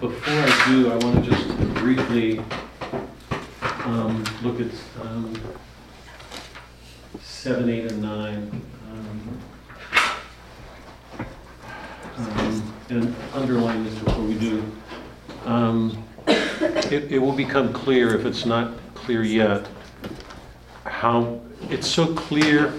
before 0.00 0.34
I 0.34 0.64
do, 0.68 0.90
I 0.90 0.96
want 0.96 1.24
to 1.24 1.30
just 1.30 1.74
briefly 1.74 2.40
um, 3.84 4.24
look 4.42 4.60
at 4.60 4.72
um, 5.02 5.40
7, 7.20 7.68
8, 7.68 7.92
and 7.92 8.02
9. 8.02 8.62
And 12.90 13.14
underline 13.34 13.84
this 13.84 13.98
before 13.98 14.24
we 14.24 14.34
do. 14.34 14.64
Um, 15.44 16.04
it, 16.26 17.12
it 17.12 17.18
will 17.18 17.32
become 17.32 17.72
clear, 17.72 18.14
if 18.14 18.26
it's 18.26 18.44
not 18.44 18.74
clear 18.94 19.22
yet, 19.22 19.66
how 20.84 21.40
it's 21.68 21.86
so 21.86 22.14
clear 22.14 22.74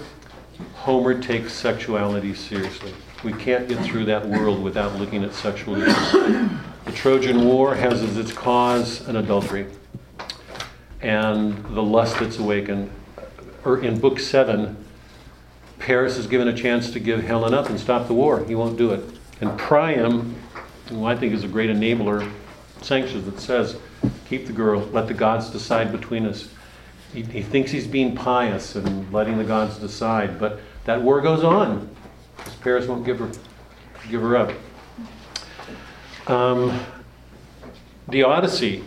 Homer 0.74 1.20
takes 1.20 1.52
sexuality 1.52 2.34
seriously. 2.34 2.92
We 3.24 3.32
can't 3.32 3.68
get 3.68 3.78
through 3.84 4.04
that 4.06 4.26
world 4.26 4.62
without 4.62 4.96
looking 4.96 5.24
at 5.24 5.32
sexual 5.32 5.80
issues. 5.80 6.12
The 6.84 6.92
Trojan 6.92 7.44
War 7.44 7.74
has 7.74 8.02
as 8.02 8.16
its 8.16 8.32
cause 8.32 9.06
an 9.08 9.16
adultery 9.16 9.66
and 11.00 11.64
the 11.74 11.82
lust 11.82 12.18
that's 12.18 12.38
awakened. 12.38 12.90
Or 13.64 13.80
in 13.80 14.00
book 14.00 14.18
seven, 14.18 14.84
Paris 15.78 16.16
is 16.16 16.26
given 16.26 16.48
a 16.48 16.56
chance 16.56 16.90
to 16.92 17.00
give 17.00 17.22
Helen 17.22 17.54
up 17.54 17.68
and 17.68 17.78
stop 17.78 18.08
the 18.08 18.14
war. 18.14 18.44
He 18.44 18.54
won't 18.54 18.76
do 18.76 18.92
it. 18.92 19.04
And 19.42 19.58
Priam, 19.58 20.36
who 20.88 21.04
I 21.04 21.16
think 21.16 21.34
is 21.34 21.42
a 21.42 21.48
great 21.48 21.68
enabler, 21.68 22.30
sanctions 22.80 23.24
that 23.24 23.40
says, 23.40 23.76
keep 24.28 24.46
the 24.46 24.52
girl, 24.52 24.82
let 24.92 25.08
the 25.08 25.14
gods 25.14 25.50
decide 25.50 25.90
between 25.90 26.26
us. 26.26 26.48
He, 27.12 27.22
he 27.22 27.42
thinks 27.42 27.72
he's 27.72 27.88
being 27.88 28.14
pious 28.14 28.76
and 28.76 29.12
letting 29.12 29.38
the 29.38 29.44
gods 29.44 29.78
decide, 29.78 30.38
but 30.38 30.60
that 30.84 31.02
war 31.02 31.20
goes 31.20 31.42
on. 31.42 31.90
Because 32.36 32.54
Paris 32.54 32.86
won't 32.86 33.04
give 33.04 33.18
her, 33.18 33.32
give 34.08 34.22
her 34.22 34.36
up. 34.36 34.52
Um, 36.28 36.78
the 38.06 38.22
Odyssey 38.22 38.84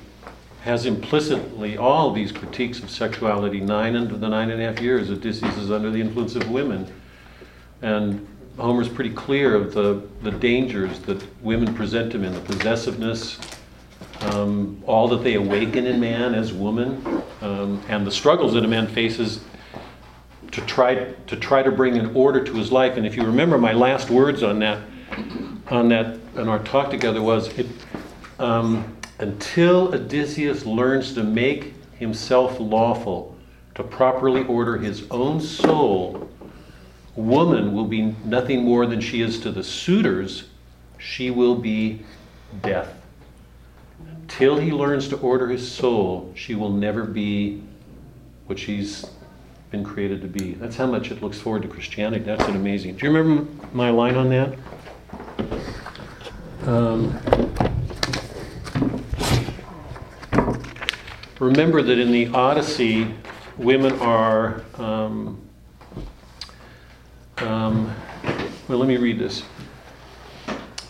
has 0.62 0.86
implicitly 0.86 1.78
all 1.78 2.14
these 2.14 2.32
critiques 2.32 2.80
of 2.80 2.90
sexuality. 2.90 3.60
Nine 3.60 3.98
into 3.98 4.16
the 4.16 4.30
nine 4.30 4.50
and 4.52 4.62
a 4.62 4.72
half 4.72 4.82
years, 4.82 5.12
Odysseus 5.12 5.58
is 5.58 5.70
under 5.70 5.92
the 5.92 6.00
influence 6.00 6.38
of 6.38 6.50
women. 6.50 6.90
And 7.82 8.26
Homer's 8.58 8.88
pretty 8.88 9.10
clear 9.10 9.56
of 9.56 9.74
the, 9.74 10.02
the 10.22 10.32
dangers 10.32 11.00
that 11.02 11.22
women 11.44 11.74
present 11.74 12.14
him 12.14 12.24
in 12.24 12.34
the 12.34 12.40
possessiveness, 12.40 13.38
um, 14.22 14.82
all 14.86 15.08
that 15.10 15.24
they 15.24 15.34
awaken 15.34 15.86
in 15.86 16.00
man 16.00 16.34
as 16.34 16.54
woman, 16.54 17.24
um, 17.42 17.82
and 17.90 18.08
the 18.08 18.12
struggles 18.12 18.54
that 18.54 18.64
a 18.64 18.68
man 18.68 18.88
faces 18.88 19.42
to 20.52 20.62
try 20.62 20.96
to 20.96 21.36
try 21.36 21.62
to 21.62 21.72
bring 21.72 21.98
an 21.98 22.16
order 22.16 22.42
to 22.42 22.54
his 22.54 22.72
life. 22.72 22.96
And 22.96 23.06
if 23.06 23.18
you 23.18 23.24
remember, 23.24 23.58
my 23.58 23.74
last 23.74 24.10
words 24.10 24.42
on 24.42 24.60
that 24.60 24.84
on 25.70 25.90
that 25.90 26.18
on 26.38 26.48
our 26.48 26.60
talk 26.60 26.90
together 26.90 27.22
was 27.22 27.50
it, 27.58 27.68
um, 28.40 28.96
until 29.20 29.94
Odysseus 29.94 30.66
learns 30.66 31.14
to 31.14 31.24
make 31.24 31.74
himself 31.98 32.58
lawful, 32.60 33.36
to 33.76 33.84
properly 33.84 34.46
order 34.46 34.78
his 34.78 35.06
own 35.12 35.42
soul 35.42 36.30
woman 37.16 37.74
will 37.74 37.86
be 37.86 38.02
nothing 38.26 38.64
more 38.64 38.86
than 38.86 39.00
she 39.00 39.22
is 39.22 39.40
to 39.42 39.52
the 39.52 39.64
suitors, 39.64 40.46
she 40.98 41.32
will 41.32 41.56
be 41.56 42.02
death. 42.62 42.94
Till 44.28 44.58
he 44.58 44.72
learns 44.72 45.08
to 45.10 45.18
order 45.18 45.48
his 45.48 45.70
soul, 45.70 46.32
she 46.36 46.56
will 46.56 46.72
never 46.72 47.04
be 47.04 47.62
what 48.48 48.60
she's 48.60 49.06
been 49.72 49.84
created 49.84 50.22
to 50.22 50.28
be. 50.28 50.54
That's 50.54 50.76
how 50.76 50.86
much 50.86 51.12
it 51.12 51.22
looks 51.22 51.40
forward 51.40 51.62
to 51.64 51.68
Christianity. 51.68 52.24
That's 52.24 52.44
an 52.46 52.56
amazing. 52.56 52.96
Do 52.96 53.06
you 53.06 53.14
remember 53.14 53.52
my 53.74 53.90
line 53.90 54.16
on 54.16 54.30
that? 54.30 54.58
Um, 56.66 57.20
remember 61.40 61.82
that 61.82 62.00
in 62.00 62.12
the 62.12 62.28
Odyssey, 62.28 63.14
women 63.58 64.00
are 64.00 64.64
um, 64.76 65.45
um, 67.38 67.94
well, 68.68 68.78
let 68.78 68.88
me 68.88 68.98
read 68.98 69.20
this. 69.20 69.44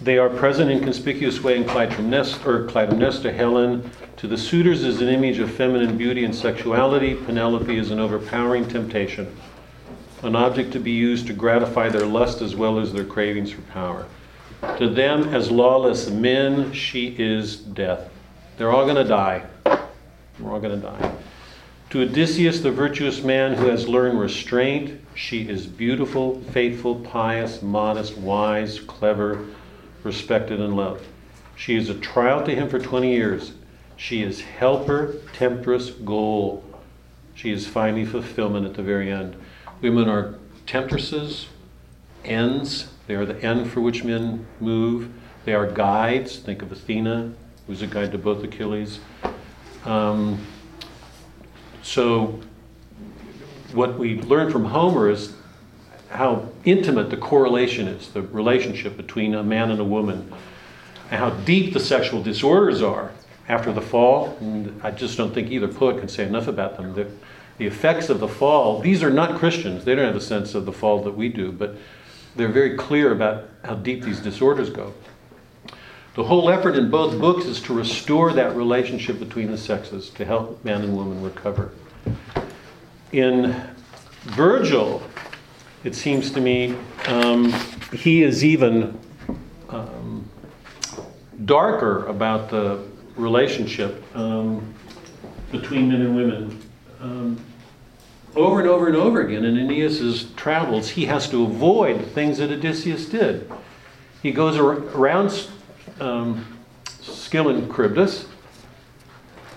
They 0.02 0.18
are 0.18 0.30
present 0.30 0.70
in 0.70 0.82
conspicuous 0.82 1.42
way 1.42 1.56
in 1.56 1.64
Clytemnestra, 1.64 2.46
or 2.46 2.68
Clytemnestra, 2.68 3.34
Helen. 3.34 3.90
To 4.18 4.28
the 4.28 4.38
suitors 4.38 4.84
is 4.84 5.02
an 5.02 5.08
image 5.08 5.40
of 5.40 5.52
feminine 5.52 5.98
beauty 5.98 6.26
and 6.26 6.36
sexuality. 6.36 7.16
Penelope 7.16 7.76
is 7.76 7.92
an 7.92 8.00
overpowering 8.00 8.68
temptation, 8.68 9.36
an 10.22 10.36
object 10.36 10.72
to 10.74 10.80
be 10.80 10.92
used 10.92 11.28
to 11.28 11.34
gratify 11.34 11.90
their 11.90 12.06
lust 12.06 12.42
as 12.42 12.56
well 12.56 12.80
as 12.80 12.94
their 12.94 13.06
cravings 13.06 13.52
for 13.52 13.62
power. 13.62 14.06
To 14.78 14.90
them, 14.90 15.34
as 15.34 15.50
lawless 15.50 16.10
men, 16.10 16.72
she 16.74 17.16
is 17.18 17.58
death. 17.58 18.10
They're 18.58 18.72
all 18.72 18.84
going 18.84 18.96
to 18.96 19.04
die. 19.04 19.44
We're 20.40 20.52
all 20.52 20.60
going 20.60 20.80
to 20.80 20.88
die. 20.88 21.16
To 21.92 22.02
Odysseus, 22.02 22.62
the 22.62 22.72
virtuous 22.72 23.24
man 23.24 23.54
who 23.54 23.68
has 23.68 23.88
learned 23.88 24.20
restraint, 24.20 25.00
she 25.14 25.48
is 25.48 25.68
beautiful, 25.68 26.42
faithful, 26.52 26.96
pious, 26.96 27.62
modest, 27.62 28.18
wise, 28.18 28.80
clever, 28.80 29.46
respected, 30.04 30.60
and 30.60 30.76
loved. 30.76 31.06
She 31.56 31.76
is 31.76 31.90
a 31.90 31.96
trial 31.96 32.44
to 32.44 32.54
him 32.54 32.70
for 32.70 32.80
20 32.80 33.12
years. 33.12 33.54
She 33.96 34.24
is 34.24 34.42
helper, 34.42 35.16
temptress, 35.34 35.92
goal. 35.92 36.64
She 37.34 37.52
is 37.52 37.68
finally 37.68 38.06
fulfillment 38.06 38.66
at 38.66 38.74
the 38.74 38.84
very 38.84 39.12
end. 39.12 39.36
Women 39.82 40.10
are 40.10 40.36
temptresses, 40.66 41.48
ends. 42.26 42.90
They 43.08 43.16
are 43.16 43.26
the 43.26 43.42
end 43.42 43.72
for 43.72 43.80
which 43.82 44.04
men 44.04 44.46
move. 44.60 45.12
They 45.46 45.54
are 45.54 45.70
guides. 45.70 46.40
Think 46.40 46.62
of 46.62 46.72
Athena, 46.72 47.32
who's 47.68 47.82
a 47.82 47.88
guide 47.88 48.12
to 48.12 48.18
both 48.18 48.44
Achilles. 48.44 49.00
Um, 49.86 50.46
so 51.86 52.40
what 53.74 54.00
we 54.00 54.20
learn 54.22 54.52
from 54.52 54.66
Homer 54.66 55.10
is 55.10 55.34
how 56.10 56.50
intimate 56.64 57.12
the 57.12 57.18
correlation 57.18 57.88
is, 57.88 58.10
the 58.10 58.24
relationship 58.24 58.98
between 58.98 59.36
a 59.36 59.44
man 59.44 59.70
and 59.70 59.80
a 59.80 59.84
woman, 59.84 60.32
and 61.12 61.20
how 61.20 61.30
deep 61.30 61.74
the 61.74 61.80
sexual 61.80 62.24
disorders 62.24 62.82
are 62.82 63.12
after 63.48 63.72
the 63.72 63.82
fall. 63.82 64.36
And 64.40 64.82
I 64.84 64.90
just 64.90 65.16
don't 65.16 65.32
think 65.32 65.52
either 65.52 65.68
poet 65.68 66.00
can 66.00 66.10
say 66.10 66.26
enough 66.26 66.48
about 66.48 66.76
them. 66.76 66.96
The, 66.96 67.08
the 67.60 67.68
effects 67.68 68.10
of 68.10 68.20
the 68.20 68.28
fall, 68.28 68.80
these 68.80 69.04
are 69.04 69.12
not 69.12 69.38
Christians. 69.38 69.86
They 69.86 69.94
don't 69.94 70.06
have 70.06 70.16
a 70.16 70.22
sense 70.22 70.56
of 70.56 70.66
the 70.66 70.74
fall 70.74 71.04
that 71.04 71.16
we 71.16 71.30
do, 71.30 71.52
but 71.52 71.76
they're 72.36 72.48
very 72.48 72.76
clear 72.76 73.12
about 73.12 73.48
how 73.64 73.76
deep 73.76 74.04
these 74.04 74.20
disorders 74.20 74.72
go. 74.72 74.92
The 76.16 76.24
whole 76.24 76.50
effort 76.50 76.78
in 76.78 76.90
both 76.90 77.20
books 77.20 77.44
is 77.44 77.62
to 77.64 77.74
restore 77.74 78.32
that 78.34 78.56
relationship 78.56 79.20
between 79.20 79.52
the 79.52 79.58
sexes, 79.58 80.10
to 80.12 80.24
help 80.24 80.64
man 80.64 80.82
and 80.82 80.96
woman 80.96 81.22
recover. 81.22 81.72
In 83.12 83.54
Virgil, 84.24 85.04
it 85.84 85.94
seems 85.94 86.32
to 86.32 86.40
me, 86.40 86.74
um, 87.08 87.54
he 87.92 88.24
is 88.24 88.46
even 88.46 88.98
um, 89.68 90.30
darker 91.44 92.06
about 92.06 92.50
the 92.50 92.82
relationship 93.18 94.02
um, 94.16 94.74
between 95.52 95.90
men 95.90 96.02
and 96.02 96.16
women. 96.16 96.62
Um, 97.02 97.46
over 98.38 98.62
and 98.62 98.70
over 98.70 98.88
and 98.88 98.96
over 98.96 99.22
again 99.22 99.44
in 99.44 99.58
Aeneas's 99.58 100.32
travels, 100.38 100.92
he 100.92 101.06
has 101.08 101.30
to 101.30 101.44
avoid 101.44 102.06
things 102.08 102.38
that 102.38 102.52
Odysseus 102.52 103.06
did. 103.06 103.52
He 104.24 104.32
goes 104.32 104.58
ar- 104.58 104.80
around 104.98 105.30
um, 106.00 106.46
Scylla 107.02 107.56
and 107.56 107.74
Charybdis. 107.74 108.28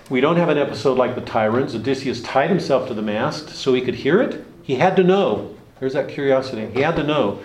We 0.09 0.21
don't 0.21 0.37
have 0.37 0.49
an 0.49 0.57
episode 0.57 0.97
like 0.97 1.15
the 1.15 1.31
Sirens. 1.31 1.75
Odysseus 1.75 2.21
tied 2.21 2.49
himself 2.49 2.87
to 2.87 2.93
the 2.93 3.01
mast 3.01 3.49
so 3.49 3.73
he 3.73 3.81
could 3.81 3.95
hear 3.95 4.21
it. 4.21 4.43
He 4.63 4.75
had 4.75 4.95
to 4.95 5.03
know. 5.03 5.55
There's 5.79 5.93
that 5.93 6.09
curiosity. 6.09 6.67
He 6.73 6.81
had 6.81 6.95
to 6.95 7.03
know. 7.03 7.39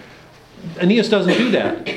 Aeneas 0.80 1.08
doesn't 1.08 1.36
do 1.36 1.50
that. 1.50 1.94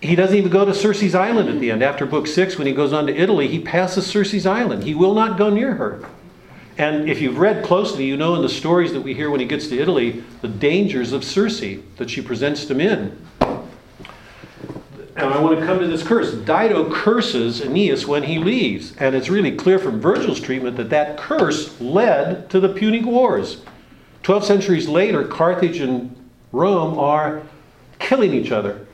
He 0.00 0.16
doesn't 0.16 0.36
even 0.36 0.50
go 0.50 0.64
to 0.64 0.74
Circe's 0.74 1.14
island 1.14 1.48
at 1.48 1.60
the 1.60 1.70
end. 1.70 1.82
After 1.82 2.06
book 2.06 2.26
six, 2.26 2.56
when 2.56 2.66
he 2.66 2.72
goes 2.72 2.92
on 2.92 3.06
to 3.06 3.14
Italy, 3.14 3.48
he 3.48 3.60
passes 3.60 4.06
Circe's 4.06 4.46
island. 4.46 4.82
He 4.82 4.94
will 4.94 5.14
not 5.14 5.38
go 5.38 5.50
near 5.50 5.74
her. 5.74 6.04
And 6.78 7.10
if 7.10 7.20
you've 7.20 7.38
read 7.38 7.62
closely, 7.62 8.06
you 8.06 8.16
know 8.16 8.34
in 8.34 8.42
the 8.42 8.48
stories 8.48 8.92
that 8.94 9.02
we 9.02 9.12
hear 9.12 9.30
when 9.30 9.40
he 9.40 9.46
gets 9.46 9.68
to 9.68 9.78
Italy 9.78 10.24
the 10.40 10.48
dangers 10.48 11.12
of 11.12 11.22
Circe 11.22 11.60
that 11.96 12.08
she 12.08 12.22
presents 12.22 12.64
to 12.64 12.74
men. 12.74 13.18
And 15.16 15.26
I 15.26 15.40
want 15.40 15.58
to 15.58 15.66
come 15.66 15.78
to 15.80 15.86
this 15.86 16.02
curse. 16.02 16.32
Dido 16.32 16.90
curses 16.92 17.60
Aeneas 17.60 18.06
when 18.06 18.22
he 18.22 18.38
leaves. 18.38 18.96
And 18.96 19.14
it's 19.14 19.28
really 19.28 19.54
clear 19.54 19.78
from 19.78 20.00
Virgil's 20.00 20.40
treatment 20.40 20.76
that 20.76 20.90
that 20.90 21.16
curse 21.18 21.80
led 21.80 22.48
to 22.50 22.60
the 22.60 22.68
Punic 22.68 23.04
Wars. 23.04 23.62
Twelve 24.22 24.44
centuries 24.44 24.88
later, 24.88 25.24
Carthage 25.24 25.80
and 25.80 26.14
Rome 26.52 26.98
are 26.98 27.42
killing 27.98 28.32
each 28.32 28.50
other. 28.50 28.86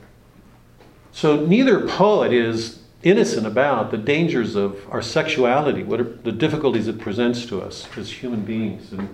So 1.11 1.45
neither 1.45 1.87
poet 1.87 2.31
is 2.33 2.79
innocent 3.03 3.45
about 3.47 3.91
the 3.91 3.97
dangers 3.97 4.55
of 4.55 4.85
our 4.91 5.01
sexuality, 5.01 5.83
what 5.83 5.99
are 5.99 6.03
the 6.03 6.31
difficulties 6.31 6.87
it 6.87 6.99
presents 6.99 7.45
to 7.45 7.61
us 7.61 7.87
as 7.97 8.11
human 8.11 8.41
beings, 8.41 8.91
and 8.91 9.07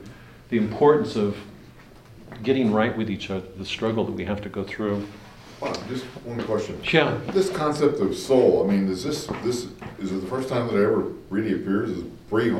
the 0.49 0.57
importance 0.57 1.15
of 1.15 1.37
getting 2.41 2.71
right 2.71 2.97
with 2.97 3.09
each 3.09 3.29
other, 3.29 3.45
the 3.57 3.65
struggle 3.65 4.03
that 4.05 4.13
we 4.13 4.25
have 4.25 4.41
to 4.41 4.49
go 4.49 4.63
through. 4.63 5.05
Just 5.87 6.05
one 6.25 6.41
question. 6.45 6.79
Yeah. 6.91 7.19
This 7.31 7.49
concept 7.49 7.99
of 7.99 8.15
soul, 8.15 8.63
I 8.67 8.71
mean, 8.71 8.87
is 8.89 9.03
this, 9.03 9.27
this, 9.43 9.67
is 9.99 10.11
it 10.11 10.21
the 10.21 10.27
first 10.27 10.49
time 10.49 10.67
that 10.67 10.75
it 10.75 10.83
ever 10.83 11.11
really 11.29 11.53
appears 11.53 11.91
as 11.91 12.03
pre, 12.29 12.55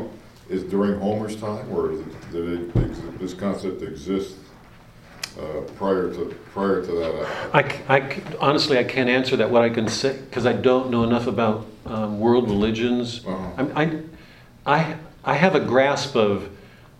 is 0.49 0.63
during 0.63 0.99
Homer's 0.99 1.35
time, 1.35 1.69
or 1.71 1.91
is 1.91 1.99
it, 2.01 2.31
did 2.31 2.75
it, 2.75 3.19
this 3.19 3.33
concept 3.33 3.81
exist 3.81 4.35
uh, 5.39 5.61
prior 5.77 6.13
to, 6.13 6.25
prior 6.53 6.85
to 6.85 6.91
that? 6.91 7.49
I, 7.53 7.97
I, 7.97 8.21
honestly, 8.39 8.77
I 8.77 8.83
can't 8.83 9.09
answer 9.09 9.35
that. 9.37 9.49
What 9.49 9.63
I 9.63 9.69
can 9.69 9.87
say, 9.87 10.17
because 10.17 10.45
I 10.45 10.53
don't 10.53 10.89
know 10.89 11.03
enough 11.03 11.27
about 11.27 11.65
um, 11.85 12.19
world 12.19 12.49
religions. 12.49 13.25
Uh-huh. 13.25 13.49
I'm- 13.57 13.71
I, 13.75 14.01
I, 14.65 14.95
I 15.23 15.33
have 15.35 15.55
a 15.55 15.59
grasp 15.59 16.15
of 16.15 16.49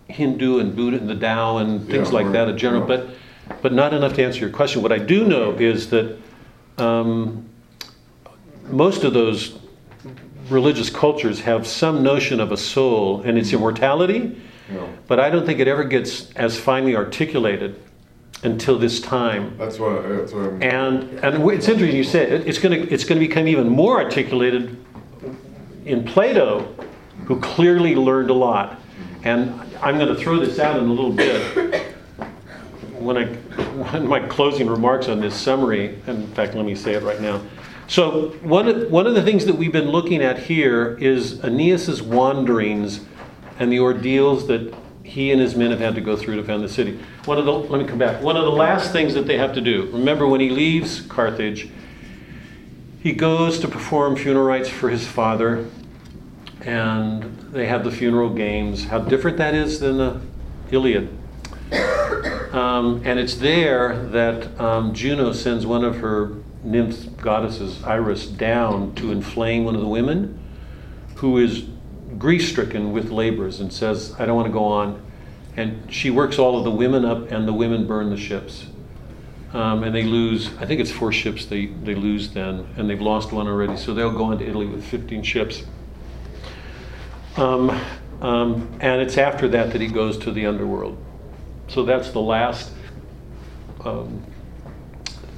Hindu 0.07 0.59
and 0.59 0.75
Buddha 0.75 0.97
and 0.97 1.09
the 1.09 1.15
Tao 1.15 1.57
and 1.57 1.87
things 1.87 2.09
Yeah, 2.09 2.15
like 2.15 2.31
that 2.33 2.49
in 2.49 2.57
general, 2.57 2.81
Yeah. 2.81 2.87
but, 2.97 3.09
but 3.62 3.73
not 3.73 3.93
enough 3.93 4.13
to 4.13 4.23
answer 4.23 4.39
your 4.39 4.49
question. 4.49 4.82
What 4.82 4.91
I 4.91 4.99
do 4.99 5.25
know 5.25 5.51
is 5.53 5.89
that 5.89 6.17
um, 6.77 7.47
most 8.69 9.03
of 9.03 9.13
those 9.13 9.60
religious 10.49 10.89
cultures 10.89 11.39
have 11.41 11.65
some 11.65 12.03
notion 12.03 12.39
of 12.39 12.51
a 12.51 12.58
soul 12.58 13.21
and 13.21 13.38
its 13.38 13.53
immortality, 13.53 14.38
know, 14.69 14.89
but 15.08 15.19
I 15.19 15.29
don't 15.29 15.45
think 15.45 15.60
it 15.60 15.67
ever 15.67 15.84
gets 15.84 16.32
as 16.32 16.60
finely 16.60 16.95
articulated 16.95 17.79
until 18.43 18.77
this 18.77 18.99
time. 18.99 19.58
that's 19.58 19.79
what, 19.79 20.08
that's 20.08 20.34
what 20.34 20.45
I'm. 20.45 20.63
And, 20.63 21.03
and 21.19 21.51
it's 21.51 21.67
interesting 21.67 21.95
you 21.95 22.03
say 22.03 22.23
it, 22.23 22.47
it's 22.47 22.58
going 22.58 22.82
to 22.82 22.93
it's 22.93 23.06
going 23.06 23.19
to 23.19 23.25
become 23.25 23.47
even 23.47 23.69
more 23.69 24.01
articulated 24.01 24.77
in 25.86 26.03
Plato, 26.03 26.73
who 27.25 27.39
clearly 27.39 27.95
learned 27.95 28.29
a 28.29 28.34
lot. 28.34 28.79
And 29.23 29.62
I'm 29.82 29.97
going 29.97 30.13
to 30.13 30.21
throw 30.21 30.39
this 30.39 30.60
out 30.60 30.77
in 30.77 30.86
a 30.86 30.93
little 30.93 31.12
bit. 31.12 31.83
When 33.03 33.17
I, 33.17 33.25
when 33.25 34.07
my 34.07 34.21
closing 34.21 34.67
remarks 34.67 35.09
on 35.09 35.19
this 35.19 35.35
summary, 35.35 35.99
in 36.07 36.27
fact, 36.27 36.55
let 36.55 36.65
me 36.65 36.73
say 36.73 36.93
it 36.93 37.03
right 37.03 37.19
now. 37.19 37.41
So 37.87 38.29
one 38.41 38.67
of, 38.69 38.89
one 38.89 39.07
of 39.07 39.13
the 39.13 39.21
things 39.21 39.45
that 39.45 39.55
we've 39.55 39.73
been 39.73 39.89
looking 39.89 40.21
at 40.23 40.39
here 40.39 40.97
is 40.99 41.43
Aeneas's 41.43 42.01
wanderings 42.01 43.01
and 43.59 43.71
the 43.71 43.79
ordeals 43.79 44.47
that 44.47 44.73
he 45.03 45.31
and 45.31 45.41
his 45.41 45.55
men 45.55 45.71
have 45.71 45.81
had 45.81 45.95
to 45.95 46.01
go 46.01 46.15
through 46.15 46.37
to 46.37 46.43
found 46.43 46.63
the 46.63 46.69
city. 46.69 46.97
One 47.25 47.37
of 47.37 47.45
the, 47.45 47.51
let 47.51 47.81
me 47.81 47.85
come 47.85 47.99
back. 47.99 48.21
One 48.23 48.37
of 48.37 48.45
the 48.45 48.51
last 48.51 48.93
things 48.93 49.13
that 49.15 49.27
they 49.27 49.37
have 49.37 49.53
to 49.55 49.61
do, 49.61 49.89
remember 49.91 50.25
when 50.25 50.39
he 50.39 50.49
leaves 50.49 51.01
Carthage, 51.01 51.69
he 53.01 53.11
goes 53.11 53.59
to 53.59 53.67
perform 53.67 54.15
funeral 54.15 54.45
rites 54.45 54.69
for 54.69 54.89
his 54.89 55.05
father, 55.05 55.67
and 56.61 57.23
they 57.51 57.65
have 57.65 57.83
the 57.83 57.91
funeral 57.91 58.29
games. 58.29 58.85
How 58.85 58.99
different 58.99 59.35
that 59.37 59.53
is 59.53 59.81
than 59.81 59.97
the 59.97 60.21
Iliad. 60.71 61.09
Um, 62.53 63.01
and 63.03 63.19
it's 63.19 63.36
there 63.36 63.97
that 64.09 64.59
um, 64.59 64.93
Juno 64.93 65.33
sends 65.33 65.65
one 65.65 65.83
of 65.83 65.97
her 65.97 66.36
nymph 66.63 67.17
goddesses, 67.17 67.83
Iris, 67.83 68.27
down 68.27 68.93
to 68.95 69.12
inflame 69.12 69.65
one 69.65 69.73
of 69.73 69.81
the 69.81 69.88
women 69.88 70.39
who 71.15 71.39
is 71.39 71.65
grief 72.17 72.47
stricken 72.47 72.91
with 72.91 73.09
labors 73.09 73.59
and 73.59 73.73
says, 73.73 74.15
I 74.19 74.25
don't 74.25 74.36
want 74.36 74.47
to 74.47 74.53
go 74.53 74.65
on. 74.65 75.03
And 75.55 75.91
she 75.91 76.09
works 76.09 76.38
all 76.38 76.57
of 76.57 76.63
the 76.63 76.71
women 76.71 77.05
up, 77.05 77.31
and 77.31 77.47
the 77.47 77.53
women 77.53 77.88
burn 77.88 78.09
the 78.09 78.17
ships. 78.17 78.67
Um, 79.53 79.83
and 79.83 79.93
they 79.93 80.03
lose, 80.03 80.49
I 80.57 80.65
think 80.65 80.81
it's 80.81 80.91
four 80.91 81.12
ships 81.12 81.45
they, 81.45 81.67
they 81.67 81.93
lose 81.93 82.29
then, 82.29 82.67
and 82.75 82.89
they've 82.89 83.01
lost 83.01 83.31
one 83.31 83.47
already. 83.47 83.77
So 83.77 83.93
they'll 83.93 84.12
go 84.12 84.31
into 84.31 84.47
Italy 84.47 84.65
with 84.65 84.83
15 84.83 85.21
ships. 85.21 85.63
Um, 87.38 87.69
um, 88.21 88.67
and 88.79 89.01
it's 89.01 89.17
after 89.17 89.47
that 89.49 89.71
that 89.71 89.81
he 89.81 89.88
goes 89.88 90.17
to 90.19 90.31
the 90.31 90.45
underworld. 90.45 90.97
So 91.67 91.84
that's 91.84 92.12
the 92.12 92.21
last 92.21 92.71
um, 93.84 94.23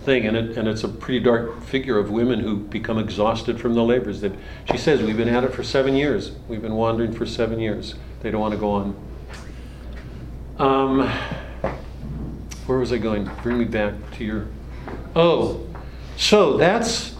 thing, 0.03 0.27
and, 0.27 0.37
it, 0.37 0.57
and 0.57 0.67
it's 0.67 0.83
a 0.83 0.87
pretty 0.87 1.19
dark 1.19 1.63
figure 1.63 1.97
of 1.97 2.11
women 2.11 2.39
who 2.39 2.57
become 2.57 2.99
exhausted 2.99 3.59
from 3.59 3.73
the 3.73 3.83
labors. 3.83 4.21
That 4.21 4.33
she 4.69 4.77
says, 4.77 5.01
"We've 5.01 5.17
been 5.17 5.29
at 5.29 5.43
it 5.43 5.53
for 5.53 5.63
seven 5.63 5.95
years. 5.95 6.31
We've 6.47 6.61
been 6.61 6.75
wandering 6.75 7.13
for 7.13 7.25
seven 7.25 7.59
years. 7.59 7.95
They 8.21 8.31
don't 8.31 8.41
want 8.41 8.53
to 8.53 8.59
go 8.59 8.71
on." 8.71 8.95
Um, 10.57 11.09
where 12.65 12.79
was 12.79 12.93
I 12.93 12.97
going? 12.97 13.29
Bring 13.43 13.57
me 13.57 13.65
back 13.65 13.93
to 14.17 14.23
your. 14.23 14.47
Oh, 15.15 15.65
so 16.17 16.57
that's 16.57 17.15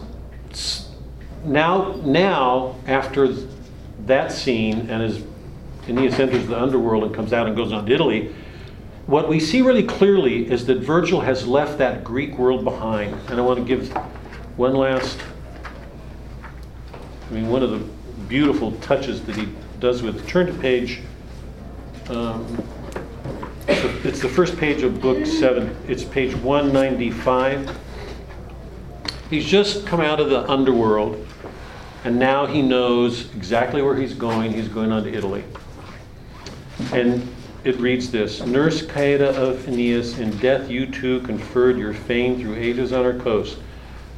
now. 1.44 1.92
Now 2.04 2.76
after 2.86 3.34
that 4.06 4.32
scene, 4.32 4.90
and 4.90 5.02
as 5.02 5.22
Aeneas 5.88 6.18
enters 6.18 6.46
the 6.46 6.60
underworld 6.60 7.04
and 7.04 7.14
comes 7.14 7.32
out 7.32 7.46
and 7.46 7.56
goes 7.56 7.72
on 7.72 7.86
to 7.86 7.92
Italy, 7.92 8.34
what 9.06 9.28
we 9.28 9.38
see 9.38 9.62
really 9.62 9.84
clearly 9.84 10.50
is 10.50 10.66
that 10.66 10.78
Virgil 10.78 11.20
has 11.20 11.46
left 11.46 11.78
that 11.78 12.02
Greek 12.02 12.36
world 12.38 12.64
behind. 12.64 13.14
And 13.28 13.38
I 13.38 13.40
want 13.40 13.58
to 13.58 13.64
give 13.64 13.92
one 14.56 14.74
last, 14.74 15.18
I 17.30 17.34
mean, 17.34 17.48
one 17.48 17.62
of 17.62 17.70
the 17.70 17.78
beautiful 18.28 18.72
touches 18.72 19.22
that 19.22 19.36
he 19.36 19.48
does 19.78 20.02
with, 20.02 20.26
turn 20.26 20.46
to 20.46 20.52
page, 20.54 21.00
um, 22.08 22.62
it's 23.68 23.82
the- 23.82 24.08
it's 24.08 24.20
the 24.20 24.28
first 24.28 24.56
page 24.56 24.82
of 24.82 25.00
book 25.00 25.24
seven, 25.26 25.76
it's 25.88 26.02
page 26.02 26.34
195. 26.34 27.70
He's 29.30 29.44
just 29.44 29.86
come 29.86 30.00
out 30.00 30.18
of 30.20 30.30
the 30.30 30.48
underworld, 30.48 31.24
and 32.04 32.18
now 32.18 32.46
he 32.46 32.62
knows 32.62 33.28
exactly 33.34 33.82
where 33.82 33.96
he's 33.96 34.14
going. 34.14 34.52
He's 34.52 34.68
going 34.68 34.92
on 34.92 35.04
to 35.04 35.12
Italy. 35.12 35.44
And 36.92 37.28
it 37.66 37.76
reads 37.80 38.12
this 38.12 38.42
Nurse 38.46 38.82
Caieta 38.82 39.34
of 39.34 39.66
Aeneas, 39.66 40.20
in 40.20 40.30
death 40.38 40.70
you 40.70 40.86
too 40.86 41.20
conferred 41.22 41.76
your 41.76 41.92
fame 41.92 42.40
through 42.40 42.54
ages 42.54 42.92
on 42.92 43.04
our 43.04 43.18
coast. 43.18 43.58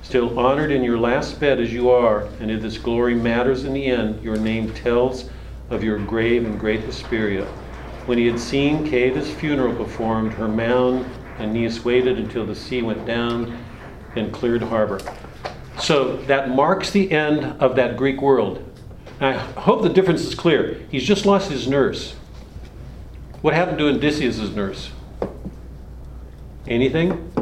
Still 0.03 0.39
honored 0.39 0.71
in 0.71 0.85
your 0.85 0.99
last 0.99 1.41
bed 1.41 1.59
as 1.59 1.73
you 1.73 1.89
are, 1.89 2.29
and 2.41 2.51
if 2.51 2.61
this 2.61 2.77
glory 2.77 3.15
matters 3.15 3.65
in 3.65 3.73
the 3.73 3.87
end, 3.87 4.23
your 4.23 4.37
name 4.37 4.75
tells 4.75 5.31
of 5.71 5.83
your 5.83 5.99
grave 5.99 6.45
and 6.45 6.61
great 6.61 6.85
Hesperia. 6.85 7.47
When 8.05 8.19
he 8.19 8.27
had 8.27 8.39
seen 8.39 8.87
Caieta's 8.87 9.31
funeral 9.31 9.75
performed, 9.75 10.35
her 10.35 10.49
mound, 10.49 11.07
Aeneas 11.39 11.83
waited 11.83 12.19
until 12.19 12.45
the 12.45 12.55
sea 12.55 12.83
went 12.83 13.07
down 13.07 13.65
and 14.15 14.31
cleared 14.31 14.63
harbor. 14.63 15.01
So 15.81 16.19
that 16.25 16.51
marks 16.51 16.91
the 16.91 17.11
end 17.11 17.45
of 17.63 17.77
that 17.77 17.97
Greek 17.97 18.21
world. 18.21 18.63
I 19.23 19.33
hope 19.33 19.81
the 19.81 19.89
difference 19.89 20.21
is 20.21 20.35
clear. 20.35 20.87
He's 20.91 21.05
just 21.05 21.25
lost 21.25 21.51
his 21.51 21.67
nurse. 21.67 22.15
What 23.43 23.55
happened 23.55 23.79
to 23.79 23.89
Odysseus' 23.89 24.51
nurse? 24.51 24.91
Anything? 26.67 27.33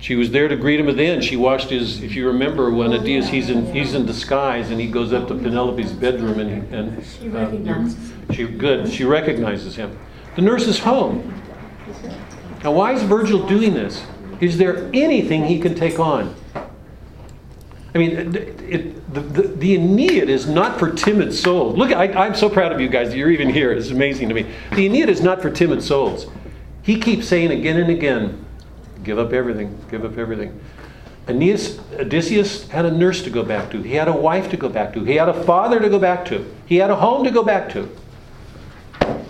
She 0.00 0.14
was 0.14 0.30
there 0.30 0.48
to 0.48 0.56
greet 0.56 0.80
him 0.80 0.88
at 0.88 0.96
the 0.96 1.04
end. 1.04 1.24
She 1.24 1.36
watched 1.36 1.70
his, 1.70 2.02
if 2.02 2.14
you 2.14 2.26
remember, 2.26 2.70
when 2.70 2.92
Odysseus, 2.92 3.28
he's 3.28 3.50
in, 3.50 3.72
he's 3.72 3.94
in 3.94 4.06
disguise 4.06 4.70
and 4.70 4.80
he 4.80 4.88
goes 4.88 5.12
up 5.12 5.28
to 5.28 5.34
Penelope's 5.34 5.92
bedroom 5.92 6.38
and, 6.40 6.50
he- 6.50 6.76
and. 6.76 7.04
She 7.04 7.28
uh, 7.28 7.32
recognizes 7.32 8.12
She, 8.32 8.46
good, 8.46 8.88
she 8.90 9.04
recognizes 9.04 9.76
him. 9.76 9.98
The 10.36 10.42
nurse 10.42 10.66
is 10.66 10.78
home. 10.78 11.42
Now, 12.64 12.72
why 12.72 12.92
is 12.92 13.02
Virgil 13.02 13.46
doing 13.46 13.74
this? 13.74 14.04
Is 14.40 14.56
there 14.56 14.88
anything 14.94 15.44
he 15.44 15.60
can 15.60 15.74
take 15.74 15.98
on? 15.98 16.34
I 17.94 17.98
mean, 17.98 18.34
it, 18.36 18.97
the, 19.12 19.20
the, 19.20 19.42
the 19.42 19.74
Aeneid 19.74 20.28
is 20.28 20.46
not 20.46 20.78
for 20.78 20.92
timid 20.92 21.32
souls. 21.32 21.76
Look, 21.76 21.92
I, 21.92 22.12
I'm 22.12 22.34
so 22.34 22.48
proud 22.48 22.72
of 22.72 22.80
you 22.80 22.88
guys 22.88 23.14
you're 23.14 23.30
even 23.30 23.48
here. 23.48 23.72
It's 23.72 23.90
amazing 23.90 24.28
to 24.28 24.34
me. 24.34 24.46
The 24.72 24.86
Aeneid 24.86 25.08
is 25.08 25.22
not 25.22 25.40
for 25.40 25.50
timid 25.50 25.82
souls. 25.82 26.26
He 26.82 27.00
keeps 27.00 27.26
saying 27.26 27.50
again 27.50 27.78
and 27.78 27.90
again, 27.90 28.44
give 29.02 29.18
up 29.18 29.32
everything, 29.32 29.78
give 29.90 30.04
up 30.04 30.18
everything. 30.18 30.60
Aeneas, 31.26 31.78
Odysseus 31.98 32.68
had 32.68 32.86
a 32.86 32.90
nurse 32.90 33.22
to 33.22 33.30
go 33.30 33.42
back 33.42 33.70
to. 33.70 33.82
He 33.82 33.94
had 33.94 34.08
a 34.08 34.12
wife 34.12 34.50
to 34.50 34.56
go 34.56 34.68
back 34.68 34.94
to. 34.94 35.04
He 35.04 35.16
had 35.16 35.28
a 35.28 35.44
father 35.44 35.78
to 35.80 35.88
go 35.88 35.98
back 35.98 36.24
to. 36.26 36.50
He 36.66 36.76
had 36.76 36.90
a 36.90 36.96
home 36.96 37.24
to 37.24 37.30
go 37.30 37.42
back 37.42 37.68
to. 37.70 37.88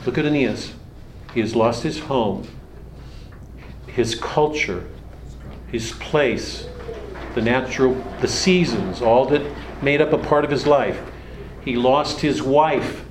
Look 0.07 0.17
at 0.17 0.25
Aeneas. 0.25 0.75
He 1.35 1.41
has 1.41 1.55
lost 1.55 1.83
his 1.83 1.99
home, 2.01 2.49
his 3.87 4.15
culture, 4.15 4.89
his 5.71 5.93
place, 5.93 6.67
the 7.35 7.43
natural, 7.43 7.95
the 8.21 8.29
seasons, 8.29 9.03
all 9.03 9.27
that 9.27 9.43
made 9.83 10.01
up 10.01 10.13
a 10.13 10.19
part 10.19 10.45
of 10.45 10.51
his 10.51 10.67
life. 10.67 11.01
He 11.65 11.77
lost 11.77 12.21
his 12.21 12.43
wife, 12.43 13.05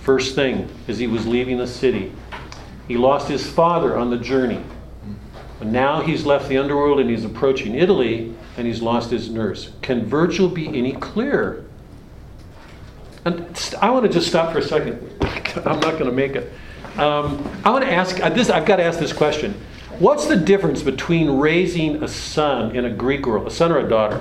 first 0.00 0.34
thing, 0.34 0.68
as 0.88 0.98
he 0.98 1.06
was 1.06 1.26
leaving 1.26 1.58
the 1.58 1.66
city. 1.66 2.12
He 2.88 2.96
lost 2.96 3.28
his 3.28 3.48
father 3.48 3.96
on 3.96 4.10
the 4.10 4.18
journey. 4.18 4.62
Now 5.62 6.00
he's 6.00 6.26
left 6.26 6.48
the 6.48 6.58
underworld 6.58 7.00
and 7.00 7.08
he's 7.08 7.24
approaching 7.24 7.74
Italy 7.74 8.34
and 8.56 8.66
he's 8.66 8.82
lost 8.82 9.10
his 9.10 9.30
nurse. 9.30 9.70
Can 9.80 10.04
Virgil 10.04 10.48
be 10.48 10.66
any 10.68 10.92
clearer? 10.92 11.64
And 13.24 13.74
I 13.80 13.90
want 13.90 14.04
to 14.04 14.12
just 14.12 14.26
stop 14.26 14.52
for 14.52 14.58
a 14.58 14.62
second. 14.62 14.98
I'm 15.64 15.80
not 15.80 15.92
going 15.92 16.06
to 16.06 16.12
make 16.12 16.34
it. 16.34 16.52
Um, 16.96 17.48
I 17.64 17.70
want 17.70 17.84
to 17.84 17.92
ask 17.92 18.16
this. 18.34 18.50
I've 18.50 18.66
got 18.66 18.76
to 18.76 18.82
ask 18.82 18.98
this 18.98 19.12
question. 19.12 19.54
What's 19.98 20.26
the 20.26 20.36
difference 20.36 20.82
between 20.82 21.38
raising 21.38 22.02
a 22.02 22.08
son 22.08 22.74
in 22.74 22.84
a 22.84 22.90
Greek 22.90 23.26
world, 23.26 23.46
a 23.46 23.50
son 23.50 23.70
or 23.70 23.78
a 23.78 23.88
daughter? 23.88 24.20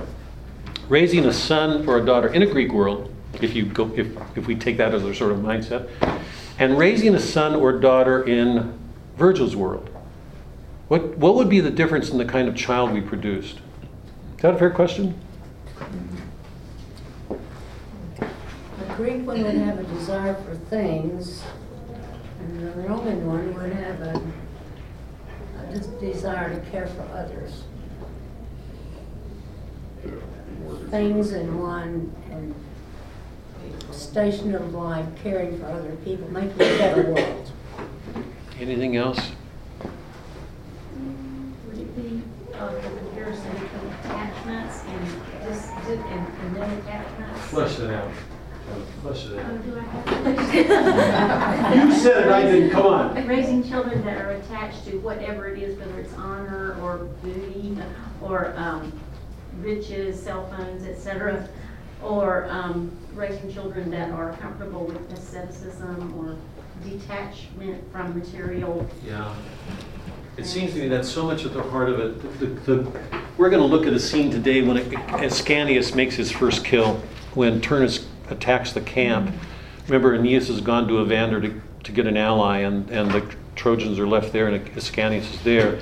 Raising 0.92 1.24
a 1.24 1.32
son 1.32 1.88
or 1.88 2.00
a 2.00 2.06
daughter 2.06 2.28
in 2.34 2.42
a 2.42 2.46
Greek 2.46 2.74
world, 2.74 3.16
if 3.42 3.56
you 3.56 3.64
go, 3.64 3.90
if 3.96 4.08
if 4.36 4.46
we 4.46 4.56
take 4.56 4.76
that 4.76 4.94
as 4.94 5.06
a 5.06 5.16
sort 5.16 5.32
of 5.32 5.38
mindset, 5.38 5.90
and 6.60 6.78
raising 6.78 7.16
a 7.16 7.20
son 7.20 7.56
or 7.56 7.80
daughter 7.80 8.24
in 8.24 8.78
Virgil's 9.16 9.56
world. 9.56 9.90
What 10.90 11.18
what 11.18 11.36
would 11.36 11.48
be 11.48 11.62
the 11.62 11.72
difference 11.72 12.10
in 12.10 12.18
the 12.18 12.26
kind 12.26 12.50
of 12.50 12.58
child 12.58 12.92
we 12.92 13.00
produced? 13.00 13.60
Is 14.36 14.42
that 14.42 14.56
a 14.56 14.58
fair 14.58 14.70
question? 14.70 15.18
The 17.30 18.94
Greek 18.98 19.26
one 19.26 19.44
would 19.44 19.56
have 19.56 19.80
a 19.80 19.84
desire 19.84 20.36
for 20.44 20.56
things, 20.56 21.42
and 22.42 22.68
the 22.68 22.82
Roman 22.82 23.26
one 23.26 23.54
would 23.54 23.72
have 23.72 24.02
a, 24.02 24.22
a 25.70 25.80
desire 26.02 26.54
to 26.54 26.70
care 26.70 26.88
for 26.88 27.04
others. 27.14 27.64
Yeah, 30.92 31.00
more- 31.00 31.10
Things 31.14 31.32
in 31.34 31.60
one, 31.60 32.14
and 32.32 32.56
station 33.94 34.56
of 34.56 34.74
life, 34.74 35.06
caring 35.24 35.58
for 35.60 35.66
other 35.66 35.96
people, 36.04 36.30
making 36.32 36.52
a 36.54 36.78
better 36.78 37.04
world. 37.12 37.52
Anything 38.60 38.96
else? 38.98 39.20
Would 41.68 41.78
it 41.80 41.96
be 41.96 42.22
uh, 42.54 42.74
the 42.74 42.80
comparison 42.82 43.52
between 43.54 43.94
attachments 44.04 44.84
and 44.86 45.08
this, 45.50 45.70
and, 45.70 46.28
and 46.28 46.54
no 46.56 46.62
attachments? 46.62 47.42
Flush 47.48 47.80
it 47.80 47.90
out. 47.92 48.12
Flush 49.02 49.26
it 49.26 49.32
Oh, 49.40 49.58
do 49.58 49.78
I 49.78 49.82
have 49.82 50.06
to? 50.06 51.76
You 51.92 51.94
said 52.00 52.28
it, 52.28 52.32
I 52.32 52.44
didn't. 52.44 52.70
Come 52.70 52.86
on. 52.86 53.28
Raising 53.28 53.64
children 53.68 54.04
that 54.06 54.22
are 54.22 54.32
attached 54.32 54.86
to 54.86 54.98
whatever 55.00 55.48
it 55.48 55.62
is, 55.62 55.78
whether 55.80 56.00
it's 56.00 56.14
honor 56.14 56.78
or 56.82 56.98
booty 57.24 57.78
or 58.22 58.54
um, 58.58 58.92
riches, 59.64 60.22
cell 60.22 60.48
phones, 60.50 60.86
et 60.86 60.98
cetera, 60.98 61.48
or 62.04 62.48
um, 62.50 62.92
raising 63.14 63.52
children 63.52 63.92
that 63.92 64.12
are 64.12 64.34
comfortable 64.38 64.86
with 64.86 65.12
asceticism 65.12 66.14
or 66.18 66.38
detachment 66.90 67.92
from 67.92 68.18
material. 68.18 68.88
Yeah. 69.06 69.36
It 70.38 70.46
seems 70.46 70.74
to 70.74 70.80
me 70.80 70.88
that's 70.88 71.10
so 71.10 71.26
much 71.26 71.46
at 71.46 71.54
the 71.54 71.62
heart 71.62 71.90
of 71.90 72.00
it. 72.00 72.40
The, 72.40 72.46
the, 72.46 73.02
we're 73.38 73.50
going 73.50 73.62
to 73.62 73.68
look 73.68 73.86
at 73.86 73.94
a 73.94 74.00
scene 74.00 74.32
today 74.32 74.62
when 74.62 74.78
Ascanius 74.78 75.94
makes 75.94 76.16
his 76.16 76.32
first 76.32 76.64
kill, 76.64 77.02
when 77.34 77.62
Turnus 77.62 78.06
attacks 78.30 78.72
the 78.72 78.82
camp. 78.82 79.36
Remember, 79.88 80.16
Aeneas 80.16 80.48
has 80.48 80.62
gone 80.62 80.88
to 80.88 81.02
Evander 81.02 81.42
to, 81.42 81.62
to 81.84 81.92
get 81.92 82.08
an 82.08 82.16
ally, 82.18 82.60
and, 82.60 82.90
and 82.90 83.12
the 83.12 83.36
Trojans 83.56 84.00
are 84.00 84.08
left 84.08 84.32
there, 84.32 84.48
and 84.48 84.66
Ascanius 84.74 85.32
is 85.34 85.44
there. 85.44 85.80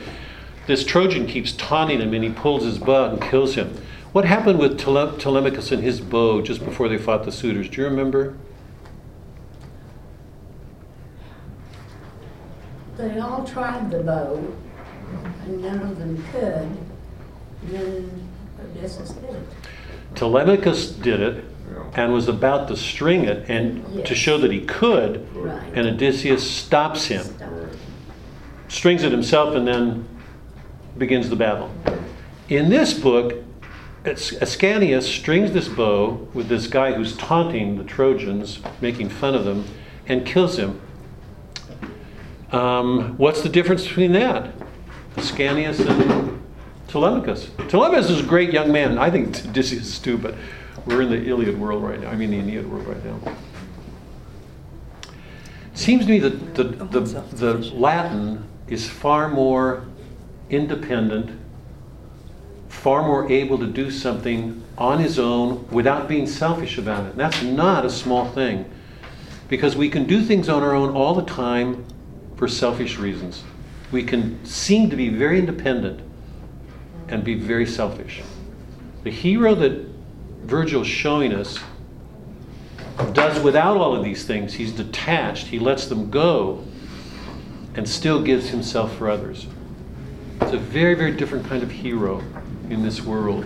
This 0.69 0.85
Trojan 0.85 1.25
keeps 1.25 1.53
taunting 1.53 1.99
him, 1.99 2.13
and 2.13 2.23
he 2.23 2.29
pulls 2.29 2.63
his 2.63 2.77
bow 2.77 3.09
and 3.09 3.19
kills 3.19 3.55
him. 3.55 3.75
What 4.11 4.25
happened 4.25 4.59
with 4.59 4.77
Tele- 4.77 5.17
Telemachus 5.17 5.71
and 5.71 5.81
his 5.81 5.99
bow 5.99 6.43
just 6.43 6.63
before 6.63 6.87
they 6.87 6.99
fought 6.99 7.23
the 7.23 7.31
suitors? 7.31 7.67
Do 7.67 7.81
you 7.81 7.87
remember? 7.87 8.37
They 12.97 13.17
all 13.17 13.43
tried 13.45 13.89
the 13.89 14.03
bow, 14.03 14.43
and 15.47 15.59
none 15.59 15.79
of 15.79 15.97
them 15.97 16.23
could, 16.31 16.43
and 16.43 16.77
then 17.71 18.29
Odysseus 18.63 19.09
did 19.13 19.23
it. 19.31 19.43
Telemachus 20.13 20.91
did 20.91 21.19
it 21.19 21.45
and 21.95 22.13
was 22.13 22.27
about 22.27 22.67
to 22.67 22.75
string 22.77 23.23
it 23.23 23.49
and 23.49 24.05
to 24.05 24.13
show 24.13 24.37
that 24.37 24.51
he 24.51 24.61
could, 24.61 25.27
Right. 25.35 25.63
and 25.73 25.87
Odysseus 25.87 26.47
stops 26.47 27.05
him, 27.05 27.23
Stop. 27.23 27.49
strings 28.67 29.01
it 29.01 29.11
himself, 29.11 29.55
and 29.55 29.67
then 29.67 30.05
begins 30.99 31.29
the 31.29 31.35
battle. 31.35 31.71
In 32.49 32.69
this 32.69 32.93
book, 32.93 33.33
Ascanius 34.03 35.03
strings 35.03 35.51
this 35.51 35.67
bow 35.67 36.27
with 36.33 36.47
this 36.47 36.67
guy 36.67 36.93
who's 36.93 37.15
taunting 37.17 37.77
the 37.77 37.83
Trojans, 37.83 38.59
making 38.81 39.09
fun 39.09 39.33
of 39.33 39.45
them, 39.45 39.65
and 40.07 40.25
kills 40.25 40.57
him. 40.57 40.79
Um, 42.51 43.17
what's 43.17 43.41
the 43.41 43.49
difference 43.49 43.87
between 43.87 44.11
that? 44.13 44.53
Ascanius 45.15 45.79
and 45.79 46.41
Telemachus. 46.87 47.51
Telemachus 47.67 48.09
is 48.09 48.21
a 48.21 48.23
great 48.23 48.51
young 48.51 48.71
man. 48.71 48.97
I 48.97 49.09
think 49.11 49.27
Odysseus 49.45 49.87
is 49.87 49.99
too, 49.99 50.17
but 50.17 50.35
we're 50.85 51.01
in 51.01 51.09
the 51.09 51.23
Iliad 51.23 51.59
world 51.59 51.83
right 51.83 51.99
now. 51.99 52.09
I 52.09 52.15
mean, 52.15 52.31
the 52.31 52.37
Aeneid 52.37 52.67
world 52.67 52.87
right 52.87 53.05
now. 53.05 53.19
Seems 55.73 56.05
to 56.05 56.11
me 56.11 56.19
that 56.19 56.55
the, 56.55 56.63
the, 56.63 56.99
the 56.99 57.53
Latin 57.73 58.47
is 58.67 58.89
far 58.89 59.29
more 59.29 59.85
independent, 60.49 61.39
far 62.69 63.01
more 63.01 63.29
able 63.31 63.57
to 63.57 63.67
do 63.67 63.91
something 63.91 64.63
on 64.77 64.99
his 64.99 65.19
own 65.19 65.67
without 65.69 66.07
being 66.07 66.25
selfish 66.25 66.77
about 66.77 67.05
it. 67.05 67.11
And 67.11 67.19
that's 67.19 67.41
not 67.41 67.85
a 67.85 67.89
small 67.89 68.29
thing 68.31 68.69
because 69.47 69.75
we 69.75 69.89
can 69.89 70.05
do 70.05 70.21
things 70.21 70.47
on 70.47 70.63
our 70.63 70.73
own 70.73 70.95
all 70.95 71.13
the 71.13 71.25
time 71.25 71.85
for 72.35 72.47
selfish 72.47 72.97
reasons. 72.97 73.43
We 73.91 74.03
can 74.03 74.43
seem 74.45 74.89
to 74.91 74.95
be 74.95 75.09
very 75.09 75.39
independent 75.39 75.99
and 77.07 77.23
be 77.23 77.33
very 77.33 77.65
selfish. 77.65 78.21
The 79.03 79.11
hero 79.11 79.55
that 79.55 79.87
Virgil's 80.43 80.87
showing 80.87 81.33
us 81.33 81.59
does 83.13 83.41
without 83.41 83.77
all 83.77 83.95
of 83.95 84.03
these 84.03 84.25
things. 84.25 84.53
He's 84.53 84.71
detached, 84.71 85.47
he 85.47 85.59
lets 85.59 85.87
them 85.87 86.09
go, 86.09 86.63
and 87.75 87.87
still 87.87 88.21
gives 88.21 88.49
himself 88.49 88.95
for 88.97 89.09
others. 89.09 89.47
It's 90.41 90.53
a 90.53 90.57
very, 90.57 90.95
very 90.95 91.11
different 91.11 91.45
kind 91.47 91.63
of 91.63 91.71
hero 91.71 92.23
in 92.69 92.81
this 92.81 93.01
world. 93.01 93.45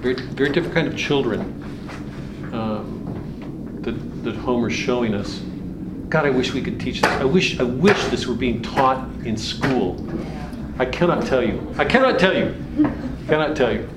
Very, 0.00 0.14
very 0.14 0.50
different 0.50 0.74
kind 0.74 0.88
of 0.88 0.96
children 0.96 1.40
um, 2.52 3.78
that, 3.82 4.24
that 4.24 4.36
Homer's 4.36 4.72
showing 4.72 5.14
us. 5.14 5.40
God, 6.08 6.26
I 6.26 6.30
wish 6.30 6.52
we 6.52 6.62
could 6.62 6.78
teach 6.78 7.00
this. 7.00 7.10
I 7.10 7.24
wish, 7.24 7.58
I 7.58 7.64
wish 7.64 8.04
this 8.06 8.26
were 8.26 8.34
being 8.34 8.62
taught 8.62 9.08
in 9.24 9.36
school. 9.36 9.96
I 10.78 10.84
cannot 10.86 11.26
tell 11.26 11.42
you. 11.42 11.74
I 11.78 11.84
cannot 11.84 12.18
tell 12.18 12.36
you. 12.36 12.54
Cannot 13.26 13.56
tell 13.56 13.72
you. 13.72 13.88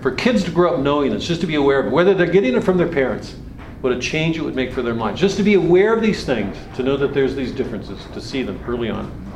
For 0.00 0.12
kids 0.12 0.44
to 0.44 0.50
grow 0.50 0.74
up 0.74 0.80
knowing 0.80 1.12
this, 1.12 1.26
just 1.26 1.40
to 1.42 1.46
be 1.46 1.56
aware 1.56 1.80
of 1.80 1.86
it, 1.86 1.92
whether 1.92 2.14
they're 2.14 2.26
getting 2.26 2.54
it 2.54 2.64
from 2.64 2.78
their 2.78 2.88
parents, 2.88 3.36
what 3.80 3.92
a 3.92 3.98
change 3.98 4.36
it 4.36 4.42
would 4.42 4.56
make 4.56 4.72
for 4.72 4.82
their 4.82 4.94
minds. 4.94 5.20
Just 5.20 5.36
to 5.36 5.42
be 5.42 5.54
aware 5.54 5.94
of 5.94 6.02
these 6.02 6.24
things, 6.24 6.56
to 6.76 6.82
know 6.82 6.96
that 6.96 7.14
there's 7.14 7.34
these 7.34 7.52
differences, 7.52 8.04
to 8.12 8.20
see 8.20 8.42
them 8.42 8.62
early 8.66 8.90
on. 8.90 9.27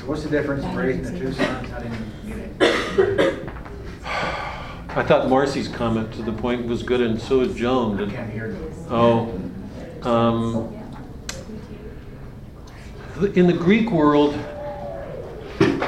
So 0.00 0.06
what's 0.06 0.22
the 0.22 0.30
difference 0.30 0.64
in 0.64 0.74
raising 0.74 1.02
the 1.02 1.18
two 1.18 1.30
sons? 1.30 1.70
I 1.72 1.82
didn't 1.82 2.26
get 2.26 2.38
it. 3.18 3.48
I 4.88 5.02
thought 5.02 5.28
Marcy's 5.28 5.68
comment 5.68 6.10
to 6.14 6.22
the 6.22 6.32
point 6.32 6.66
was 6.66 6.82
good, 6.82 7.02
and 7.02 7.20
so 7.20 7.42
is 7.42 7.54
Joan. 7.54 8.02
I 8.02 8.10
can't 8.10 8.32
hear 8.32 8.46
you. 8.46 8.74
Oh, 8.88 9.38
um, 10.02 10.74
in 13.34 13.46
the 13.46 13.52
Greek 13.52 13.90
world, 13.90 14.32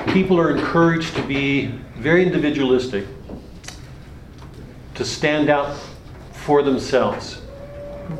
people 0.08 0.38
are 0.38 0.50
encouraged 0.50 1.16
to 1.16 1.22
be 1.22 1.68
very 1.96 2.22
individualistic, 2.22 3.06
to 4.94 5.06
stand 5.06 5.48
out 5.48 5.74
for 6.32 6.62
themselves. 6.62 7.40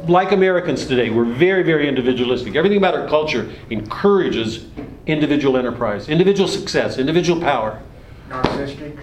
Like 0.09 0.33
Americans 0.33 0.87
today, 0.87 1.11
we're 1.11 1.27
very, 1.27 1.63
very 1.63 1.87
individualistic. 1.87 2.57
Everything 2.57 2.79
about 2.79 2.95
our 2.95 3.07
culture 3.07 3.53
encourages 3.69 4.65
individual 5.07 5.57
enterprise, 5.57 6.09
individual 6.09 6.49
success, 6.49 6.99
individual 6.99 7.41
power. 7.41 7.81
Narcissistic? 8.29 8.99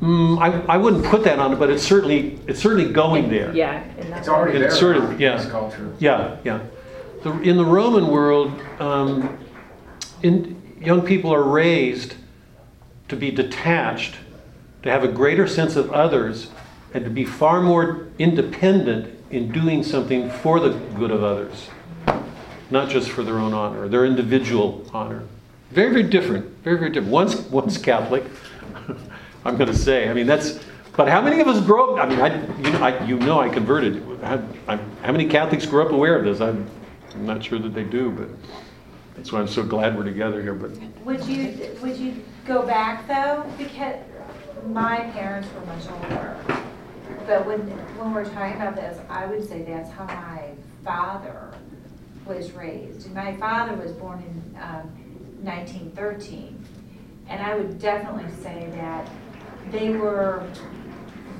Mm, 0.00 0.38
I, 0.40 0.74
I 0.74 0.76
wouldn't 0.76 1.04
put 1.04 1.24
that 1.24 1.38
on 1.38 1.52
it, 1.52 1.56
but 1.58 1.70
it's 1.70 1.82
certainly 1.82 2.38
it's 2.46 2.60
certainly 2.60 2.92
going 2.92 3.28
there. 3.30 3.54
Yeah. 3.54 3.82
and 3.82 3.98
that's- 3.98 4.18
It's 4.20 4.28
already 4.28 4.58
there 4.58 4.68
It's 4.68 4.78
sort 4.78 4.96
of- 4.96 5.12
in 5.12 5.18
yeah. 5.18 5.36
this 5.36 5.46
culture. 5.50 5.92
Yeah, 5.98 6.36
yeah. 6.44 6.60
The, 7.24 7.32
in 7.40 7.56
the 7.56 7.64
Roman 7.64 8.06
world, 8.08 8.52
um, 8.78 9.38
in, 10.22 10.62
young 10.80 11.02
people 11.02 11.34
are 11.34 11.42
raised 11.42 12.14
to 13.08 13.16
be 13.16 13.32
detached, 13.32 14.14
to 14.84 14.90
have 14.90 15.02
a 15.02 15.08
greater 15.08 15.48
sense 15.48 15.74
of 15.74 15.90
others, 15.90 16.50
and 16.94 17.02
to 17.04 17.10
be 17.10 17.24
far 17.24 17.60
more 17.60 18.06
independent 18.20 19.12
in 19.30 19.50
doing 19.50 19.82
something 19.82 20.30
for 20.30 20.60
the 20.60 20.70
good 20.96 21.10
of 21.10 21.24
others, 21.24 21.68
not 22.70 22.88
just 22.88 23.10
for 23.10 23.22
their 23.22 23.38
own 23.38 23.54
honor, 23.54 23.88
their 23.88 24.04
individual 24.04 24.84
honor. 24.92 25.24
Very, 25.70 25.90
very 25.90 26.02
different. 26.02 26.46
Very, 26.62 26.78
very 26.78 26.90
different. 26.90 27.12
One's, 27.12 27.36
one's 27.42 27.78
Catholic, 27.78 28.24
I'm 29.44 29.56
going 29.56 29.70
to 29.70 29.76
say. 29.76 30.08
I 30.08 30.14
mean, 30.14 30.26
that's. 30.26 30.60
But 30.96 31.08
how 31.08 31.20
many 31.20 31.40
of 31.40 31.46
us 31.46 31.64
grow 31.64 31.94
up? 31.96 32.04
I 32.04 32.08
mean, 32.08 32.20
I, 32.20 32.56
you 32.56 32.72
know, 32.72 32.82
I, 32.82 33.04
you 33.04 33.18
know, 33.18 33.40
I 33.40 33.48
converted. 33.48 34.02
How, 34.20 34.42
I, 34.66 34.76
how 35.02 35.12
many 35.12 35.28
Catholics 35.28 35.64
grew 35.64 35.86
up 35.86 35.92
aware 35.92 36.18
of 36.18 36.24
this? 36.24 36.40
I'm, 36.40 36.68
I'm 37.14 37.24
not 37.24 37.44
sure 37.44 37.58
that 37.60 37.72
they 37.72 37.84
do, 37.84 38.10
but 38.10 38.28
that's 39.14 39.30
why 39.30 39.40
I'm 39.40 39.48
so 39.48 39.62
glad 39.62 39.96
we're 39.96 40.04
together 40.04 40.42
here. 40.42 40.54
But 40.54 40.72
Would 41.04 41.24
you, 41.26 41.76
would 41.82 41.96
you 41.96 42.22
go 42.46 42.66
back 42.66 43.06
though? 43.06 43.48
Because 43.56 43.96
my 44.66 45.00
parents 45.12 45.48
were 45.54 45.66
much 45.66 45.88
older. 45.88 46.36
But 47.26 47.46
when, 47.46 47.60
when 47.98 48.12
we're 48.12 48.24
talking 48.24 48.56
about 48.60 48.74
this, 48.74 48.98
I 49.08 49.26
would 49.26 49.46
say 49.48 49.62
that's 49.62 49.90
how 49.90 50.04
my 50.04 50.50
father 50.84 51.47
was 52.28 52.52
raised. 52.52 53.06
And 53.06 53.14
My 53.14 53.34
father 53.36 53.74
was 53.74 53.92
born 53.92 54.18
in 54.20 54.60
um, 54.60 54.92
1913. 55.42 56.64
And 57.28 57.42
I 57.42 57.56
would 57.56 57.78
definitely 57.78 58.30
say 58.42 58.68
that 58.74 59.08
they 59.70 59.90
were 59.90 60.46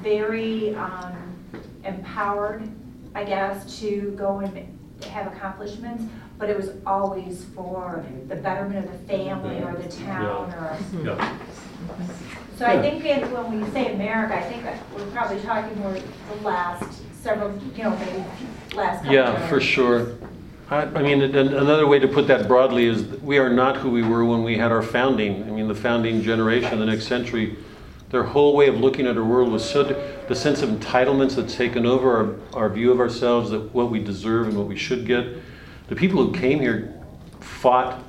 very 0.03 0.75
um, 0.75 1.15
empowered, 1.85 2.69
I 3.15 3.25
guess, 3.25 3.79
to 3.81 4.13
go 4.17 4.41
and 4.41 4.79
have 5.11 5.33
accomplishments, 5.33 6.05
but 6.39 6.51
it 6.51 6.57
was 6.57 6.71
always 6.87 7.45
for 7.55 8.05
the 8.29 8.37
betterment 8.37 8.85
of 8.87 8.93
the 8.93 8.99
family 9.09 9.63
or 9.63 9.75
the 9.75 9.89
town 9.89 10.53
or. 10.55 10.77
yeah. 11.05 11.39
So 12.57 12.67
I 12.67 12.81
think 12.81 13.05
in- 13.05 13.31
when 13.33 13.61
we 13.61 13.71
say 13.71 13.95
America, 13.95 14.37
I 14.37 14.43
think 14.43 14.65
we're 14.95 15.07
probably 15.13 15.41
talking 15.41 15.79
more 15.81 15.93
the 15.95 16.43
last 16.45 17.03
several, 17.23 17.57
you 17.77 17.85
know, 17.85 17.91
maybe 17.91 18.25
last 18.75 18.99
couple 18.99 19.13
Yeah, 19.13 19.47
for 19.49 19.61
sure. 19.61 20.19
I, 20.71 20.83
I 20.83 21.03
mean, 21.03 21.23
another 21.23 21.87
way 21.87 21.99
to 21.99 22.09
put 22.09 22.27
that 22.27 22.47
broadly 22.47 22.87
is 22.87 23.05
we 23.23 23.39
are 23.39 23.49
not 23.49 23.79
who 23.79 23.91
we 23.91 24.03
were 24.03 24.25
when 24.25 24.43
we 24.43 24.59
had 24.59 24.71
our 24.71 24.83
founding. 24.83 25.45
I 25.45 25.47
mean, 25.47 25.67
the 25.67 25.75
founding 25.75 26.23
generation, 26.23 26.79
the 26.79 26.87
next 26.87 27.07
century, 27.07 27.57
their 28.11 28.23
whole 28.23 28.55
way 28.55 28.69
of 28.69 28.77
looking 28.77 29.07
at 29.07 29.17
our 29.17 29.25
world 29.25 29.51
was 29.51 29.69
so, 29.69 29.83
the 29.83 30.35
sense 30.35 30.63
of 30.63 30.71
entitlements 30.71 31.37
that's 31.37 31.55
taken 31.55 31.87
over 31.87 32.41
our, 32.53 32.63
our 32.65 32.69
view 32.69 32.93
of 32.93 33.01
ourselves, 33.01 33.51
that 33.51 33.75
what 33.75 33.91
we 33.91 33.99
deserve 34.03 34.49
and 34.49 34.59
what 34.59 34.67
we 34.67 34.77
should 34.77 35.07
get. 35.07 35.27
The 35.89 35.97
people 35.97 36.25
who 36.25 36.35
came 36.35 36.61
here 36.61 36.95
fought 37.41 38.03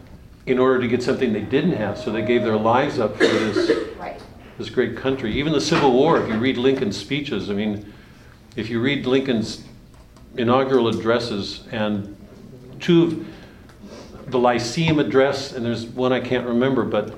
in 0.45 0.60
order 0.60 0.82
to 0.82 0.88
get 0.88 1.01
something 1.01 1.32
they 1.32 1.41
didn't 1.41 1.74
have, 1.74 1.97
so 1.97 2.12
they 2.12 2.24
gave 2.24 2.43
their 2.43 2.57
lives 2.57 2.99
up 2.99 3.14
for 3.14 3.26
this 3.26 3.88
Right. 3.97 4.22
this 4.57 4.70
great 4.70 4.97
country. 4.97 5.34
Even 5.34 5.53
the 5.53 5.62
Civil 5.62 5.91
War, 5.91 6.22
if 6.22 6.28
you 6.28 6.38
read 6.38 6.57
Lincoln's 6.57 6.97
speeches, 6.97 7.49
I 7.49 7.53
mean, 7.53 7.93
if 8.55 8.70
you 8.70 8.82
read 8.82 9.05
Lincoln's 9.05 9.64
inaugural 10.36 10.88
addresses 10.88 11.68
and 11.72 12.16
two 12.80 13.03
of 13.03 14.32
the 14.32 14.39
Lyceum 14.39 14.99
address, 14.99 15.53
and 15.53 15.65
there's 15.65 15.86
one 15.86 16.13
I 16.13 16.19
can't 16.19 16.47
remember, 16.47 16.84
but 16.84 17.15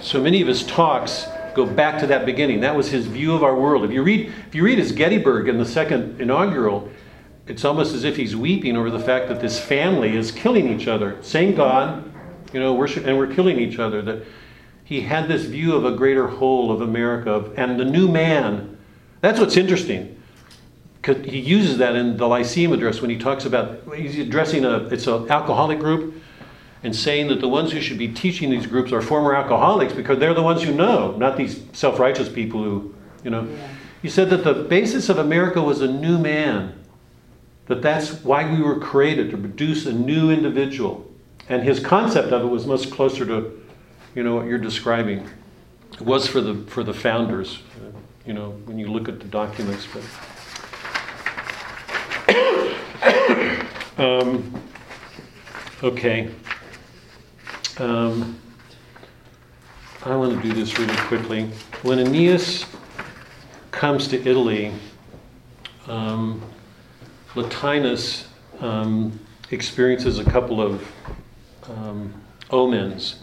so 0.00 0.20
many 0.20 0.40
of 0.42 0.48
his 0.48 0.64
talks 0.64 1.26
go 1.54 1.66
back 1.66 1.98
to 2.00 2.06
that 2.08 2.26
beginning. 2.26 2.60
That 2.60 2.76
was 2.76 2.90
his 2.90 3.06
view 3.06 3.34
of 3.34 3.42
our 3.42 3.58
world. 3.58 3.84
If 3.84 3.90
you 3.90 4.02
read, 4.02 4.32
if 4.46 4.54
you 4.54 4.62
read 4.62 4.78
his 4.78 4.92
Gettysburg 4.92 5.48
in 5.48 5.58
the 5.58 5.64
second 5.64 6.20
inaugural, 6.20 6.90
it's 7.46 7.64
almost 7.64 7.94
as 7.94 8.04
if 8.04 8.16
he's 8.16 8.36
weeping 8.36 8.76
over 8.76 8.90
the 8.90 8.98
fact 8.98 9.28
that 9.28 9.40
this 9.40 9.58
family 9.58 10.16
is 10.16 10.30
killing 10.30 10.68
each 10.68 10.88
other. 10.88 11.16
Same 11.22 11.54
God, 11.54 12.12
you 12.52 12.60
know, 12.60 12.74
worship, 12.74 13.06
and 13.06 13.16
we're 13.16 13.32
killing 13.32 13.58
each 13.58 13.78
other. 13.78 14.02
That 14.02 14.24
he 14.84 15.00
had 15.00 15.28
this 15.28 15.44
view 15.44 15.74
of 15.74 15.84
a 15.84 15.92
greater 15.92 16.26
whole 16.26 16.70
of 16.70 16.80
America 16.80 17.30
of- 17.30 17.58
and 17.58 17.78
the 17.78 17.84
new 17.84 18.08
man. 18.08 18.76
That's 19.20 19.40
what's 19.40 19.56
interesting. 19.56 20.15
He 21.14 21.38
uses 21.38 21.78
that 21.78 21.94
in 21.94 22.16
the 22.16 22.26
Lyceum 22.26 22.72
address 22.72 23.00
when 23.00 23.10
he 23.10 23.18
talks 23.18 23.44
about 23.44 23.80
he's 23.94 24.18
addressing 24.18 24.64
a 24.64 24.88
it's 24.88 25.06
an 25.06 25.30
alcoholic 25.30 25.78
group 25.78 26.14
and 26.82 26.94
saying 26.94 27.28
that 27.28 27.40
the 27.40 27.48
ones 27.48 27.72
who 27.72 27.80
should 27.80 27.98
be 27.98 28.08
teaching 28.08 28.50
these 28.50 28.66
groups 28.66 28.92
are 28.92 29.02
former 29.02 29.34
alcoholics 29.34 29.92
because 29.92 30.18
they're 30.18 30.34
the 30.34 30.42
ones 30.42 30.62
who 30.62 30.72
know, 30.72 31.16
not 31.16 31.36
these 31.36 31.62
self-righteous 31.72 32.28
people 32.28 32.62
who, 32.62 32.94
you 33.24 33.30
know. 33.30 33.48
He 34.02 34.08
said 34.08 34.30
that 34.30 34.44
the 34.44 34.54
basis 34.54 35.08
of 35.08 35.18
America 35.18 35.60
was 35.60 35.80
a 35.80 35.88
new 35.88 36.18
man. 36.18 36.78
That 37.66 37.82
that's 37.82 38.22
why 38.22 38.48
we 38.52 38.62
were 38.62 38.78
created 38.78 39.30
to 39.30 39.36
produce 39.36 39.86
a 39.86 39.92
new 39.92 40.30
individual. 40.30 41.10
And 41.48 41.62
his 41.62 41.80
concept 41.80 42.32
of 42.32 42.42
it 42.42 42.48
was 42.48 42.66
much 42.66 42.90
closer 42.90 43.26
to, 43.26 43.60
you 44.14 44.22
know, 44.22 44.36
what 44.36 44.46
you're 44.46 44.58
describing. 44.58 45.28
It 45.94 46.02
was 46.02 46.28
for 46.28 46.40
the 46.40 46.54
for 46.70 46.84
the 46.84 46.94
founders, 46.94 47.62
you 48.24 48.32
know, 48.32 48.50
when 48.66 48.78
you 48.78 48.88
look 48.88 49.08
at 49.08 49.18
the 49.18 49.26
documents. 49.26 49.86
But 49.92 50.02
um, 53.98 54.62
okay. 55.82 56.30
Um, 57.78 58.38
I 60.04 60.14
want 60.16 60.40
to 60.40 60.48
do 60.48 60.54
this 60.54 60.78
really 60.78 60.96
quickly. 60.96 61.50
When 61.82 61.98
Aeneas 61.98 62.64
comes 63.70 64.08
to 64.08 64.28
Italy, 64.28 64.72
um, 65.86 66.42
Latinus 67.34 68.26
um, 68.60 69.18
experiences 69.50 70.18
a 70.18 70.24
couple 70.24 70.60
of 70.60 70.86
um, 71.68 72.14
omens. 72.50 73.22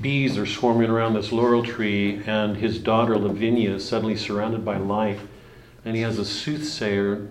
Bees 0.00 0.38
are 0.38 0.46
swarming 0.46 0.90
around 0.90 1.14
this 1.14 1.32
laurel 1.32 1.62
tree, 1.62 2.22
and 2.26 2.56
his 2.56 2.78
daughter 2.78 3.18
Lavinia 3.18 3.74
is 3.74 3.86
suddenly 3.86 4.16
surrounded 4.16 4.64
by 4.64 4.76
light. 4.76 5.20
And 5.84 5.94
he 5.94 6.02
has 6.02 6.18
a 6.18 6.24
soothsayer 6.24 7.28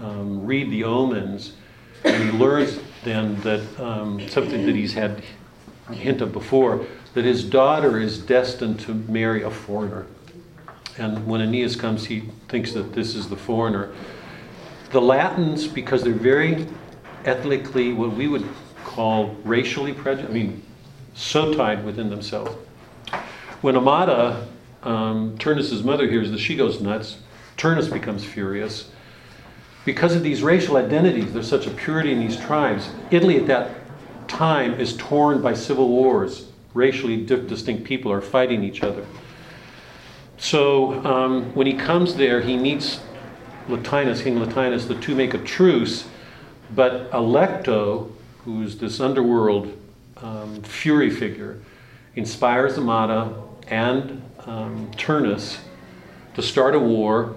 um, 0.00 0.44
read 0.44 0.70
the 0.70 0.84
omens, 0.84 1.52
and 2.04 2.22
he 2.22 2.30
learns 2.30 2.78
then 3.04 3.40
that 3.42 3.80
um, 3.80 4.28
something 4.28 4.66
that 4.66 4.74
he's 4.74 4.94
had 4.94 5.22
a 5.88 5.94
hint 5.94 6.20
of 6.20 6.32
before 6.32 6.84
that 7.14 7.24
his 7.24 7.44
daughter 7.44 7.98
is 7.98 8.18
destined 8.18 8.78
to 8.80 8.92
marry 8.92 9.42
a 9.42 9.50
foreigner. 9.50 10.06
And 10.98 11.26
when 11.26 11.40
Aeneas 11.40 11.74
comes, 11.76 12.04
he 12.04 12.24
thinks 12.48 12.72
that 12.72 12.92
this 12.92 13.14
is 13.14 13.28
the 13.28 13.36
foreigner. 13.36 13.92
The 14.90 15.00
Latins, 15.00 15.66
because 15.66 16.02
they're 16.02 16.12
very 16.12 16.66
ethnically, 17.24 17.92
what 17.92 18.12
we 18.12 18.28
would 18.28 18.46
call 18.84 19.34
racially 19.44 19.92
prejudiced, 19.92 20.30
I 20.30 20.34
mean, 20.34 20.62
so 21.14 21.54
tied 21.54 21.84
within 21.84 22.10
themselves. 22.10 22.52
When 23.62 23.76
Amata, 23.76 24.46
um, 24.82 25.36
Turnus's 25.38 25.82
mother, 25.82 26.08
hears 26.08 26.30
this, 26.30 26.40
she 26.40 26.54
goes 26.54 26.80
nuts. 26.80 27.18
Turnus 27.56 27.88
becomes 27.88 28.24
furious. 28.24 28.90
Because 29.86 30.16
of 30.16 30.24
these 30.24 30.42
racial 30.42 30.76
identities, 30.78 31.32
there's 31.32 31.48
such 31.48 31.68
a 31.68 31.70
purity 31.70 32.10
in 32.10 32.18
these 32.18 32.36
tribes. 32.36 32.90
Italy 33.12 33.36
at 33.38 33.46
that 33.46 33.70
time 34.26 34.74
is 34.80 34.96
torn 34.96 35.40
by 35.40 35.54
civil 35.54 35.88
wars. 35.88 36.48
Racially 36.74 37.24
di- 37.24 37.46
distinct 37.46 37.84
people 37.84 38.10
are 38.10 38.20
fighting 38.20 38.64
each 38.64 38.82
other. 38.82 39.06
So 40.38 40.94
um, 41.06 41.54
when 41.54 41.68
he 41.68 41.74
comes 41.74 42.16
there, 42.16 42.40
he 42.40 42.56
meets 42.56 42.98
Latinus, 43.68 44.22
King 44.22 44.40
Latinus. 44.40 44.88
The 44.88 44.96
two 44.96 45.14
make 45.14 45.34
a 45.34 45.38
truce, 45.38 46.08
but 46.74 47.08
Alecto, 47.12 48.10
who's 48.44 48.78
this 48.78 48.98
underworld 48.98 49.72
um, 50.16 50.62
fury 50.62 51.10
figure, 51.10 51.60
inspires 52.16 52.76
Amata 52.76 53.32
and 53.68 54.20
um, 54.46 54.90
Turnus 54.96 55.58
to 56.34 56.42
start 56.42 56.74
a 56.74 56.80
war. 56.80 57.36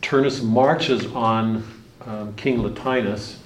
Turnus 0.00 0.42
marches 0.42 1.04
on 1.08 1.62
um, 2.06 2.34
King 2.34 2.62
Latinus 2.62 3.38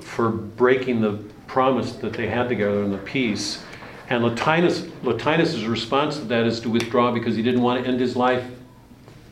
for 0.00 0.30
breaking 0.30 1.00
the 1.00 1.18
promise 1.46 1.92
that 1.92 2.12
they 2.12 2.26
had 2.28 2.48
together 2.48 2.82
in 2.82 2.90
the 2.90 2.98
peace. 2.98 3.62
And 4.08 4.22
Latinus, 4.24 4.88
Latinus' 5.02 5.64
response 5.64 6.18
to 6.18 6.24
that 6.24 6.46
is 6.46 6.60
to 6.60 6.70
withdraw 6.70 7.12
because 7.12 7.36
he 7.36 7.42
didn't 7.42 7.62
want 7.62 7.82
to 7.82 7.88
end 7.88 8.00
his 8.00 8.16
life 8.16 8.44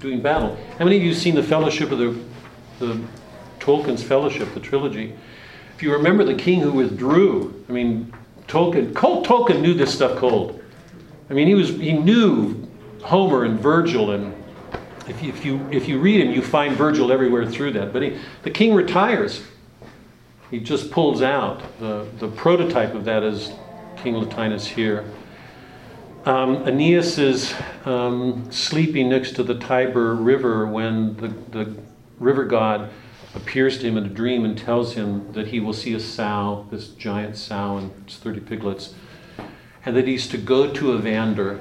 doing 0.01 0.21
battle. 0.21 0.57
How 0.79 0.85
many 0.85 0.97
of 0.97 1.03
you 1.03 1.11
have 1.11 1.19
seen 1.19 1.35
the 1.35 1.43
Fellowship 1.43 1.91
of 1.91 1.99
the, 1.99 2.19
the 2.79 3.01
Tolkien's 3.61 4.03
Fellowship, 4.03 4.53
the 4.55 4.61
trilogy? 4.61 5.15
If 5.77 5.83
you 5.83 5.93
remember 5.93 6.25
the 6.25 6.35
king 6.35 6.61
who 6.61 6.73
withdrew, 6.73 7.65
I 7.69 7.73
mean, 7.73 8.13
Tolkien, 8.47 8.93
Tolkien 8.93 9.61
knew 9.61 9.75
this 9.75 9.95
stuff 9.95 10.19
cold. 10.19 10.63
I 11.31 11.35
mean, 11.35 11.47
he 11.47 11.55
was 11.55 11.71
he 11.71 11.93
knew 11.93 12.69
Homer 13.03 13.45
and 13.45 13.59
Virgil, 13.59 14.11
and 14.13 14.35
if 15.09 15.23
you, 15.23 15.29
if 15.31 15.45
you 15.45 15.69
if 15.71 15.89
you 15.89 15.99
read 15.99 16.21
him, 16.21 16.33
you 16.33 16.43
find 16.43 16.77
Virgil 16.77 17.13
everywhere 17.13 17.47
through 17.47 17.73
that. 17.73 17.93
But 17.93 18.03
he, 18.03 18.19
the 18.43 18.51
king 18.51 18.75
retires. 18.75 19.43
He 20.51 20.61
just 20.61 20.91
pulls 20.91 21.23
out. 21.23 21.63
The 21.79 22.07
the 22.19 22.29
prototype 22.29 22.95
of 22.95 23.05
that 23.07 23.23
is 23.23 23.53
King 23.97 24.15
Latinus 24.15 24.67
here. 24.67 25.05
Um, 26.25 26.69
Aeneas 26.69 27.19
is 27.19 27.53
um, 27.85 28.51
sleeping 28.53 29.09
next 29.09 29.35
to 29.37 29.43
the 29.43 29.57
Tiber 29.57 30.15
River 30.15 30.67
when 30.67 31.17
the, 31.17 31.29
the 31.51 31.77
river 32.21 32.45
god 32.45 32.91
appears 33.35 33.79
to 33.79 33.89
him 33.89 33.97
in 33.97 34.07
a 34.07 34.09
dream 34.09 34.45
and 34.45 34.57
tells 34.57 34.95
him 34.95 35.33
that 35.33 35.49
he 35.49 35.59
will 35.59 35.73
see 35.73 35.95
a 35.95 36.01
sow, 36.01 36.67
this 36.71 36.89
giant 36.89 37.37
sow 37.37 37.79
and 37.79 37.91
its 38.05 38.19
30 38.19 38.41
piglets, 38.41 38.95
and 39.85 39.97
that 39.97 40.07
he's 40.07 40.29
to 40.29 40.39
go 40.39 40.73
to 40.73 40.95
Evander 40.97 41.59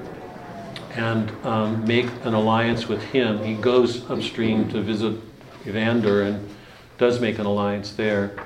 and 0.94 1.30
um, 1.44 1.84
make 1.86 2.06
an 2.24 2.34
alliance 2.34 2.88
with 2.88 3.02
him. 3.02 3.42
He 3.42 3.54
goes 3.54 4.08
upstream 4.10 4.68
to 4.70 4.80
visit 4.80 5.16
Evander 5.66 6.22
and 6.22 6.48
does 6.98 7.20
make 7.20 7.38
an 7.38 7.46
alliance 7.46 7.92
there. 7.92 8.36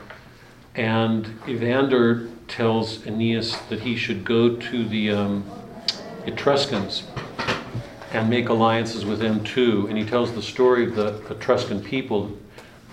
And 0.74 1.38
Evander 1.49 2.28
tells 2.49 3.07
Aeneas 3.07 3.57
that 3.68 3.80
he 3.80 3.97
should 3.97 4.24
go 4.24 4.57
to 4.57 4.84
the 4.88 5.11
um, 5.11 5.44
Etruscans 6.26 7.05
and 8.12 8.30
make 8.30 8.49
alliances 8.49 9.05
with 9.05 9.18
them 9.18 9.42
too. 9.42 9.86
And 9.88 9.99
he 9.99 10.05
tells 10.05 10.32
the 10.32 10.42
story 10.42 10.86
of 10.86 10.94
the 10.94 11.16
Etruscan 11.30 11.82
people 11.82 12.36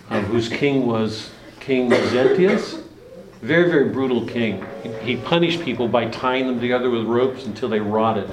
um, 0.10 0.26
whose 0.26 0.50
king 0.50 0.88
was 0.88 1.30
King 1.60 1.90
Mezentius. 1.90 2.82
Very, 3.42 3.70
very 3.70 3.90
brutal 3.90 4.26
king. 4.26 4.66
He, 4.82 4.90
he 5.16 5.16
punished 5.18 5.62
people 5.62 5.88
by 5.88 6.10
tying 6.10 6.48
them 6.48 6.60
together 6.60 6.90
with 6.90 7.06
ropes 7.06 7.46
until 7.46 7.70
they 7.70 7.80
rotted. 7.80 8.30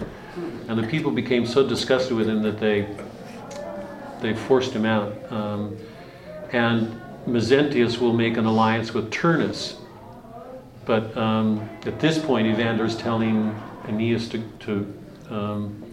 And 0.70 0.78
the 0.78 0.86
people 0.86 1.10
became 1.10 1.46
so 1.46 1.66
disgusted 1.66 2.16
with 2.16 2.28
him 2.28 2.42
that 2.42 2.60
they, 2.60 2.86
they 4.20 4.34
forced 4.34 4.72
him 4.72 4.86
out. 4.86 5.12
Um, 5.32 5.76
and 6.52 7.02
Mezentius 7.26 7.98
will 7.98 8.12
make 8.12 8.36
an 8.36 8.44
alliance 8.44 8.94
with 8.94 9.10
Turnus. 9.10 9.74
But 10.84 11.16
um, 11.16 11.68
at 11.86 11.98
this 11.98 12.20
point, 12.20 12.46
Evander 12.46 12.84
is 12.84 12.94
telling 12.94 13.52
Aeneas 13.88 14.28
to, 14.28 14.44
to, 14.60 14.94
um, 15.28 15.90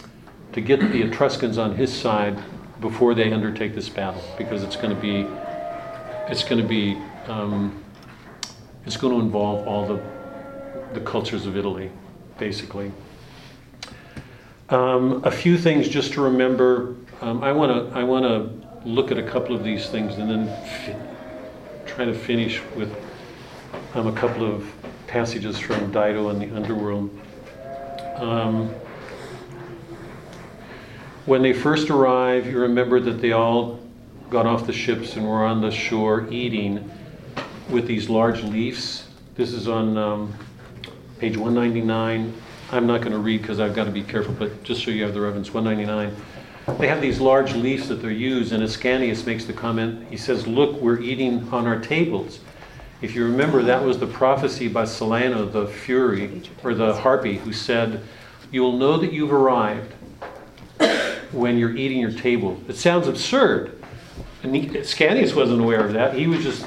to 0.53 0.61
get 0.61 0.79
the 0.79 1.01
Etruscans 1.01 1.57
on 1.57 1.75
his 1.75 1.91
side 1.91 2.37
before 2.79 3.15
they 3.15 3.33
undertake 3.33 3.73
this 3.73 3.89
battle, 3.89 4.23
because 4.37 4.61
it's 4.61 4.75
going 4.75 4.95
to 4.95 5.01
be, 5.01 5.27
it's 6.31 6.43
going 6.43 6.61
to 6.61 6.67
be, 6.67 6.95
um, 7.25 7.83
it's 8.85 8.95
going 8.95 9.11
to 9.11 9.19
involve 9.21 9.67
all 9.67 9.87
the, 9.87 9.99
the 10.93 11.03
cultures 11.03 11.47
of 11.47 11.57
Italy, 11.57 11.89
basically. 12.37 12.91
Um, 14.69 15.21
a 15.23 15.31
few 15.31 15.57
things 15.57 15.87
just 15.87 16.11
to 16.13 16.21
remember. 16.21 16.95
Um, 17.21 17.41
I 17.41 17.53
want 17.53 17.71
to 17.71 17.97
I 17.97 18.03
want 18.03 18.25
to 18.25 18.87
look 18.87 19.11
at 19.11 19.17
a 19.17 19.23
couple 19.23 19.55
of 19.55 19.63
these 19.63 19.89
things 19.89 20.15
and 20.17 20.29
then 20.29 20.47
fi- 20.47 21.85
try 21.85 22.03
to 22.03 22.13
finish 22.13 22.61
with 22.75 22.93
um, 23.93 24.07
a 24.07 24.11
couple 24.11 24.45
of 24.45 24.69
passages 25.07 25.57
from 25.57 25.89
Dido 25.91 26.29
and 26.29 26.41
the 26.41 26.53
Underworld. 26.53 27.17
Um, 28.15 28.69
when 31.25 31.41
they 31.41 31.53
first 31.53 31.89
arrive, 31.89 32.45
you 32.45 32.59
remember 32.59 32.99
that 32.99 33.21
they 33.21 33.31
all 33.31 33.79
got 34.29 34.45
off 34.45 34.67
the 34.67 34.73
ships 34.73 35.15
and 35.15 35.25
were 35.25 35.45
on 35.45 35.61
the 35.61 35.71
shore 35.71 36.27
eating 36.29 36.91
with 37.69 37.87
these 37.87 38.09
large 38.09 38.43
leaves. 38.43 39.07
This 39.35 39.53
is 39.53 39.69
on 39.69 39.97
um, 39.97 40.33
page 41.19 41.37
199. 41.37 42.33
I'm 42.71 42.85
not 42.85 42.99
going 42.99 43.13
to 43.13 43.19
read 43.19 43.41
because 43.41 43.59
I've 43.61 43.73
got 43.73 43.85
to 43.85 43.91
be 43.91 44.03
careful, 44.03 44.33
but 44.33 44.63
just 44.63 44.83
so 44.83 44.91
you 44.91 45.03
have 45.03 45.13
the 45.13 45.21
reference, 45.21 45.53
199. 45.53 46.13
They 46.79 46.87
have 46.87 47.01
these 47.01 47.21
large 47.21 47.53
leaves 47.55 47.87
that 47.87 47.95
they're 47.95 48.11
used, 48.11 48.51
and 48.51 48.61
Ascanius 48.61 49.25
makes 49.25 49.45
the 49.45 49.53
comment, 49.53 50.05
he 50.09 50.17
says, 50.17 50.45
Look, 50.47 50.81
we're 50.81 50.99
eating 50.99 51.47
on 51.53 51.65
our 51.65 51.79
tables. 51.79 52.41
If 53.01 53.15
you 53.15 53.23
remember, 53.23 53.63
that 53.63 53.83
was 53.83 53.99
the 53.99 54.07
prophecy 54.07 54.67
by 54.67 54.83
Celaeno, 54.83 55.49
the 55.49 55.67
Fury, 55.67 56.41
or 56.61 56.73
the 56.73 56.93
Harpy, 56.93 57.37
who 57.37 57.53
said, 57.53 58.01
You 58.51 58.63
will 58.63 58.77
know 58.77 58.97
that 58.97 59.13
you've 59.13 59.31
arrived 59.31 59.93
when 61.31 61.57
you're 61.57 61.75
eating 61.75 61.99
your 61.99 62.11
table. 62.11 62.61
It 62.67 62.75
sounds 62.75 63.07
absurd. 63.07 63.81
And 64.43 64.53
Ascanius 64.53 65.33
wasn't 65.33 65.61
aware 65.61 65.85
of 65.85 65.93
that. 65.93 66.15
He 66.15 66.27
was 66.27 66.43
just 66.43 66.65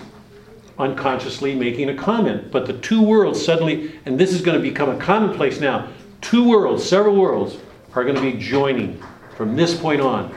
unconsciously 0.80 1.54
making 1.54 1.90
a 1.90 1.94
comment. 1.94 2.50
But 2.50 2.66
the 2.66 2.74
two 2.74 3.02
worlds 3.02 3.44
suddenly, 3.44 3.98
and 4.06 4.18
this 4.18 4.32
is 4.32 4.40
going 4.40 4.60
to 4.60 4.62
become 4.62 4.88
a 4.88 4.98
commonplace 4.98 5.60
now, 5.60 5.88
two 6.20 6.48
worlds, 6.48 6.88
several 6.88 7.16
worlds, 7.16 7.56
are 7.94 8.04
going 8.04 8.16
to 8.16 8.22
be 8.22 8.32
joining 8.38 9.02
from 9.36 9.56
this 9.56 9.78
point 9.78 10.00
on. 10.00 10.34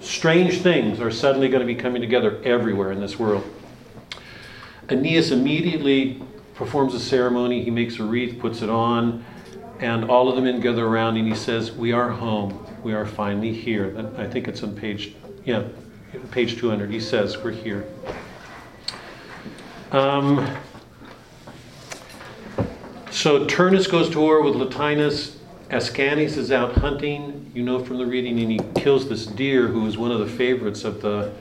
Strange 0.00 0.60
things 0.60 1.00
are 1.00 1.10
suddenly 1.10 1.48
going 1.48 1.60
to 1.60 1.66
be 1.66 1.74
coming 1.74 2.00
together 2.00 2.40
everywhere 2.44 2.92
in 2.92 3.00
this 3.00 3.18
world. 3.18 3.44
Aeneas 4.88 5.32
immediately 5.32 6.22
performs 6.54 6.94
a 6.94 7.00
ceremony. 7.00 7.62
He 7.64 7.70
makes 7.70 7.98
a 7.98 8.04
wreath, 8.04 8.38
puts 8.38 8.62
it 8.62 8.70
on, 8.70 9.24
and 9.80 10.04
all 10.04 10.28
of 10.28 10.36
the 10.36 10.42
men 10.42 10.60
gather 10.60 10.86
around, 10.86 11.16
and 11.16 11.26
he 11.26 11.34
says, 11.34 11.72
We 11.72 11.92
are 11.92 12.08
home. 12.08 12.64
We 12.82 12.94
are 12.94 13.04
finally 13.04 13.52
here. 13.52 14.10
I 14.16 14.26
think 14.26 14.48
it's 14.48 14.62
on 14.62 14.76
page, 14.76 15.14
yeah, 15.44 15.64
page 16.30 16.56
200. 16.56 16.90
He 16.90 17.00
says, 17.00 17.36
We're 17.38 17.50
here. 17.50 17.86
Um, 19.92 20.56
so 23.10 23.46
Turnus 23.46 23.88
goes 23.88 24.10
to 24.10 24.18
war 24.18 24.42
with 24.42 24.54
Latinus. 24.54 25.36
Ascanius 25.70 26.36
is 26.36 26.50
out 26.50 26.74
hunting, 26.74 27.50
you 27.54 27.62
know 27.62 27.84
from 27.84 27.98
the 27.98 28.06
reading, 28.06 28.38
and 28.40 28.50
he 28.50 28.60
kills 28.74 29.08
this 29.08 29.26
deer 29.26 29.68
who 29.68 29.86
is 29.86 29.96
one 29.96 30.10
of 30.10 30.18
the 30.18 30.26
favorites 30.26 30.84
of 30.84 31.02
the 31.02 31.32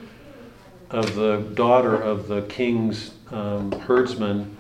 of 0.92 1.16
the 1.16 1.38
daughter 1.56 1.96
of 1.96 2.28
the 2.28 2.44
king's 2.44 3.12
um, 3.32 3.72
herdsman, 3.72 4.56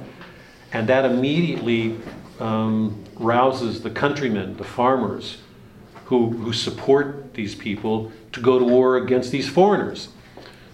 and 0.73 0.89
that 0.89 1.05
immediately 1.05 1.97
um, 2.39 3.03
rouses 3.15 3.81
the 3.81 3.89
countrymen, 3.89 4.57
the 4.57 4.63
farmers, 4.63 5.37
who 6.05 6.29
who 6.31 6.51
support 6.53 7.33
these 7.35 7.53
people 7.53 8.11
to 8.31 8.41
go 8.41 8.57
to 8.57 8.65
war 8.65 8.97
against 8.97 9.31
these 9.31 9.47
foreigners. 9.47 10.09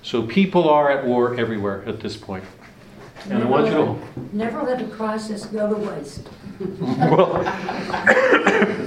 So 0.02 0.24
people 0.24 0.70
are 0.70 0.90
at 0.90 1.06
war 1.06 1.38
everywhere 1.40 1.84
at 1.86 2.00
this 2.00 2.18
point. 2.18 2.44
And 3.30 3.44
I 3.44 3.46
want 3.46 3.68
you 3.68 3.72
to. 3.74 4.36
Never 4.36 4.62
let 4.64 4.82
a 4.82 4.88
crisis 4.88 5.46
go 5.46 5.74
to 5.74 5.92
waste. 5.92 6.28
Well, 6.80 7.44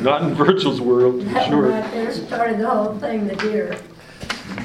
not 0.03 0.23
in 0.23 0.35
Virgil's 0.35 0.81
world, 0.81 1.23
for 1.23 1.29
That 1.31 1.49
sure. 1.49 1.69
right 1.69 1.91
there 1.93 2.13
started 2.13 2.59
the 2.59 2.69
whole 2.69 2.95
thing, 2.99 3.27
the 3.27 3.37
deer. 3.37 3.77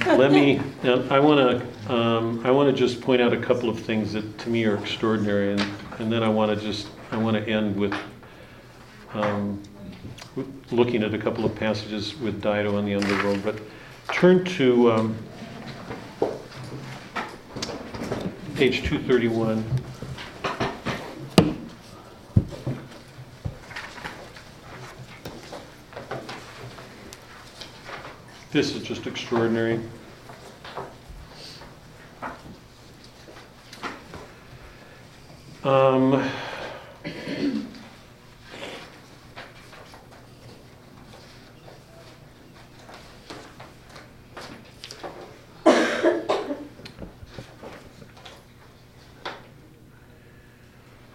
Let 0.06 0.32
me, 0.32 0.62
I 0.84 1.20
want 1.20 1.62
to, 1.62 1.94
um, 1.94 2.46
I 2.46 2.52
want 2.52 2.70
to 2.70 2.74
just 2.76 3.02
point 3.02 3.22
out 3.22 3.34
a 3.34 3.38
couple 3.40 3.70
of 3.70 3.80
things 3.80 4.14
that 4.14 4.38
to 4.40 4.50
me 4.50 4.66
are 4.66 4.78
extraordinary, 4.78 5.54
and, 5.54 5.62
and 6.00 6.12
then 6.12 6.22
I 6.22 6.30
want 6.30 6.58
to 6.58 6.64
just, 6.66 6.88
I 7.12 7.18
want 7.18 7.36
to 7.38 7.52
end 7.52 7.76
with, 7.76 7.96
um, 9.14 9.62
looking 10.72 11.02
at 11.04 11.14
a 11.14 11.18
couple 11.18 11.46
of 11.46 11.56
passages 11.56 12.16
with 12.20 12.42
Dido 12.42 12.78
and 12.78 12.88
the 12.88 12.96
underworld, 12.96 13.44
but 13.44 13.60
turn 14.14 14.44
to, 14.46 14.92
um, 14.92 15.18
page 18.60 18.84
231. 18.84 19.64
This 28.52 28.76
is 28.76 28.84
just 28.84 29.08
extraordinary. 29.08 29.80
Um, 35.64 36.30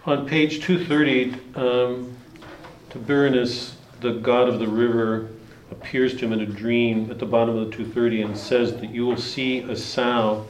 on 0.05 0.27
page 0.27 0.61
230, 0.61 1.33
um, 1.55 2.15
Tiberinus, 2.91 3.75
the 4.01 4.13
god 4.13 4.47
of 4.47 4.59
the 4.59 4.67
river, 4.67 5.29
appears 5.71 6.15
to 6.17 6.25
him 6.25 6.33
in 6.33 6.41
a 6.41 6.45
dream 6.45 7.09
at 7.09 7.17
the 7.17 7.25
bottom 7.25 7.57
of 7.57 7.65
the 7.65 7.75
230 7.75 8.21
and 8.21 8.37
says 8.37 8.73
that 8.73 8.91
you 8.91 9.05
will 9.05 9.17
see 9.17 9.61
a 9.61 9.75
sow 9.75 10.45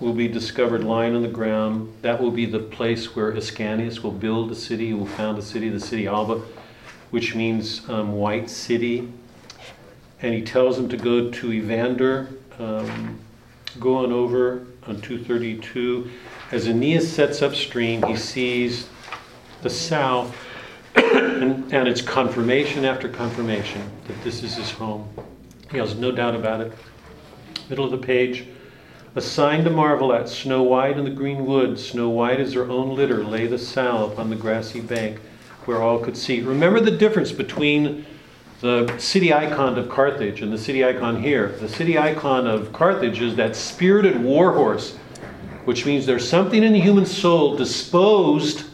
will 0.00 0.12
be 0.12 0.28
discovered 0.28 0.84
lying 0.84 1.14
on 1.14 1.22
the 1.22 1.28
ground. 1.28 1.90
That 2.02 2.20
will 2.20 2.30
be 2.30 2.44
the 2.44 2.58
place 2.58 3.16
where 3.16 3.32
Ascanius 3.32 4.02
will 4.02 4.12
build 4.12 4.52
a 4.52 4.54
city, 4.54 4.88
he 4.88 4.94
will 4.94 5.06
found 5.06 5.38
a 5.38 5.42
city, 5.42 5.70
the 5.70 5.80
city 5.80 6.06
Alba, 6.06 6.42
which 7.10 7.34
means 7.34 7.88
um, 7.88 8.12
white 8.12 8.50
city. 8.50 9.10
And 10.20 10.34
he 10.34 10.42
tells 10.42 10.78
him 10.78 10.90
to 10.90 10.96
go 10.98 11.30
to 11.30 11.52
Evander, 11.52 12.28
um, 12.58 13.18
go 13.80 13.96
on 13.96 14.12
over 14.12 14.66
on 14.86 15.00
232. 15.00 16.10
As 16.52 16.68
Aeneas 16.68 17.10
sets 17.10 17.40
upstream, 17.40 18.02
he 18.02 18.14
sees 18.14 18.86
the 19.62 19.70
south, 19.70 20.36
and, 20.94 21.72
and 21.72 21.88
it's 21.88 22.02
confirmation 22.02 22.84
after 22.84 23.08
confirmation 23.08 23.90
that 24.06 24.22
this 24.22 24.42
is 24.42 24.56
his 24.56 24.70
home. 24.70 25.08
He 25.70 25.78
has 25.78 25.96
no 25.96 26.12
doubt 26.12 26.34
about 26.34 26.60
it. 26.60 26.72
Middle 27.70 27.86
of 27.86 27.90
the 27.90 28.06
page. 28.06 28.44
A 29.14 29.20
sign 29.22 29.64
to 29.64 29.70
marvel 29.70 30.12
at, 30.12 30.28
Snow 30.28 30.62
White 30.62 30.98
in 30.98 31.04
the 31.04 31.10
green 31.10 31.46
wood, 31.46 31.78
Snow 31.78 32.10
White 32.10 32.38
as 32.38 32.52
her 32.52 32.68
own 32.68 32.94
litter, 32.94 33.24
lay 33.24 33.46
the 33.46 33.58
sow 33.58 34.10
upon 34.12 34.28
the 34.28 34.36
grassy 34.36 34.82
bank 34.82 35.20
where 35.64 35.80
all 35.80 36.00
could 36.00 36.18
see. 36.18 36.42
Remember 36.42 36.80
the 36.80 36.90
difference 36.90 37.32
between 37.32 38.04
the 38.60 38.94
city 38.98 39.32
icon 39.32 39.78
of 39.78 39.88
Carthage 39.88 40.42
and 40.42 40.52
the 40.52 40.58
city 40.58 40.84
icon 40.84 41.22
here. 41.22 41.48
The 41.60 41.68
city 41.68 41.98
icon 41.98 42.46
of 42.46 42.74
Carthage 42.74 43.22
is 43.22 43.36
that 43.36 43.56
spirited 43.56 44.22
war 44.22 44.52
horse, 44.52 44.98
which 45.64 45.86
means 45.86 46.06
there's 46.06 46.28
something 46.28 46.62
in 46.62 46.72
the 46.72 46.80
human 46.80 47.06
soul 47.06 47.56
disposed 47.56 48.64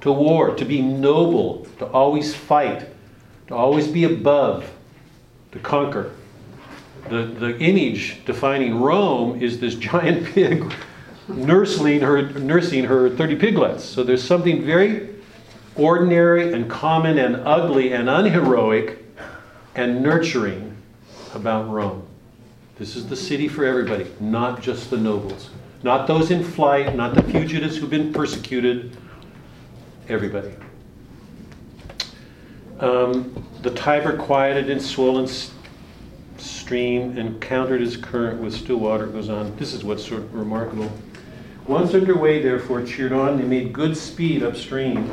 to 0.00 0.12
war, 0.12 0.54
to 0.54 0.64
be 0.64 0.80
noble, 0.80 1.66
to 1.78 1.86
always 1.86 2.34
fight, 2.34 2.86
to 3.48 3.54
always 3.54 3.88
be 3.88 4.04
above, 4.04 4.70
to 5.52 5.58
conquer. 5.58 6.12
The, 7.08 7.22
the 7.22 7.58
image 7.58 8.24
defining 8.24 8.80
Rome 8.80 9.42
is 9.42 9.60
this 9.60 9.74
giant 9.74 10.26
pig 10.34 10.72
nursing 11.28 12.00
her, 12.00 12.22
nursing 12.22 12.84
her 12.84 13.10
30 13.10 13.36
piglets. 13.36 13.84
So 13.84 14.02
there's 14.02 14.22
something 14.22 14.64
very 14.64 15.10
ordinary 15.74 16.52
and 16.52 16.70
common 16.70 17.18
and 17.18 17.36
ugly 17.36 17.92
and 17.92 18.08
unheroic 18.08 19.04
and 19.74 20.02
nurturing 20.02 20.76
about 21.34 21.68
Rome. 21.68 22.06
This 22.78 22.96
is 22.96 23.08
the 23.08 23.16
city 23.16 23.48
for 23.48 23.64
everybody, 23.64 24.06
not 24.20 24.62
just 24.62 24.90
the 24.90 24.96
nobles. 24.96 25.50
Not 25.82 26.06
those 26.06 26.30
in 26.30 26.42
flight, 26.42 26.94
not 26.96 27.14
the 27.14 27.22
fugitives 27.22 27.76
who've 27.76 27.90
been 27.90 28.12
persecuted, 28.12 28.96
everybody. 30.08 30.54
Um, 32.80 33.44
the 33.62 33.70
Tiber 33.70 34.16
quieted 34.16 34.70
in 34.70 34.80
swollen 34.80 35.28
stream 36.38 37.16
and 37.16 37.40
countered 37.40 37.80
his 37.80 37.96
current 37.96 38.40
with 38.40 38.54
still 38.54 38.78
water. 38.78 39.06
It 39.06 39.12
goes 39.12 39.28
on. 39.28 39.54
This 39.56 39.72
is 39.72 39.84
what's 39.84 40.04
sort 40.04 40.22
of 40.22 40.34
remarkable. 40.34 40.90
Once 41.66 41.94
underway, 41.94 42.42
therefore, 42.42 42.84
cheered 42.84 43.12
on, 43.12 43.38
they 43.38 43.44
made 43.44 43.72
good 43.72 43.96
speed 43.96 44.42
upstream. 44.42 45.10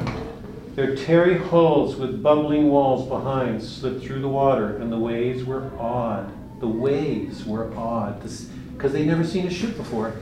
Their 0.76 0.96
tarry 0.96 1.38
hulls 1.38 1.96
with 1.96 2.22
bubbling 2.24 2.70
walls 2.70 3.08
behind 3.08 3.62
slipped 3.62 4.04
through 4.04 4.22
the 4.22 4.30
water, 4.30 4.78
and 4.78 4.92
the 4.92 4.98
waves 4.98 5.44
were 5.44 5.72
awed. 5.78 6.32
The 6.60 6.68
waves 6.68 7.46
were 7.46 7.74
awed 7.76 8.22
because 8.22 8.94
they'd 8.94 9.06
never 9.06 9.24
seen 9.24 9.48
a 9.48 9.52
ship 9.52 9.78
before. 9.78 10.16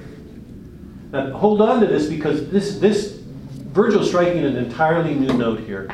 Now, 1.12 1.32
hold 1.32 1.62
on 1.62 1.82
to 1.82 1.88
this 1.88 2.08
because 2.08 2.50
this, 2.50 2.78
this 2.80 3.22
Virgil's 3.72 4.10
striking 4.10 4.44
an 4.44 4.58
entirely 4.58 5.16
new 5.16 5.34
note 5.34 5.62
here. 5.62 5.90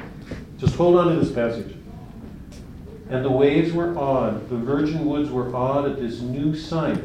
Just 0.57 0.75
hold 0.75 0.97
on 0.97 1.13
to 1.13 1.19
this 1.19 1.31
passage. 1.31 1.75
And 3.09 3.23
the 3.23 3.31
waves 3.31 3.71
were 3.71 3.95
awed, 3.95 4.49
the 4.49 4.57
virgin 4.57 5.05
woods 5.05 5.29
were 5.29 5.55
awed 5.55 5.85
at 5.89 5.99
this 5.99 6.19
new 6.19 6.55
sight. 6.55 7.01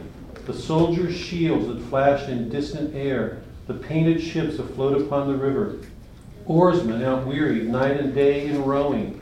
The 0.46 0.54
soldiers' 0.54 1.14
shields 1.14 1.68
that 1.68 1.78
flashed 1.88 2.28
in 2.28 2.48
distant 2.48 2.94
air, 2.96 3.42
the 3.66 3.74
painted 3.74 4.20
ships 4.20 4.58
afloat 4.58 5.00
upon 5.00 5.28
the 5.28 5.36
river, 5.36 5.78
oarsmen 6.46 7.02
outwearied 7.02 7.68
night 7.68 8.00
and 8.00 8.14
day 8.14 8.46
in 8.46 8.64
rowing, 8.64 9.20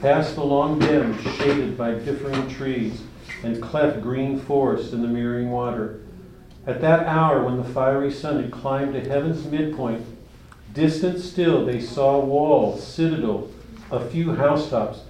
past 0.00 0.36
the 0.36 0.44
long 0.44 0.78
bends 0.78 1.20
shaded 1.36 1.76
by 1.76 1.94
differing 1.94 2.48
trees, 2.48 3.02
and 3.42 3.60
cleft 3.60 4.02
green 4.02 4.38
forests 4.38 4.92
in 4.92 5.02
the 5.02 5.08
mirroring 5.08 5.50
water. 5.50 6.03
At 6.66 6.80
that 6.80 7.06
hour, 7.06 7.44
when 7.44 7.58
the 7.58 7.64
fiery 7.64 8.10
sun 8.10 8.42
had 8.42 8.50
climbed 8.50 8.94
to 8.94 9.00
heaven's 9.06 9.44
midpoint, 9.44 10.04
distant 10.72 11.20
still 11.20 11.66
they 11.66 11.80
saw 11.80 12.18
walls, 12.18 12.86
citadel, 12.86 13.50
a 13.90 14.00
few 14.08 14.34
housetops. 14.34 15.00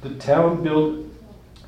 The 0.00 0.14
town 0.14 0.62
built 0.62 1.06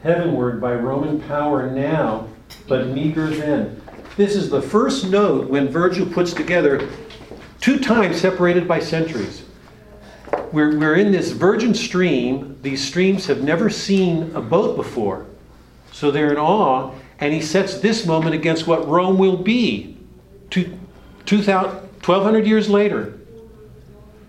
heavenward 0.02 0.60
by 0.60 0.74
Roman 0.74 1.20
power 1.20 1.70
now, 1.70 2.28
but 2.66 2.88
meager 2.88 3.26
then. 3.26 3.82
This 4.16 4.34
is 4.34 4.48
the 4.48 4.62
first 4.62 5.08
note 5.08 5.48
when 5.48 5.68
Virgil 5.68 6.06
puts 6.06 6.32
together 6.32 6.88
two 7.60 7.78
times 7.78 8.20
separated 8.20 8.66
by 8.66 8.80
centuries. 8.80 9.44
We're, 10.52 10.78
we're 10.78 10.96
in 10.96 11.12
this 11.12 11.32
virgin 11.32 11.74
stream. 11.74 12.58
These 12.62 12.86
streams 12.86 13.26
have 13.26 13.42
never 13.42 13.70
seen 13.70 14.34
a 14.34 14.40
boat 14.40 14.76
before. 14.76 15.26
So 15.92 16.10
they're 16.10 16.32
in 16.32 16.38
awe, 16.38 16.94
and 17.22 17.32
he 17.32 17.40
sets 17.40 17.78
this 17.78 18.04
moment 18.04 18.34
against 18.34 18.66
what 18.66 18.88
Rome 18.88 19.16
will 19.16 19.36
be 19.36 19.96
two, 20.50 20.76
2000, 21.24 21.70
1200 21.70 22.44
years 22.48 22.68
later. 22.68 23.16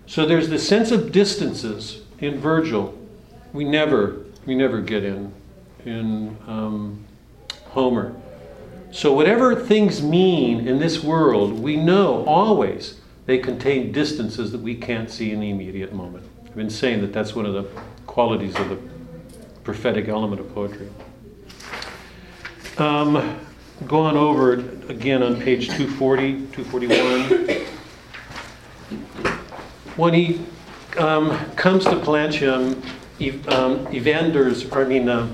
So 0.06 0.24
there's 0.24 0.48
this 0.48 0.66
sense 0.66 0.92
of 0.92 1.10
distances 1.10 2.02
in 2.20 2.38
Virgil 2.38 2.96
we 3.52 3.64
never 3.64 4.24
we 4.46 4.54
never 4.54 4.80
get 4.80 5.02
in 5.02 5.32
in 5.84 6.36
um, 6.46 7.04
Homer. 7.70 8.14
So 8.92 9.12
whatever 9.12 9.56
things 9.56 10.00
mean 10.00 10.68
in 10.68 10.78
this 10.78 11.02
world, 11.02 11.58
we 11.58 11.76
know 11.76 12.24
always 12.26 13.00
they 13.26 13.38
contain 13.38 13.90
distances 13.90 14.52
that 14.52 14.60
we 14.60 14.76
can't 14.76 15.10
see 15.10 15.32
in 15.32 15.40
the 15.40 15.50
immediate 15.50 15.92
moment. 15.92 16.24
I've 16.46 16.54
been 16.54 16.70
saying 16.70 17.00
that 17.00 17.12
that's 17.12 17.34
one 17.34 17.44
of 17.44 17.54
the 17.54 17.64
qualities 18.06 18.54
of 18.54 18.68
the 18.68 18.78
prophetic 19.64 20.06
element 20.06 20.40
of 20.40 20.54
poetry. 20.54 20.88
Um, 22.76 23.38
on 23.90 24.16
over 24.16 24.54
again 24.88 25.22
on 25.22 25.40
page 25.40 25.68
240, 25.68 26.46
241. 26.52 27.66
When 29.96 30.14
he 30.14 30.40
um, 30.98 31.38
comes 31.54 31.84
to 31.84 31.92
Pallantium, 31.92 32.74
um, 33.52 33.86
Evander's, 33.94 34.72
I 34.72 34.84
mean, 34.84 35.08
uh, 35.08 35.28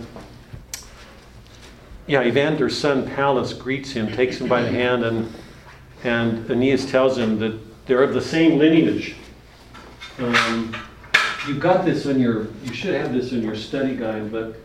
yeah, 2.07 2.25
Evander's 2.25 2.77
son 2.77 3.09
Pallas 3.09 3.55
greets 3.55 3.93
him, 3.93 4.13
takes 4.13 4.39
him 4.39 4.49
by 4.49 4.63
the 4.63 4.71
hand, 4.71 5.05
and 5.05 5.33
and 6.03 6.51
Aeneas 6.51 6.91
tells 6.91 7.17
him 7.17 7.39
that 7.39 7.59
they're 7.87 8.03
of 8.03 8.15
the 8.15 8.21
same 8.21 8.59
lineage. 8.59 9.17
Um, 10.19 10.77
you 11.47 11.55
got 11.55 11.85
this 11.85 12.07
in 12.07 12.21
your, 12.21 12.49
you 12.65 12.75
should 12.75 12.95
have 12.95 13.13
this 13.13 13.33
in 13.33 13.43
your 13.43 13.57
study 13.57 13.97
guide, 13.97 14.31
but 14.31 14.57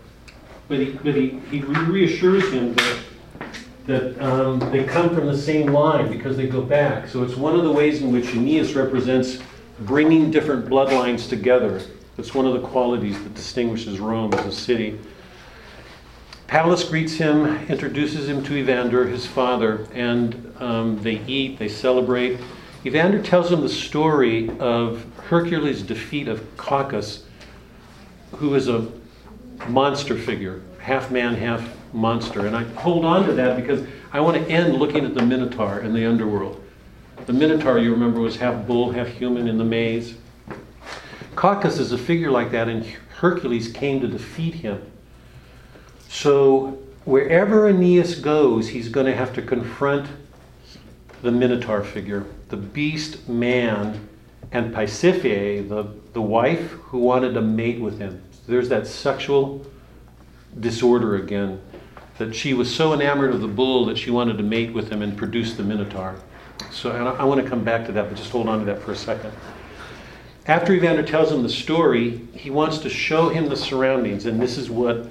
but 0.68 0.80
he 0.80 0.92
but 0.92 1.16
he, 1.16 1.40
he 1.52 1.62
reassures 1.62 2.52
him 2.52 2.74
that 2.74 3.00
that 3.86 4.20
um, 4.20 4.60
they 4.72 4.84
come 4.84 5.14
from 5.14 5.28
the 5.28 5.38
same 5.38 5.72
line 5.72 6.12
because 6.12 6.36
they 6.36 6.48
go 6.48 6.62
back. 6.62 7.08
So 7.08 7.24
it's 7.24 7.36
one 7.36 7.56
of 7.56 7.64
the 7.64 7.72
ways 7.72 8.02
in 8.02 8.12
which 8.12 8.34
Aeneas 8.34 8.74
represents 8.74 9.38
bringing 9.82 10.32
different 10.32 10.66
bloodlines 10.66 11.30
together. 11.30 11.82
It's 12.18 12.34
one 12.34 12.48
of 12.48 12.54
the 12.54 12.68
qualities 12.68 13.22
that 13.24 13.36
distinguishes 13.36 14.00
Rome 14.00 14.34
as 14.34 14.46
a 14.46 14.52
city. 14.52 15.00
Pallas 16.48 16.84
greets 16.84 17.14
him, 17.14 17.46
introduces 17.68 18.30
him 18.30 18.44
to 18.46 18.56
Evander, 18.56 19.08
his 19.08 19.26
father, 19.26 19.88
and 19.94 20.54
um, 20.60 21.02
they 21.02 21.22
eat, 21.26 21.60
they 21.60 21.68
celebrate. 21.68 22.40
Evander 22.86 23.22
tells 23.22 23.52
him 23.52 23.62
the 23.62 23.70
story 23.70 24.50
of 24.60 25.06
Hercules' 25.28 25.82
defeat 25.82 26.28
of 26.28 26.56
Cacus, 26.56 27.24
who 28.34 28.54
is 28.56 28.68
a 28.68 28.88
monster 29.68 30.18
figure, 30.18 30.62
half 30.80 31.12
man, 31.12 31.36
half 31.36 31.68
monster. 31.94 32.46
And 32.46 32.56
I 32.56 32.64
hold 32.64 33.06
on 33.06 33.26
to 33.28 33.34
that 33.34 33.56
because 33.56 33.86
I 34.12 34.20
want 34.20 34.38
to 34.38 34.52
end 34.52 34.76
looking 34.76 35.06
at 35.06 35.14
the 35.14 35.26
Minotaur 35.26 35.80
in 35.80 35.94
the 35.94 36.06
underworld. 36.06 36.62
The 37.26 37.34
Minotaur, 37.34 37.80
you 37.80 37.92
remember, 37.92 38.20
was 38.20 38.38
half 38.38 38.68
bull, 38.68 38.92
half 38.92 39.08
human 39.08 39.48
in 39.48 39.58
the 39.58 39.64
maze. 39.64 40.16
Cacus 41.36 41.80
is 41.80 41.92
a 41.92 41.98
figure 41.98 42.32
like 42.32 42.52
that, 42.52 42.68
and 42.68 42.86
Hercules 43.18 43.72
came 43.72 44.00
to 44.02 44.08
defeat 44.08 44.56
him. 44.56 44.82
So 46.08 46.80
wherever 47.04 47.68
Aeneas 47.68 48.16
goes, 48.16 48.70
he's 48.70 48.90
going 48.90 49.06
to 49.06 49.16
have 49.16 49.34
to 49.36 49.42
confront 49.42 50.08
the 51.22 51.32
Minotaur 51.32 51.84
figure, 51.84 52.26
the 52.50 52.58
beast 52.58 53.28
man, 53.28 54.08
and 54.52 54.74
Pasiphae, 54.74 55.68
the, 55.68 55.88
the 56.14 56.22
wife 56.22 56.72
who 56.72 57.00
wanted 57.00 57.34
to 57.34 57.42
mate 57.42 57.82
with 57.82 58.00
him. 58.00 58.22
There's 58.48 58.70
that 58.70 58.88
sexual 58.88 59.66
disorder 60.60 61.16
again, 61.16 61.62
that 62.18 62.34
she 62.34 62.54
was 62.54 62.74
so 62.74 62.94
enamored 62.94 63.34
of 63.34 63.42
the 63.42 63.48
bull 63.48 63.86
that 63.86 63.98
she 63.98 64.12
wanted 64.12 64.38
to 64.38 64.44
mate 64.44 64.74
with 64.74 64.90
him 64.90 65.02
and 65.02 65.18
produce 65.18 65.56
the 65.56 65.64
Minotaur. 65.64 66.16
So 66.72 66.92
I, 66.92 67.22
I 67.22 67.24
want 67.24 67.42
to 67.42 67.50
come 67.50 67.64
back 67.64 67.86
to 67.88 67.92
that, 67.94 68.08
but 68.08 68.18
just 68.18 68.32
hold 68.32 68.48
on 68.48 68.60
to 68.60 68.66
that 68.66 68.82
for 68.82 68.92
a 68.92 68.96
second. 68.96 69.32
after 70.48 70.74
Evander 70.74 71.04
tells 71.04 71.32
him 71.32 71.44
the 71.44 71.50
story, 71.50 72.22
he 72.34 72.50
wants 72.50 72.78
to 72.80 72.90
show 72.90 73.30
him 73.30 73.50
the 73.50 73.56
surroundings, 73.56 74.26
and 74.26 74.42
this 74.42 74.58
is 74.58 74.70
what 74.70 75.08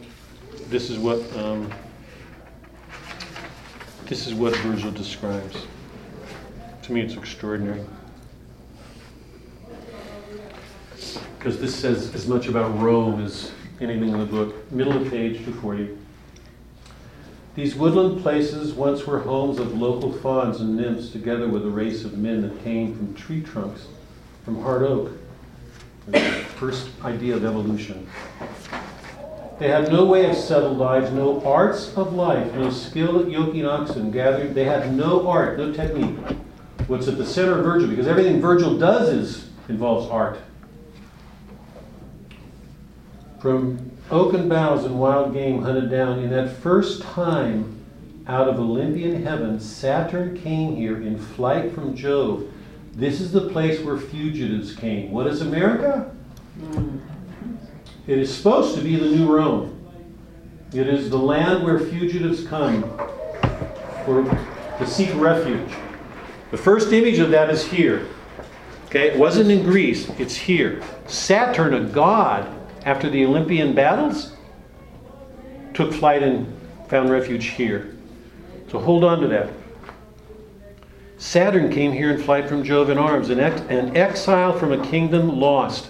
this 0.70 0.88
is 0.88 0.98
what 0.98 1.20
um, 1.36 1.70
this 4.06 4.26
is 4.26 4.32
what 4.32 4.56
Virgil 4.58 4.90
describes. 4.90 5.66
To 6.82 6.92
me, 6.92 7.02
it's 7.02 7.14
extraordinary 7.14 7.84
because 11.44 11.60
this 11.60 11.76
says 11.76 12.14
as 12.14 12.26
much 12.26 12.48
about 12.48 12.70
Rome 12.80 13.22
as 13.22 13.52
anything 13.78 14.08
in 14.08 14.18
the 14.18 14.24
book. 14.24 14.72
Middle 14.72 14.96
of 14.96 15.10
page 15.10 15.44
240. 15.44 15.94
These 17.54 17.74
woodland 17.74 18.22
places 18.22 18.72
once 18.72 19.06
were 19.06 19.18
homes 19.20 19.58
of 19.58 19.78
local 19.78 20.10
fauns 20.10 20.62
and 20.62 20.74
nymphs, 20.74 21.10
together 21.10 21.46
with 21.46 21.66
a 21.66 21.68
race 21.68 22.02
of 22.02 22.16
men 22.16 22.40
that 22.40 22.64
came 22.64 22.96
from 22.96 23.14
tree 23.14 23.42
trunks, 23.42 23.88
from 24.42 24.62
hard 24.62 24.84
oak. 24.84 25.12
First 26.56 26.88
idea 27.04 27.36
of 27.36 27.44
evolution. 27.44 28.08
They 29.58 29.68
had 29.68 29.92
no 29.92 30.06
way 30.06 30.30
of 30.30 30.34
settled 30.34 30.78
lives, 30.78 31.12
no 31.12 31.44
arts 31.44 31.94
of 31.94 32.14
life, 32.14 32.54
no 32.54 32.70
skill 32.70 33.20
at 33.20 33.30
yoking 33.30 33.66
oxen, 33.66 34.10
gathering. 34.10 34.54
They 34.54 34.64
had 34.64 34.94
no 34.94 35.28
art, 35.28 35.58
no 35.58 35.74
technique. 35.74 36.16
What's 36.86 37.06
at 37.06 37.18
the 37.18 37.26
center 37.26 37.58
of 37.58 37.66
Virgil, 37.66 37.90
because 37.90 38.06
everything 38.06 38.40
Virgil 38.40 38.78
does 38.78 39.10
is 39.10 39.50
involves 39.68 40.10
art. 40.10 40.38
From 43.44 43.90
oaken 44.10 44.48
boughs 44.48 44.86
and 44.86 44.98
wild 44.98 45.34
game 45.34 45.60
hunted 45.60 45.90
down, 45.90 46.18
in 46.20 46.30
that 46.30 46.50
first 46.50 47.02
time 47.02 47.78
out 48.26 48.48
of 48.48 48.58
Olympian 48.58 49.22
heaven, 49.22 49.60
Saturn 49.60 50.40
came 50.40 50.74
here 50.76 51.02
in 51.02 51.18
flight 51.18 51.74
from 51.74 51.94
Jove. 51.94 52.50
This 52.94 53.20
is 53.20 53.32
the 53.32 53.50
place 53.50 53.80
where 53.80 53.98
fugitives 53.98 54.74
came. 54.74 55.10
What 55.10 55.26
is 55.26 55.42
America? 55.42 56.10
Mm. 56.58 57.02
It 58.06 58.18
is 58.18 58.34
supposed 58.34 58.78
to 58.78 58.80
be 58.82 58.96
the 58.96 59.14
new 59.14 59.30
Rome. 59.30 59.78
It 60.72 60.88
is 60.88 61.10
the 61.10 61.18
land 61.18 61.64
where 61.64 61.78
fugitives 61.78 62.46
come 62.46 62.84
for 64.06 64.24
to 64.78 64.86
seek 64.86 65.14
refuge. 65.16 65.70
The 66.50 66.56
first 66.56 66.94
image 66.94 67.18
of 67.18 67.28
that 67.32 67.50
is 67.50 67.62
here. 67.62 68.08
Okay, 68.86 69.08
it 69.08 69.18
wasn't 69.18 69.50
in 69.50 69.64
Greece, 69.64 70.08
it's 70.18 70.34
here. 70.34 70.82
Saturn, 71.06 71.74
a 71.74 71.80
god, 71.80 72.53
after 72.84 73.08
the 73.08 73.24
Olympian 73.24 73.74
battles, 73.74 74.32
took 75.72 75.92
flight 75.92 76.22
and 76.22 76.46
found 76.88 77.10
refuge 77.10 77.46
here. 77.46 77.96
So 78.70 78.78
hold 78.78 79.04
on 79.04 79.20
to 79.20 79.28
that. 79.28 79.50
Saturn 81.16 81.70
came 81.70 81.92
here 81.92 82.10
in 82.10 82.22
flight 82.22 82.48
from 82.48 82.64
Jove 82.64 82.90
in 82.90 82.98
arms, 82.98 83.30
an, 83.30 83.40
ex- 83.40 83.62
an 83.62 83.96
exile 83.96 84.58
from 84.58 84.72
a 84.72 84.86
kingdom 84.86 85.40
lost. 85.40 85.88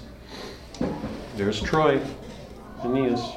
There's 1.36 1.60
Troy, 1.60 2.00
Aeneas. 2.84 3.32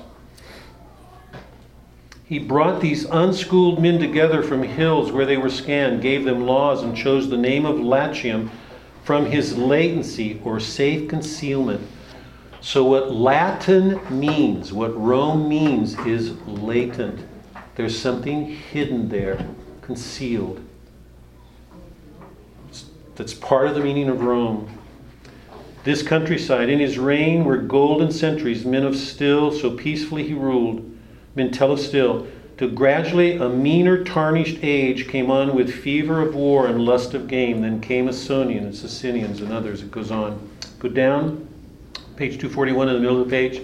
He 2.25 2.39
brought 2.39 2.81
these 2.81 3.05
unschooled 3.05 3.81
men 3.81 3.99
together 3.99 4.43
from 4.43 4.61
hills 4.61 5.11
where 5.11 5.25
they 5.25 5.37
were 5.37 5.49
scanned, 5.49 6.01
gave 6.01 6.25
them 6.25 6.45
laws, 6.45 6.83
and 6.83 6.95
chose 6.95 7.29
the 7.29 7.37
name 7.37 7.65
of 7.65 7.79
Latium 7.79 8.51
from 9.03 9.25
his 9.25 9.57
latency 9.57 10.41
or 10.43 10.59
safe 10.59 11.07
concealment. 11.07 11.81
So, 12.59 12.83
what 12.83 13.13
Latin 13.13 13.99
means, 14.09 14.73
what 14.73 14.99
Rome 14.99 15.47
means, 15.47 15.97
is 15.99 16.31
latent. 16.47 17.25
There's 17.75 17.97
something 17.97 18.47
hidden 18.47 19.09
there, 19.09 19.47
concealed. 19.81 20.59
That's 23.15 23.33
part 23.33 23.67
of 23.67 23.75
the 23.75 23.81
meaning 23.81 24.09
of 24.09 24.21
Rome. 24.21 24.69
This 25.83 26.03
countryside, 26.03 26.69
in 26.69 26.79
his 26.79 26.97
reign, 26.97 27.45
were 27.45 27.57
golden 27.57 28.11
centuries, 28.11 28.65
men 28.65 28.83
of 28.83 28.95
still, 28.95 29.51
so 29.51 29.71
peacefully 29.71 30.27
he 30.27 30.33
ruled, 30.33 30.83
men 31.35 31.51
tell 31.51 31.71
of 31.71 31.79
still, 31.79 32.27
till 32.57 32.71
gradually 32.71 33.37
a 33.37 33.47
meaner, 33.47 34.03
tarnished 34.03 34.57
age 34.63 35.07
came 35.07 35.31
on 35.31 35.55
with 35.55 35.71
fever 35.71 36.21
of 36.21 36.35
war 36.35 36.67
and 36.67 36.81
lust 36.81 37.13
of 37.13 37.27
game. 37.27 37.61
Then 37.61 37.79
came 37.79 38.07
Ausonian 38.07 38.63
and 38.63 38.73
Sicanians 38.73 39.39
and 39.39 39.53
others. 39.53 39.81
It 39.81 39.91
goes 39.91 40.11
on. 40.11 40.49
Put 40.79 40.93
down 40.93 41.46
page 42.17 42.39
241 42.39 42.89
in 42.89 42.95
the 42.95 42.99
middle 42.99 43.21
of 43.21 43.29
the 43.29 43.31
page. 43.31 43.61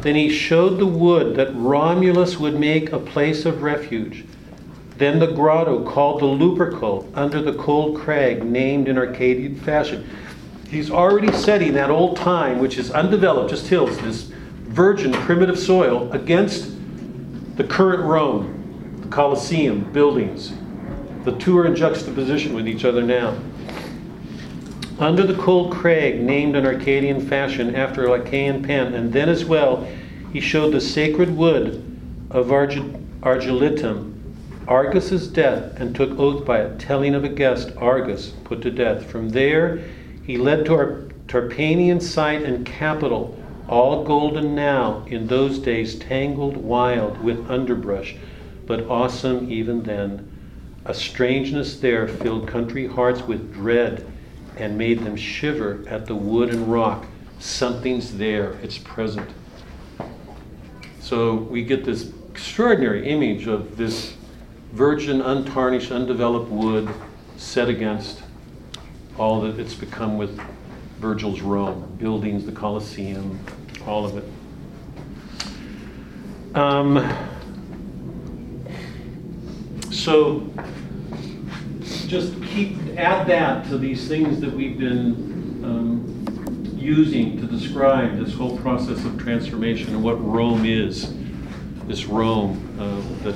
Then 0.00 0.14
he 0.14 0.30
showed 0.30 0.78
the 0.78 0.86
wood 0.86 1.36
that 1.36 1.54
Romulus 1.54 2.38
would 2.38 2.58
make 2.58 2.92
a 2.92 2.98
place 2.98 3.44
of 3.44 3.62
refuge. 3.62 4.24
Then 4.96 5.18
the 5.18 5.26
grotto 5.26 5.84
called 5.84 6.20
the 6.20 6.26
Lupercal 6.26 7.10
under 7.14 7.42
the 7.42 7.52
cold 7.52 7.98
crag, 7.98 8.42
named 8.42 8.88
in 8.88 8.96
Arcadian 8.96 9.60
fashion. 9.60 10.08
He's 10.70 10.90
already 10.90 11.30
setting 11.32 11.74
that 11.74 11.90
old 11.90 12.16
time, 12.16 12.58
which 12.58 12.78
is 12.78 12.90
undeveloped, 12.90 13.50
just 13.50 13.68
hills, 13.68 13.98
this 13.98 14.24
virgin 14.64 15.12
primitive 15.12 15.58
soil, 15.58 16.10
against 16.12 16.72
the 17.56 17.64
current 17.64 18.02
Rome, 18.02 19.00
the 19.02 19.08
Colosseum, 19.08 19.92
buildings. 19.92 20.52
The 21.24 21.36
two 21.38 21.58
are 21.58 21.66
in 21.66 21.76
juxtaposition 21.76 22.54
with 22.54 22.66
each 22.66 22.84
other 22.84 23.02
now. 23.02 23.36
Under 25.00 25.22
the 25.22 25.34
cold 25.34 25.70
crag, 25.70 26.20
named 26.20 26.56
in 26.56 26.66
Arcadian 26.66 27.20
fashion 27.20 27.76
after 27.76 28.12
Achaean 28.12 28.64
Pan, 28.64 28.94
and 28.94 29.12
then 29.12 29.28
as 29.28 29.44
well, 29.44 29.86
he 30.32 30.40
showed 30.40 30.72
the 30.72 30.80
sacred 30.80 31.36
wood 31.36 31.84
of 32.32 32.50
Arg- 32.50 32.96
Argiletum, 33.22 34.20
Argus's 34.66 35.28
death, 35.28 35.80
and 35.80 35.94
took 35.94 36.18
oath 36.18 36.44
by 36.44 36.62
it, 36.62 36.80
telling 36.80 37.14
of 37.14 37.22
a 37.22 37.28
guest, 37.28 37.70
Argus, 37.78 38.30
put 38.42 38.60
to 38.62 38.72
death. 38.72 39.04
From 39.04 39.28
there, 39.28 39.78
he 40.24 40.36
led 40.36 40.66
to 40.66 40.74
our 40.74 41.04
Tarpeian 41.28 42.00
site 42.00 42.42
and 42.42 42.66
capital, 42.66 43.40
all 43.68 44.02
golden 44.02 44.56
now, 44.56 45.04
in 45.06 45.28
those 45.28 45.60
days 45.60 45.94
tangled 45.94 46.56
wild 46.56 47.22
with 47.22 47.48
underbrush, 47.48 48.16
but 48.66 48.84
awesome 48.90 49.48
even 49.48 49.84
then. 49.84 50.28
A 50.84 50.92
strangeness 50.92 51.78
there 51.78 52.08
filled 52.08 52.48
country 52.48 52.88
hearts 52.88 53.22
with 53.22 53.54
dread 53.54 54.04
and 54.58 54.76
made 54.76 55.04
them 55.04 55.16
shiver 55.16 55.84
at 55.88 56.06
the 56.06 56.14
wood 56.14 56.50
and 56.50 56.70
rock. 56.70 57.06
Something's 57.38 58.18
there, 58.18 58.52
it's 58.62 58.78
present. 58.78 59.30
So 61.00 61.34
we 61.34 61.62
get 61.62 61.84
this 61.84 62.12
extraordinary 62.30 63.08
image 63.08 63.46
of 63.46 63.76
this 63.76 64.14
virgin, 64.72 65.20
untarnished, 65.20 65.90
undeveloped 65.90 66.50
wood 66.50 66.88
set 67.36 67.68
against 67.68 68.22
all 69.16 69.40
that 69.40 69.58
it's 69.58 69.74
become 69.74 70.18
with 70.18 70.38
Virgil's 70.98 71.40
Rome 71.40 71.96
buildings, 71.98 72.44
the 72.44 72.52
Colosseum, 72.52 73.38
all 73.86 74.04
of 74.04 74.16
it. 74.16 74.24
Um, 76.54 77.08
so 79.90 80.50
just 82.06 82.42
keep 82.44 82.76
add 82.96 83.26
that 83.28 83.66
to 83.68 83.78
these 83.78 84.08
things 84.08 84.40
that 84.40 84.52
we've 84.52 84.78
been 84.78 85.62
um, 85.64 86.74
using 86.76 87.40
to 87.40 87.46
describe 87.46 88.18
this 88.18 88.34
whole 88.34 88.58
process 88.58 89.04
of 89.04 89.18
transformation 89.18 89.94
and 89.94 90.02
what 90.02 90.22
Rome 90.24 90.64
is. 90.64 91.14
This 91.86 92.06
Rome 92.06 92.76
uh, 92.78 93.24
that 93.24 93.34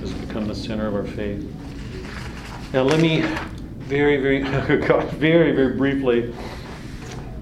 has 0.00 0.12
become 0.12 0.46
the 0.46 0.54
center 0.54 0.86
of 0.86 0.94
our 0.94 1.04
faith. 1.04 1.50
Now, 2.72 2.82
let 2.82 3.00
me 3.00 3.22
very, 3.78 4.16
very, 4.20 4.40
God, 4.86 5.08
very, 5.12 5.52
very 5.52 5.76
briefly. 5.76 6.34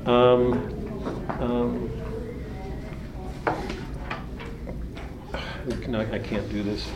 Um, 0.07 0.71
um, 1.41 1.91
no, 5.89 6.01
I 6.01 6.19
can't 6.19 6.49
do 6.51 6.63
this. 6.63 6.87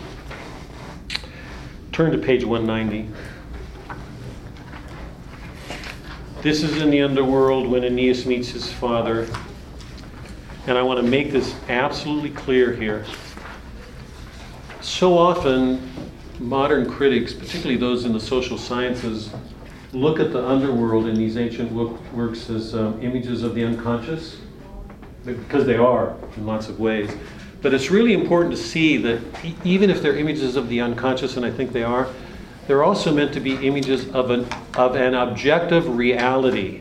Turn 1.93 2.13
to 2.13 2.19
page 2.19 2.45
190. 2.45 3.09
This 6.49 6.63
is 6.63 6.81
in 6.81 6.89
the 6.89 7.03
underworld 7.03 7.67
when 7.69 7.85
Aeneas 7.85 8.25
meets 8.25 8.49
his 8.49 8.73
father. 8.73 9.29
And 10.67 10.79
I 10.79 10.83
want 10.83 10.99
to 10.99 11.07
make 11.07 11.31
this 11.31 11.55
absolutely 11.69 12.31
clear 12.31 12.75
here. 12.75 13.05
So 14.81 15.19
often, 15.19 15.91
modern 16.39 16.91
critics, 16.91 17.35
particularly 17.35 17.77
those 17.77 18.07
in 18.07 18.15
the 18.15 18.19
social 18.19 18.57
sciences, 18.57 19.29
look 19.93 20.19
at 20.21 20.33
the 20.33 20.43
underworld 20.43 21.07
in 21.07 21.17
these 21.17 21.37
ancient 21.37 21.71
works 21.71 22.49
as 22.49 22.75
um, 22.75 22.99
images 23.03 23.43
of 23.43 23.55
the 23.55 23.63
unconscious, 23.63 24.39
because 25.27 25.67
they 25.67 25.77
are 25.77 26.17
in 26.39 26.47
lots 26.47 26.71
of 26.71 26.81
ways. 26.81 27.11
But 27.61 27.75
it's 27.75 27.91
really 27.91 28.15
important 28.15 28.57
to 28.57 28.59
see 28.59 28.97
that 28.97 29.21
even 29.65 29.91
if 29.91 30.01
they're 30.01 30.17
images 30.17 30.57
of 30.57 30.71
the 30.71 30.81
unconscious, 30.81 31.37
and 31.37 31.45
I 31.45 31.51
think 31.51 31.73
they 31.73 31.85
are, 31.85 32.09
they're 32.67 32.85
also 32.85 33.13
meant 33.15 33.35
to 33.35 33.41
be 33.41 33.67
images 33.67 34.09
of 34.13 34.31
an, 34.31 34.47
of 34.79 34.95
an 34.95 35.13
objective 35.13 35.97
reality. 35.97 36.81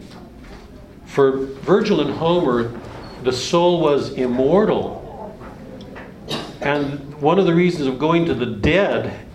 For 1.05 1.31
Virgil 1.31 1.99
and 1.99 2.11
Homer, 2.11 2.79
the 3.23 3.33
soul 3.33 3.81
was 3.81 4.11
immortal. 4.11 5.35
And 6.61 7.19
one 7.19 7.39
of 7.39 7.47
the 7.47 7.55
reasons 7.55 7.87
of 7.87 7.97
going 7.97 8.25
to 8.25 8.35
the 8.35 8.45
dead 8.45 9.25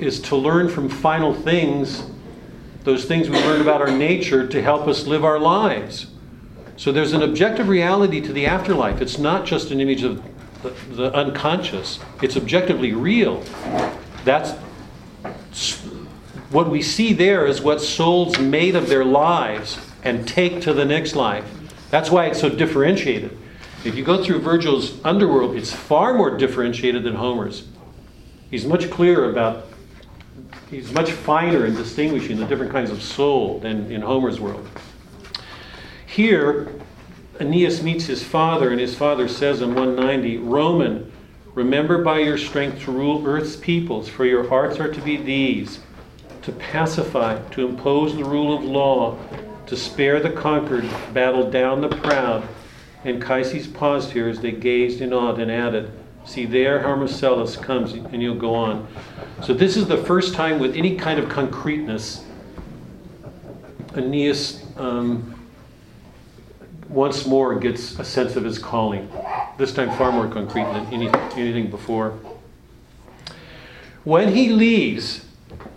is 0.00 0.20
to 0.22 0.34
learn 0.34 0.68
from 0.68 0.88
final 0.88 1.32
things, 1.32 2.02
those 2.82 3.04
things 3.04 3.30
we 3.30 3.36
learn 3.36 3.60
about 3.60 3.80
our 3.80 3.92
nature, 3.92 4.44
to 4.48 4.60
help 4.60 4.88
us 4.88 5.06
live 5.06 5.24
our 5.24 5.38
lives. 5.38 6.08
So 6.76 6.90
there's 6.90 7.12
an 7.12 7.22
objective 7.22 7.68
reality 7.68 8.20
to 8.22 8.32
the 8.32 8.46
afterlife. 8.46 9.00
It's 9.00 9.18
not 9.18 9.46
just 9.46 9.70
an 9.70 9.80
image 9.80 10.02
of 10.02 10.20
the, 10.62 10.70
the 10.96 11.14
unconscious, 11.14 12.00
it's 12.22 12.36
objectively 12.36 12.92
real. 12.92 13.44
That's 14.24 14.52
what 16.54 16.70
we 16.70 16.80
see 16.80 17.12
there 17.12 17.46
is 17.46 17.60
what 17.60 17.80
souls 17.80 18.38
made 18.38 18.76
of 18.76 18.88
their 18.88 19.04
lives 19.04 19.76
and 20.04 20.26
take 20.28 20.60
to 20.60 20.72
the 20.72 20.84
next 20.84 21.16
life. 21.16 21.44
That's 21.90 22.12
why 22.12 22.26
it's 22.26 22.40
so 22.40 22.48
differentiated. 22.48 23.36
If 23.84 23.96
you 23.96 24.04
go 24.04 24.22
through 24.22 24.38
Virgil's 24.38 25.04
underworld, 25.04 25.56
it's 25.56 25.72
far 25.72 26.14
more 26.14 26.38
differentiated 26.38 27.02
than 27.02 27.16
Homer's. 27.16 27.66
He's 28.52 28.64
much 28.66 28.88
clearer 28.88 29.30
about, 29.30 29.66
he's 30.70 30.92
much 30.92 31.10
finer 31.10 31.66
in 31.66 31.74
distinguishing 31.74 32.36
the 32.36 32.46
different 32.46 32.70
kinds 32.70 32.92
of 32.92 33.02
soul 33.02 33.58
than 33.58 33.90
in 33.90 34.00
Homer's 34.00 34.38
world. 34.38 34.68
Here, 36.06 36.72
Aeneas 37.40 37.82
meets 37.82 38.06
his 38.06 38.22
father, 38.22 38.70
and 38.70 38.78
his 38.78 38.94
father 38.94 39.26
says 39.26 39.60
in 39.60 39.74
190 39.74 40.38
Roman, 40.38 41.10
remember 41.56 42.04
by 42.04 42.20
your 42.20 42.38
strength 42.38 42.84
to 42.84 42.92
rule 42.92 43.26
earth's 43.26 43.56
peoples, 43.56 44.08
for 44.08 44.24
your 44.24 44.48
hearts 44.48 44.78
are 44.78 44.92
to 44.94 45.00
be 45.00 45.16
these 45.16 45.80
to 46.44 46.52
pacify, 46.52 47.38
to 47.50 47.66
impose 47.66 48.14
the 48.14 48.24
rule 48.24 48.56
of 48.56 48.64
law, 48.64 49.18
to 49.66 49.76
spare 49.76 50.20
the 50.20 50.30
conquered, 50.30 50.88
battle 51.12 51.50
down 51.50 51.80
the 51.80 51.88
proud. 51.88 52.46
Anchises 53.04 53.66
paused 53.66 54.12
here 54.12 54.28
as 54.28 54.40
they 54.40 54.52
gazed 54.52 55.00
in 55.00 55.12
awe 55.12 55.34
and 55.34 55.50
added, 55.50 55.90
See, 56.26 56.46
there 56.46 56.80
Marcellus 56.96 57.56
comes, 57.56 57.92
and 57.92 58.22
you'll 58.22 58.34
go 58.34 58.54
on. 58.54 58.88
So, 59.42 59.52
this 59.52 59.76
is 59.76 59.86
the 59.86 59.98
first 59.98 60.34
time 60.34 60.58
with 60.58 60.74
any 60.74 60.96
kind 60.96 61.18
of 61.18 61.28
concreteness 61.28 62.24
Aeneas 63.94 64.64
um, 64.76 65.34
once 66.88 67.26
more 67.26 67.54
gets 67.58 67.98
a 67.98 68.04
sense 68.04 68.36
of 68.36 68.44
his 68.44 68.58
calling. 68.58 69.08
This 69.58 69.72
time, 69.72 69.90
far 69.96 70.10
more 70.12 70.26
concrete 70.26 70.64
than 70.64 70.86
any, 70.86 71.08
anything 71.36 71.70
before. 71.70 72.18
When 74.02 74.34
he 74.34 74.48
leaves, 74.48 75.23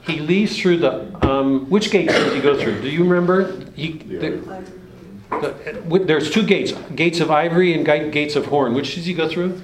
he 0.08 0.20
leaves 0.20 0.58
through 0.58 0.78
the. 0.78 1.28
Um, 1.28 1.70
which 1.70 1.92
gates 1.92 2.14
does 2.14 2.34
he 2.34 2.40
go 2.40 2.58
through? 2.58 2.82
Do 2.82 2.90
you 2.90 3.04
remember? 3.04 3.60
He, 3.76 3.92
the, 3.94 4.64
the, 5.30 6.04
there's 6.06 6.32
two 6.32 6.46
gates 6.46 6.72
gates 6.96 7.20
of 7.20 7.30
ivory 7.30 7.74
and 7.74 7.86
gates 7.86 8.36
of 8.36 8.46
horn. 8.46 8.74
Which 8.74 8.96
does 8.96 9.06
he 9.06 9.14
go 9.14 9.28
through? 9.28 9.62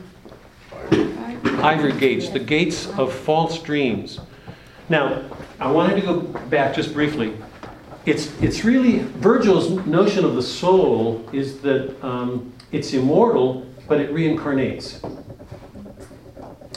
Ivory 1.64 1.94
gates, 1.94 2.30
the 2.30 2.39
gates 2.39 2.88
of 2.98 3.14
false 3.14 3.62
dreams. 3.62 4.20
Now, 4.89 5.24
I 5.60 5.72
wanted 5.72 5.96
to 5.96 6.02
go 6.02 6.20
back 6.50 6.76
just 6.76 6.94
briefly. 6.94 7.38
It's, 8.06 8.38
it's 8.41 8.66
really, 8.66 9.00
Virgil's 9.00 9.70
notion 9.86 10.26
of 10.26 10.36
the 10.36 10.41
soul 10.41 11.28
is 11.32 11.62
that 11.62 12.04
um, 12.04 12.52
it's 12.74 12.91
immortal, 12.91 13.66
but 13.88 14.02
it 14.02 14.14
reincarnates. 14.14 15.00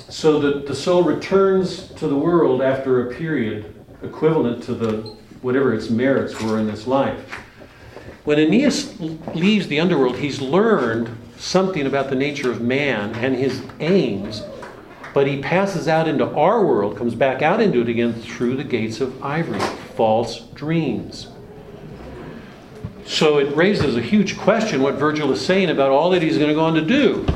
So 0.09 0.39
that 0.41 0.67
the 0.67 0.75
soul 0.75 1.03
returns 1.03 1.89
to 1.95 2.07
the 2.07 2.17
world 2.17 2.63
after 2.63 3.09
a 3.09 3.15
period 3.15 3.75
equivalent 4.03 4.63
to 4.65 4.75
the 4.75 5.17
whatever 5.43 5.75
its 5.75 5.91
merits 5.91 6.41
were 6.41 6.59
in 6.59 6.67
this 6.67 6.87
life. 6.87 7.31
When 8.25 8.39
Aeneas 8.39 8.99
leaves 9.35 9.69
the 9.69 9.81
underworld, 9.81 10.17
he's 10.17 10.41
learned 10.41 11.17
something 11.37 11.87
about 11.87 12.09
the 12.11 12.17
nature 12.17 12.51
of 12.51 12.61
man 12.61 13.15
and 13.15 13.37
his 13.37 13.63
aims 13.81 14.43
but 15.17 15.27
he 15.27 15.41
passes 15.41 15.89
out 15.89 16.07
into 16.09 16.29
our 16.37 16.63
world, 16.63 16.95
comes 16.95 17.15
back 17.15 17.41
out 17.41 17.59
into 17.59 17.81
it 17.81 17.89
again 17.89 18.13
through 18.13 18.55
the 18.55 18.63
gates 18.63 19.01
of 19.01 19.25
ivory, 19.25 19.61
false 19.95 20.41
dreams. 20.49 21.29
So 23.07 23.39
it 23.39 23.57
raises 23.57 23.97
a 23.97 24.03
huge 24.03 24.37
question 24.37 24.83
what 24.83 24.97
Virgil 24.97 25.33
is 25.33 25.41
saying 25.43 25.71
about 25.71 25.91
all 25.91 26.11
that 26.11 26.21
he's 26.21 26.37
going 26.37 26.51
to 26.51 26.55
go 26.55 26.61
on 26.61 26.75
to 26.75 26.83
do. 26.83 27.27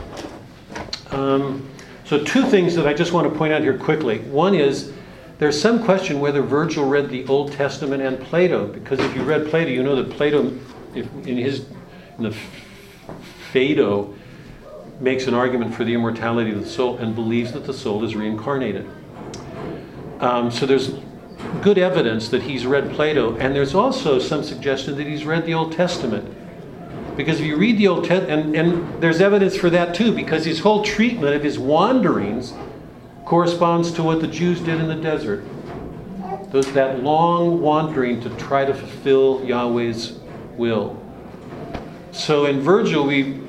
Um, 1.10 1.69
so, 2.10 2.18
two 2.24 2.44
things 2.46 2.74
that 2.74 2.88
I 2.88 2.92
just 2.92 3.12
want 3.12 3.32
to 3.32 3.38
point 3.38 3.52
out 3.52 3.62
here 3.62 3.78
quickly. 3.78 4.18
One 4.18 4.52
is 4.52 4.92
there's 5.38 5.62
some 5.62 5.84
question 5.84 6.18
whether 6.18 6.42
Virgil 6.42 6.84
read 6.84 7.08
the 7.08 7.24
Old 7.28 7.52
Testament 7.52 8.02
and 8.02 8.18
Plato, 8.18 8.66
because 8.66 8.98
if 8.98 9.14
you 9.14 9.22
read 9.22 9.46
Plato, 9.46 9.70
you 9.70 9.84
know 9.84 9.94
that 9.94 10.10
Plato, 10.16 10.52
in 10.92 11.38
his 11.38 11.66
in 12.18 12.24
the 12.24 12.36
Phaedo, 13.52 14.12
makes 14.98 15.28
an 15.28 15.34
argument 15.34 15.72
for 15.72 15.84
the 15.84 15.94
immortality 15.94 16.50
of 16.50 16.58
the 16.58 16.68
soul 16.68 16.98
and 16.98 17.14
believes 17.14 17.52
that 17.52 17.64
the 17.64 17.72
soul 17.72 18.02
is 18.02 18.16
reincarnated. 18.16 18.90
Um, 20.18 20.50
so 20.50 20.66
there's 20.66 20.94
good 21.62 21.78
evidence 21.78 22.28
that 22.30 22.42
he's 22.42 22.66
read 22.66 22.90
Plato, 22.90 23.36
and 23.36 23.54
there's 23.54 23.76
also 23.76 24.18
some 24.18 24.42
suggestion 24.42 24.96
that 24.96 25.06
he's 25.06 25.24
read 25.24 25.46
the 25.46 25.54
Old 25.54 25.70
Testament. 25.74 26.39
Because 27.16 27.40
if 27.40 27.46
you 27.46 27.56
read 27.56 27.78
the 27.78 27.88
Old 27.88 28.04
Testament, 28.04 28.56
and, 28.56 28.56
and 28.56 29.02
there's 29.02 29.20
evidence 29.20 29.56
for 29.56 29.70
that 29.70 29.94
too, 29.94 30.14
because 30.14 30.44
his 30.44 30.60
whole 30.60 30.82
treatment 30.82 31.34
of 31.34 31.42
his 31.42 31.58
wanderings 31.58 32.54
corresponds 33.24 33.92
to 33.92 34.02
what 34.02 34.20
the 34.20 34.26
Jews 34.26 34.60
did 34.60 34.80
in 34.80 34.88
the 34.88 34.96
desert. 34.96 35.44
Those, 36.50 36.72
that 36.72 37.02
long 37.02 37.60
wandering 37.60 38.20
to 38.22 38.30
try 38.30 38.64
to 38.64 38.74
fulfill 38.74 39.44
Yahweh's 39.44 40.18
will. 40.56 41.00
So 42.12 42.46
in 42.46 42.60
Virgil, 42.60 43.06
we 43.06 43.40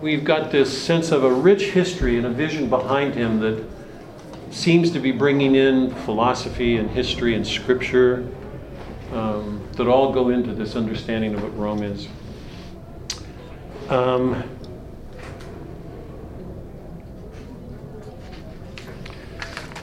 we've 0.00 0.24
got 0.24 0.52
this 0.52 0.70
sense 0.82 1.10
of 1.10 1.24
a 1.24 1.32
rich 1.32 1.70
history 1.70 2.16
and 2.16 2.26
a 2.26 2.30
vision 2.30 2.68
behind 2.68 3.14
him 3.14 3.40
that 3.40 3.64
seems 4.50 4.90
to 4.90 5.00
be 5.00 5.10
bringing 5.10 5.54
in 5.54 5.92
philosophy 6.04 6.76
and 6.76 6.88
history 6.90 7.34
and 7.34 7.46
scripture 7.46 8.28
um, 9.12 9.66
that 9.72 9.88
all 9.88 10.12
go 10.12 10.28
into 10.28 10.52
this 10.52 10.76
understanding 10.76 11.34
of 11.34 11.42
what 11.42 11.56
Rome 11.58 11.82
is. 11.82 12.08
Um, 13.88 14.42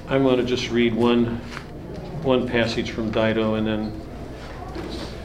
I'm 0.09 0.23
going 0.23 0.37
to 0.37 0.43
just 0.43 0.69
read 0.69 0.93
one 0.93 1.37
one 2.23 2.47
passage 2.47 2.91
from 2.91 3.11
Dido 3.11 3.55
and 3.55 3.65
then 3.65 4.01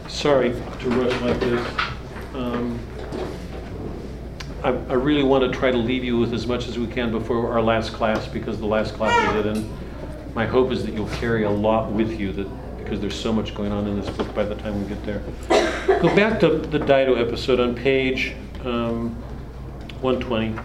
sorry 0.08 0.50
to 0.50 0.90
rush 0.90 1.20
like 1.22 1.40
this. 1.40 1.68
Um, 2.34 2.78
I, 4.62 4.68
I 4.68 4.94
really 4.94 5.24
want 5.24 5.50
to 5.50 5.58
try 5.58 5.72
to 5.72 5.76
leave 5.76 6.04
you 6.04 6.18
with 6.18 6.32
as 6.32 6.46
much 6.46 6.68
as 6.68 6.78
we 6.78 6.86
can 6.86 7.10
before 7.10 7.52
our 7.52 7.62
last 7.62 7.92
class 7.92 8.26
because 8.28 8.58
the 8.58 8.66
last 8.66 8.94
class 8.94 9.30
is 9.30 9.44
it, 9.44 9.56
and 9.56 9.68
my 10.34 10.46
hope 10.46 10.70
is 10.70 10.84
that 10.84 10.94
you'll 10.94 11.08
carry 11.08 11.42
a 11.42 11.50
lot 11.50 11.90
with 11.90 12.18
you 12.18 12.32
that 12.32 12.48
because 12.78 13.00
there's 13.00 13.20
so 13.20 13.32
much 13.32 13.54
going 13.54 13.72
on 13.72 13.86
in 13.86 14.00
this 14.00 14.08
book 14.10 14.32
by 14.34 14.44
the 14.44 14.54
time 14.54 14.80
we 14.80 14.88
get 14.88 15.04
there. 15.04 15.22
Go 16.00 16.14
back 16.14 16.38
to 16.40 16.58
the 16.58 16.78
Dido 16.78 17.16
episode 17.16 17.60
on 17.60 17.74
page 17.74 18.34
um, 18.64 19.14
120. 20.00 20.58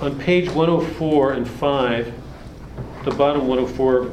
on 0.00 0.18
page 0.18 0.48
104 0.48 1.32
and 1.34 1.46
5, 1.46 2.12
the 3.04 3.10
bottom 3.10 3.46
104, 3.46 4.10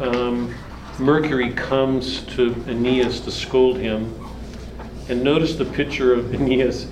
um, 0.00 0.52
Mercury 0.98 1.52
comes 1.52 2.22
to 2.22 2.52
Aeneas 2.66 3.20
to 3.20 3.30
scold 3.30 3.78
him. 3.78 4.12
And 5.08 5.22
notice 5.22 5.54
the 5.54 5.64
picture 5.64 6.12
of 6.12 6.34
Aeneas. 6.40 6.88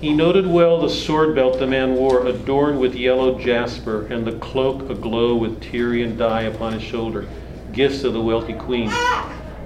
He 0.00 0.12
noted 0.12 0.46
well 0.46 0.80
the 0.80 0.88
sword 0.88 1.34
belt 1.34 1.58
the 1.58 1.66
man 1.66 1.94
wore, 1.94 2.26
adorned 2.26 2.78
with 2.78 2.94
yellow 2.94 3.38
jasper, 3.38 4.06
and 4.06 4.26
the 4.26 4.38
cloak 4.38 4.88
aglow 4.90 5.34
with 5.34 5.60
Tyrian 5.60 6.16
dye 6.16 6.42
upon 6.42 6.72
his 6.72 6.82
shoulder, 6.82 7.26
gifts 7.72 8.04
of 8.04 8.12
the 8.12 8.20
wealthy 8.20 8.54
queen. 8.54 8.90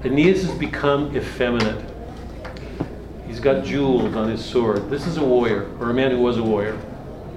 Aeneas 0.04 0.42
has 0.42 0.58
become 0.58 1.14
effeminate. 1.16 1.84
He's 3.26 3.40
got 3.40 3.64
jewels 3.64 4.14
on 4.16 4.30
his 4.30 4.44
sword. 4.44 4.90
This 4.90 5.06
is 5.06 5.16
a 5.18 5.24
warrior, 5.24 5.70
or 5.78 5.90
a 5.90 5.94
man 5.94 6.10
who 6.10 6.18
was 6.18 6.38
a 6.38 6.42
warrior 6.42 6.78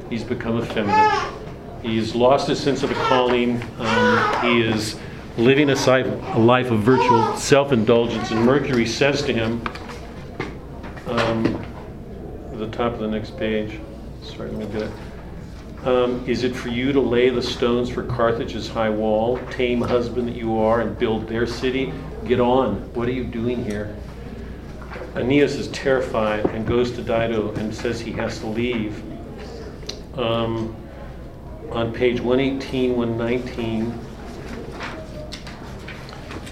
he's 0.09 0.23
become 0.23 0.59
effeminate. 0.59 1.33
He's 1.81 2.15
lost 2.15 2.47
his 2.47 2.59
sense 2.61 2.83
of 2.83 2.91
a 2.91 2.95
calling. 2.95 3.61
Um, 3.79 4.45
he 4.45 4.61
is 4.61 4.97
living 5.37 5.69
a, 5.69 5.75
life 6.37 6.71
of 6.71 6.79
virtual 6.79 7.35
self 7.37 7.71
indulgence. 7.71 8.31
And 8.31 8.43
Mercury 8.43 8.85
says 8.85 9.21
to 9.23 9.33
him, 9.33 9.61
top 12.75 12.93
of 12.93 12.99
the 12.99 13.07
next 13.07 13.37
page, 13.37 13.79
sorry, 14.21 14.51
let 14.51 14.59
me 14.59 14.79
get 14.79 14.89
it. 14.89 15.87
Um, 15.87 16.27
is 16.27 16.43
it 16.43 16.53
for 16.53 16.69
you 16.69 16.91
to 16.91 16.99
lay 16.99 17.29
the 17.29 17.41
stones 17.41 17.89
for 17.89 18.03
Carthage's 18.03 18.67
high 18.67 18.89
wall, 18.89 19.39
tame 19.49 19.81
husband 19.81 20.27
that 20.27 20.35
you 20.35 20.57
are, 20.57 20.81
and 20.81 20.97
build 20.97 21.27
their 21.27 21.47
city? 21.47 21.93
Get 22.25 22.39
on. 22.39 22.93
What 22.93 23.07
are 23.07 23.13
you 23.13 23.23
doing 23.23 23.63
here? 23.63 23.95
Aeneas 25.15 25.55
is 25.55 25.69
terrified 25.69 26.45
and 26.47 26.67
goes 26.67 26.91
to 26.91 27.01
Dido 27.01 27.53
and 27.53 27.73
says 27.73 28.01
he 28.01 28.11
has 28.13 28.39
to 28.39 28.47
leave 28.47 29.01
um, 30.17 30.75
on 31.71 31.93
page 31.93 32.19
118, 32.19 32.97
119. 32.97 33.99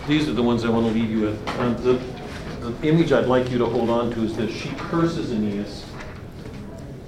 These 0.07 0.29
are 0.29 0.33
the 0.33 0.43
ones 0.43 0.63
I 0.63 0.69
want 0.69 0.87
to 0.87 0.93
leave 0.93 1.09
you 1.09 1.21
with. 1.21 1.49
Uh, 1.49 1.73
the, 1.73 1.93
the 2.61 2.87
image 2.87 3.11
I'd 3.11 3.25
like 3.25 3.49
you 3.51 3.57
to 3.57 3.65
hold 3.65 3.89
on 3.89 4.11
to 4.11 4.23
is 4.23 4.37
this. 4.37 4.53
She 4.53 4.69
curses 4.69 5.31
Aeneas. 5.31 5.85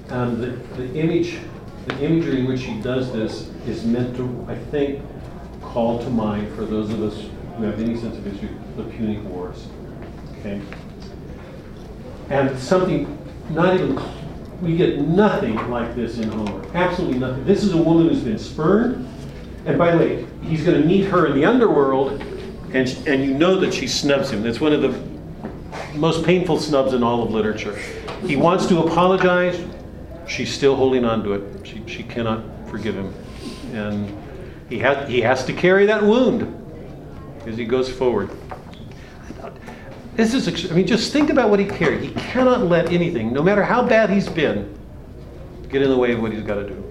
Um, 0.09 0.39
the, 0.39 0.47
the 0.77 0.93
image, 0.95 1.39
the 1.87 1.99
imagery 2.03 2.41
in 2.41 2.47
which 2.47 2.61
he 2.61 2.79
does 2.81 3.11
this 3.11 3.49
is 3.67 3.85
meant 3.85 4.15
to, 4.17 4.45
I 4.47 4.55
think, 4.55 5.01
call 5.61 5.99
to 5.99 6.09
mind 6.09 6.53
for 6.55 6.65
those 6.65 6.91
of 6.91 7.01
us 7.01 7.25
who 7.57 7.63
have 7.63 7.79
any 7.81 7.97
sense 7.97 8.17
of 8.17 8.23
history, 8.23 8.49
the 8.77 8.83
Punic 8.83 9.23
Wars. 9.23 9.67
Okay? 10.39 10.61
And 12.29 12.57
something, 12.59 13.17
not 13.49 13.73
even, 13.73 13.99
we 14.61 14.77
get 14.77 14.99
nothing 14.99 15.55
like 15.69 15.95
this 15.95 16.17
in 16.19 16.29
Homer. 16.29 16.65
Absolutely 16.75 17.19
nothing. 17.19 17.45
This 17.45 17.63
is 17.63 17.73
a 17.73 17.77
woman 17.77 18.09
who's 18.09 18.23
been 18.23 18.39
spurned. 18.39 19.07
And 19.65 19.77
by 19.77 19.91
the 19.91 19.97
way, 19.97 20.27
he's 20.43 20.63
going 20.63 20.79
to 20.79 20.87
meet 20.87 21.05
her 21.05 21.25
in 21.25 21.35
the 21.35 21.45
underworld, 21.45 22.21
and, 22.73 22.87
and 23.07 23.23
you 23.23 23.33
know 23.33 23.59
that 23.59 23.73
she 23.73 23.87
snubs 23.87 24.29
him. 24.29 24.43
That's 24.43 24.61
one 24.61 24.73
of 24.73 24.81
the 24.81 25.95
most 25.97 26.23
painful 26.23 26.59
snubs 26.59 26.93
in 26.93 27.01
all 27.01 27.23
of 27.23 27.31
literature. 27.31 27.75
He 28.25 28.35
wants 28.35 28.67
to 28.67 28.83
apologize. 28.83 29.59
She's 30.28 30.53
still 30.53 30.76
holding 30.76 31.05
on 31.05 31.23
to 31.23 31.34
it. 31.34 31.67
She, 31.67 31.84
she 31.88 32.03
cannot 32.03 32.43
forgive 32.69 32.95
him. 32.95 33.13
And 33.73 34.15
he 34.69 34.80
has, 34.80 35.07
he 35.07 35.21
has 35.21 35.45
to 35.45 35.53
carry 35.53 35.86
that 35.86 36.03
wound 36.03 36.61
as 37.45 37.57
he 37.57 37.65
goes 37.65 37.91
forward. 37.91 38.30
This 40.15 40.34
is, 40.34 40.71
I 40.71 40.73
mean, 40.73 40.88
just 40.88 41.11
think 41.11 41.30
about 41.30 41.49
what 41.49 41.59
he 41.59 41.65
carried. 41.65 42.01
He 42.01 42.13
cannot 42.13 42.63
let 42.63 42.91
anything, 42.91 43.34
no 43.34 43.43
matter 43.43 43.63
how 43.63 43.86
bad 43.86 44.09
he's 44.09 44.30
been, 44.30 44.78
get 45.69 45.82
in 45.82 45.89
the 45.89 45.97
way 45.97 46.13
of 46.13 46.21
what 46.21 46.32
he's 46.32 46.43
got 46.43 46.55
to 46.55 46.67
do. 46.67 46.82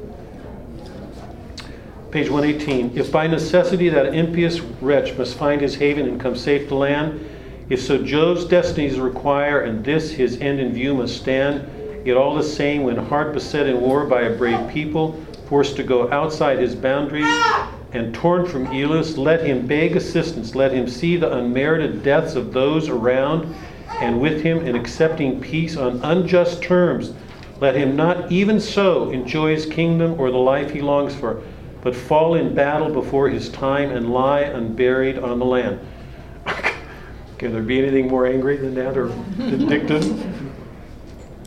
Page 2.10 2.28
118. 2.28 2.96
If 2.96 3.10
by 3.10 3.26
necessity 3.26 3.88
that 3.88 4.14
impious 4.14 4.60
wretch 4.60 5.16
must 5.16 5.36
find 5.36 5.60
his 5.60 5.74
haven 5.74 6.06
and 6.06 6.20
come 6.20 6.36
safe 6.36 6.68
to 6.68 6.74
land, 6.74 7.28
if 7.70 7.80
so 7.80 8.04
Jove's 8.04 8.44
destinies 8.44 9.00
require, 9.00 9.62
and 9.62 9.82
this 9.82 10.10
his 10.12 10.38
end 10.40 10.60
in 10.60 10.72
view 10.74 10.94
must 10.94 11.16
stand, 11.16 11.66
yet 12.04 12.16
all 12.16 12.34
the 12.34 12.42
same, 12.42 12.82
when 12.82 12.96
hard 12.96 13.32
beset 13.32 13.66
in 13.66 13.80
war 13.80 14.04
by 14.04 14.22
a 14.22 14.36
brave 14.36 14.68
people, 14.68 15.24
forced 15.48 15.76
to 15.76 15.82
go 15.82 16.10
outside 16.10 16.58
his 16.58 16.74
boundaries, 16.74 17.44
and 17.92 18.14
torn 18.14 18.44
from 18.44 18.66
Iulus, 18.66 19.16
let 19.16 19.44
him 19.44 19.66
beg 19.66 19.96
assistance, 19.96 20.54
let 20.54 20.72
him 20.72 20.88
see 20.88 21.16
the 21.16 21.32
unmerited 21.32 22.02
deaths 22.02 22.34
of 22.34 22.52
those 22.52 22.88
around, 22.88 23.54
and 24.00 24.20
with 24.20 24.42
him 24.42 24.66
in 24.66 24.74
accepting 24.74 25.40
peace 25.40 25.76
on 25.76 26.00
unjust 26.02 26.60
terms, 26.62 27.12
let 27.60 27.76
him 27.76 27.94
not 27.94 28.32
even 28.32 28.60
so 28.60 29.10
enjoy 29.10 29.54
his 29.54 29.64
kingdom 29.64 30.20
or 30.20 30.30
the 30.30 30.36
life 30.36 30.72
he 30.72 30.82
longs 30.82 31.14
for, 31.14 31.40
but 31.82 31.94
fall 31.94 32.34
in 32.34 32.54
battle 32.54 32.92
before 32.92 33.28
his 33.28 33.48
time 33.48 33.90
and 33.90 34.12
lie 34.12 34.40
unburied 34.40 35.18
on 35.18 35.38
the 35.38 35.44
land. 35.44 35.78
Can 37.38 37.52
there 37.52 37.62
be 37.62 37.78
anything 37.78 38.08
more 38.08 38.26
angry 38.26 38.56
than 38.56 38.74
that 38.74 38.96
or 38.96 39.06
vindictive? 39.06 40.43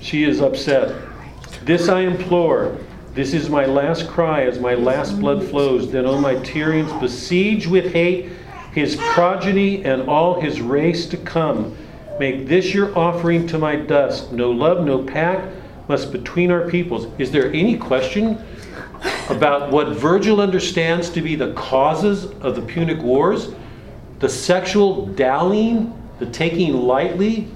She 0.08 0.24
is 0.24 0.40
upset. 0.40 0.96
This 1.66 1.90
I 1.90 2.00
implore. 2.00 2.78
This 3.14 3.34
is 3.34 3.50
my 3.50 3.66
last 3.66 4.08
cry 4.08 4.44
as 4.44 4.58
my 4.58 4.74
last 4.74 5.20
blood 5.20 5.44
flows. 5.44 5.92
Then, 5.92 6.06
O 6.06 6.18
my 6.18 6.36
Tyrians, 6.36 6.94
besiege 7.02 7.68
with 7.68 7.92
hate 7.92 8.30
his 8.72 8.96
progeny 8.96 9.84
and 9.84 10.04
all 10.04 10.40
his 10.40 10.62
race 10.62 11.08
to 11.08 11.18
come. 11.18 11.76
Make 12.22 12.48
this 12.48 12.74
your 12.74 12.98
offering 12.98 13.48
to 13.48 13.58
my 13.58 13.76
dust. 13.76 14.32
No 14.32 14.50
love, 14.50 14.86
no 14.86 15.04
pact 15.04 15.54
must 15.90 16.14
between 16.14 16.52
our 16.52 16.70
peoples. 16.70 17.08
Is 17.18 17.30
there 17.30 17.52
any 17.52 17.78
question 17.78 18.42
about 19.30 19.72
what 19.72 19.90
Virgil 19.90 20.40
understands 20.40 21.10
to 21.10 21.22
be 21.22 21.36
the 21.36 21.52
causes 21.52 22.32
of 22.40 22.56
the 22.56 22.62
Punic 22.62 23.02
Wars? 23.02 23.54
The 24.20 24.30
sexual 24.30 25.08
dallying, 25.08 26.02
the 26.20 26.28
taking 26.28 26.72
lightly 26.78 27.50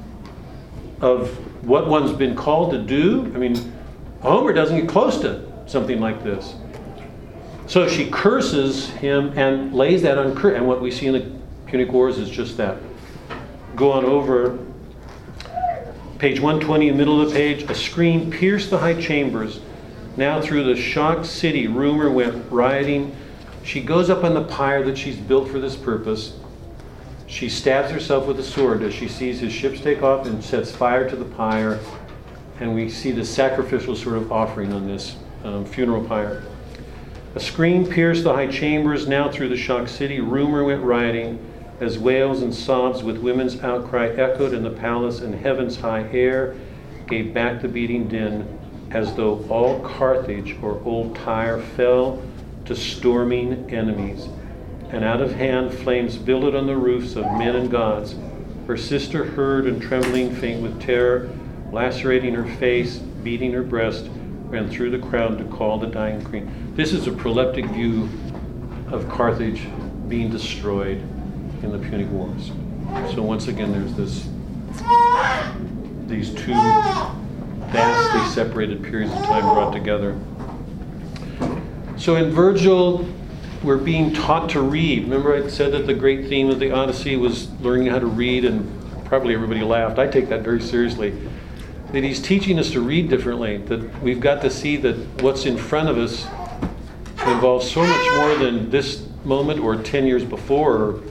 of 0.99 1.33
what 1.61 1.87
one's 1.87 2.11
been 2.11 2.35
called 2.35 2.71
to 2.71 2.79
do. 2.79 3.31
I 3.35 3.37
mean, 3.37 3.73
Homer 4.21 4.53
doesn't 4.53 4.79
get 4.79 4.89
close 4.89 5.19
to 5.21 5.51
something 5.67 5.99
like 5.99 6.23
this. 6.23 6.55
So 7.67 7.87
she 7.87 8.09
curses 8.09 8.89
him 8.89 9.37
and 9.37 9.73
lays 9.73 10.01
that 10.01 10.17
on. 10.17 10.37
And 10.53 10.67
what 10.67 10.81
we 10.81 10.91
see 10.91 11.07
in 11.07 11.13
the 11.13 11.31
Punic 11.67 11.91
Wars 11.91 12.17
is 12.17 12.29
just 12.29 12.57
that. 12.57 12.77
Go 13.75 13.91
on 13.91 14.05
over. 14.05 14.59
Page 16.19 16.39
120, 16.39 16.87
in 16.87 16.93
the 16.93 16.97
middle 16.97 17.19
of 17.19 17.29
the 17.29 17.35
page, 17.35 17.63
a 17.63 17.73
scream 17.73 18.29
pierced 18.29 18.69
the 18.69 18.77
high 18.77 18.99
chambers. 18.99 19.59
Now 20.17 20.41
through 20.41 20.65
the 20.65 20.75
shocked 20.75 21.25
city, 21.25 21.67
rumor 21.67 22.11
went 22.11 22.51
rioting. 22.51 23.15
She 23.63 23.81
goes 23.81 24.09
up 24.09 24.23
on 24.23 24.33
the 24.33 24.43
pyre 24.43 24.83
that 24.83 24.97
she's 24.97 25.15
built 25.15 25.49
for 25.49 25.59
this 25.59 25.75
purpose. 25.75 26.37
She 27.31 27.47
stabs 27.47 27.89
herself 27.91 28.27
with 28.27 28.41
a 28.41 28.43
sword 28.43 28.83
as 28.83 28.93
she 28.93 29.07
sees 29.07 29.39
his 29.39 29.53
ships 29.53 29.79
take 29.79 30.03
off 30.03 30.27
and 30.27 30.43
sets 30.43 30.69
fire 30.69 31.09
to 31.09 31.15
the 31.15 31.23
pyre. 31.23 31.79
And 32.59 32.75
we 32.75 32.89
see 32.89 33.11
the 33.11 33.23
sacrificial 33.23 33.95
sort 33.95 34.17
of 34.17 34.33
offering 34.33 34.73
on 34.73 34.85
this 34.85 35.15
um, 35.45 35.63
funeral 35.63 36.03
pyre. 36.03 36.43
A 37.33 37.39
scream 37.39 37.87
pierced 37.87 38.25
the 38.25 38.33
high 38.33 38.47
chambers. 38.47 39.07
Now 39.07 39.31
through 39.31 39.47
the 39.47 39.55
shocked 39.55 39.89
city, 39.89 40.19
rumor 40.19 40.65
went 40.65 40.83
rioting 40.83 41.39
as 41.79 41.97
wails 41.97 42.41
and 42.41 42.53
sobs 42.53 43.01
with 43.01 43.17
women's 43.17 43.63
outcry 43.63 44.09
echoed 44.09 44.53
in 44.53 44.61
the 44.61 44.69
palace, 44.69 45.21
and 45.21 45.33
heaven's 45.33 45.77
high 45.77 46.09
air 46.11 46.57
gave 47.07 47.33
back 47.33 47.61
the 47.61 47.67
beating 47.69 48.09
din, 48.09 48.45
as 48.91 49.15
though 49.15 49.43
all 49.47 49.79
Carthage 49.79 50.57
or 50.61 50.81
old 50.83 51.15
Tyre 51.15 51.61
fell 51.61 52.21
to 52.65 52.75
storming 52.75 53.73
enemies. 53.73 54.27
And 54.91 55.05
out 55.05 55.21
of 55.21 55.33
hand 55.33 55.73
flames 55.73 56.17
billowed 56.17 56.53
on 56.53 56.67
the 56.67 56.75
roofs 56.75 57.15
of 57.15 57.23
men 57.37 57.55
and 57.55 57.71
gods. 57.71 58.15
Her 58.67 58.75
sister 58.75 59.23
heard 59.23 59.65
and 59.65 59.81
trembling, 59.81 60.35
faint 60.35 60.61
with 60.61 60.81
terror, 60.81 61.29
lacerating 61.71 62.33
her 62.33 62.45
face, 62.57 62.97
beating 62.97 63.53
her 63.53 63.63
breast, 63.63 64.09
ran 64.45 64.69
through 64.69 64.91
the 64.91 64.99
crowd 64.99 65.37
to 65.37 65.45
call 65.45 65.79
the 65.79 65.87
dying 65.87 66.21
queen. 66.23 66.73
This 66.75 66.91
is 66.91 67.07
a 67.07 67.11
proleptic 67.11 67.71
view 67.73 68.09
of 68.91 69.07
Carthage 69.07 69.65
being 70.09 70.29
destroyed 70.29 70.97
in 71.63 71.71
the 71.71 71.79
Punic 71.79 72.09
Wars. 72.09 72.51
So 73.15 73.21
once 73.21 73.47
again, 73.47 73.71
there's 73.71 73.93
this 73.93 74.27
these 76.07 76.33
two 76.33 76.53
vastly 77.71 78.29
separated 78.33 78.83
periods 78.83 79.13
of 79.13 79.23
time 79.23 79.43
brought 79.43 79.71
together. 79.71 80.19
So 81.97 82.17
in 82.17 82.31
Virgil, 82.31 83.07
we're 83.63 83.77
being 83.77 84.13
taught 84.13 84.49
to 84.49 84.61
read. 84.61 85.03
Remember, 85.03 85.35
I 85.35 85.47
said 85.47 85.71
that 85.73 85.85
the 85.85 85.93
great 85.93 86.27
theme 86.27 86.49
of 86.49 86.59
the 86.59 86.71
Odyssey 86.71 87.15
was 87.15 87.49
learning 87.61 87.87
how 87.87 87.99
to 87.99 88.07
read, 88.07 88.45
and 88.45 89.05
probably 89.05 89.33
everybody 89.33 89.61
laughed. 89.61 89.99
I 89.99 90.07
take 90.07 90.29
that 90.29 90.41
very 90.41 90.61
seriously. 90.61 91.15
That 91.91 92.03
he's 92.03 92.21
teaching 92.21 92.57
us 92.57 92.71
to 92.71 92.81
read 92.81 93.09
differently, 93.09 93.57
that 93.57 94.01
we've 94.01 94.19
got 94.19 94.41
to 94.41 94.49
see 94.49 94.77
that 94.77 94.95
what's 95.21 95.45
in 95.45 95.57
front 95.57 95.89
of 95.89 95.97
us 95.97 96.25
involves 97.27 97.69
so 97.69 97.83
much 97.83 98.17
more 98.17 98.35
than 98.35 98.69
this 98.71 99.07
moment 99.25 99.59
or 99.59 99.75
10 99.75 100.07
years 100.07 100.25
before, 100.25 101.01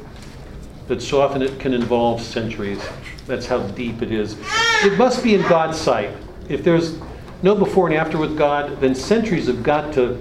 that 0.88 1.00
so 1.00 1.20
often 1.20 1.42
it 1.42 1.60
can 1.60 1.72
involve 1.72 2.20
centuries. 2.20 2.82
That's 3.26 3.46
how 3.46 3.60
deep 3.68 4.02
it 4.02 4.10
is. 4.10 4.36
It 4.82 4.98
must 4.98 5.22
be 5.22 5.36
in 5.36 5.42
God's 5.42 5.78
sight. 5.78 6.10
If 6.48 6.64
there's 6.64 6.98
no 7.44 7.54
before 7.54 7.86
and 7.86 7.96
after 7.96 8.18
with 8.18 8.36
God, 8.36 8.80
then 8.80 8.96
centuries 8.96 9.46
have 9.46 9.62
got 9.62 9.94
to 9.94 10.20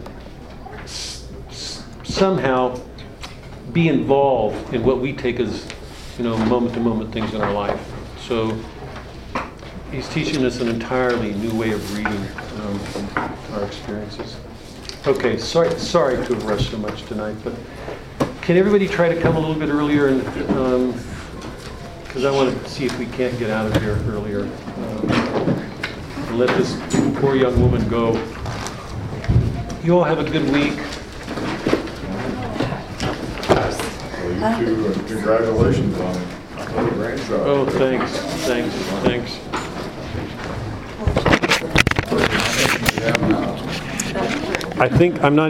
somehow 2.10 2.80
be 3.72 3.88
involved 3.88 4.74
in 4.74 4.84
what 4.84 5.00
we 5.00 5.14
take 5.14 5.40
as, 5.40 5.68
you 6.18 6.24
know, 6.24 6.38
moment 6.46 6.74
to 6.74 6.80
moment 6.80 7.14
things 7.14 7.34
in 7.34 7.42
our 7.42 7.54
life. 7.54 7.80
So 8.20 8.60
he's 9.92 10.10
teaching 10.10 10.44
us 10.46 10.60
an 10.60 10.68
entirely 10.68 11.34
new 11.36 11.54
way 11.58 11.72
of 11.72 11.98
reading 11.98 12.28
um, 12.62 12.80
our 13.54 13.64
experiences. 13.64 14.36
Okay, 15.08 15.38
sorry, 15.38 15.72
sorry 15.80 16.16
to 16.26 16.34
have 16.34 16.44
rushed 16.46 16.72
so 16.72 16.78
much 16.78 17.04
tonight, 17.04 17.38
but 17.44 17.54
can 18.42 18.58
everybody 18.58 18.88
try 18.88 19.08
to 19.14 19.22
come 19.22 19.36
a 19.36 19.40
little 19.40 19.56
bit 19.56 19.70
earlier 19.70 20.08
and, 20.08 20.24
because 22.04 22.26
I 22.26 22.32
want 22.32 22.52
to 22.52 22.70
see 22.70 22.86
if 22.86 22.98
we 22.98 23.06
can't 23.06 23.38
get 23.38 23.52
out 23.52 23.68
of 23.68 23.82
here 23.82 23.96
earlier. 24.08 24.50
Um, 24.78 26.38
Let 26.38 26.50
this 26.58 26.76
poor 27.20 27.36
young 27.36 27.60
woman 27.62 27.88
go. 27.90 28.14
You 29.84 29.98
all 29.98 30.04
have 30.04 30.20
a 30.20 30.24
good 30.24 30.50
week. 30.52 30.78
Well, 34.22 34.29
you 34.40 34.66
two, 34.66 34.88
uh, 34.88 34.94
congratulations 35.08 36.00
on 36.00 36.16
another 36.58 36.92
grandchild. 36.92 37.42
Oh, 37.42 37.66
thanks, 37.66 38.12
thanks, 38.46 38.74
thanks. 39.04 39.40
I 44.80 44.88
think, 44.88 45.22
I'm 45.22 45.36
not 45.36 45.48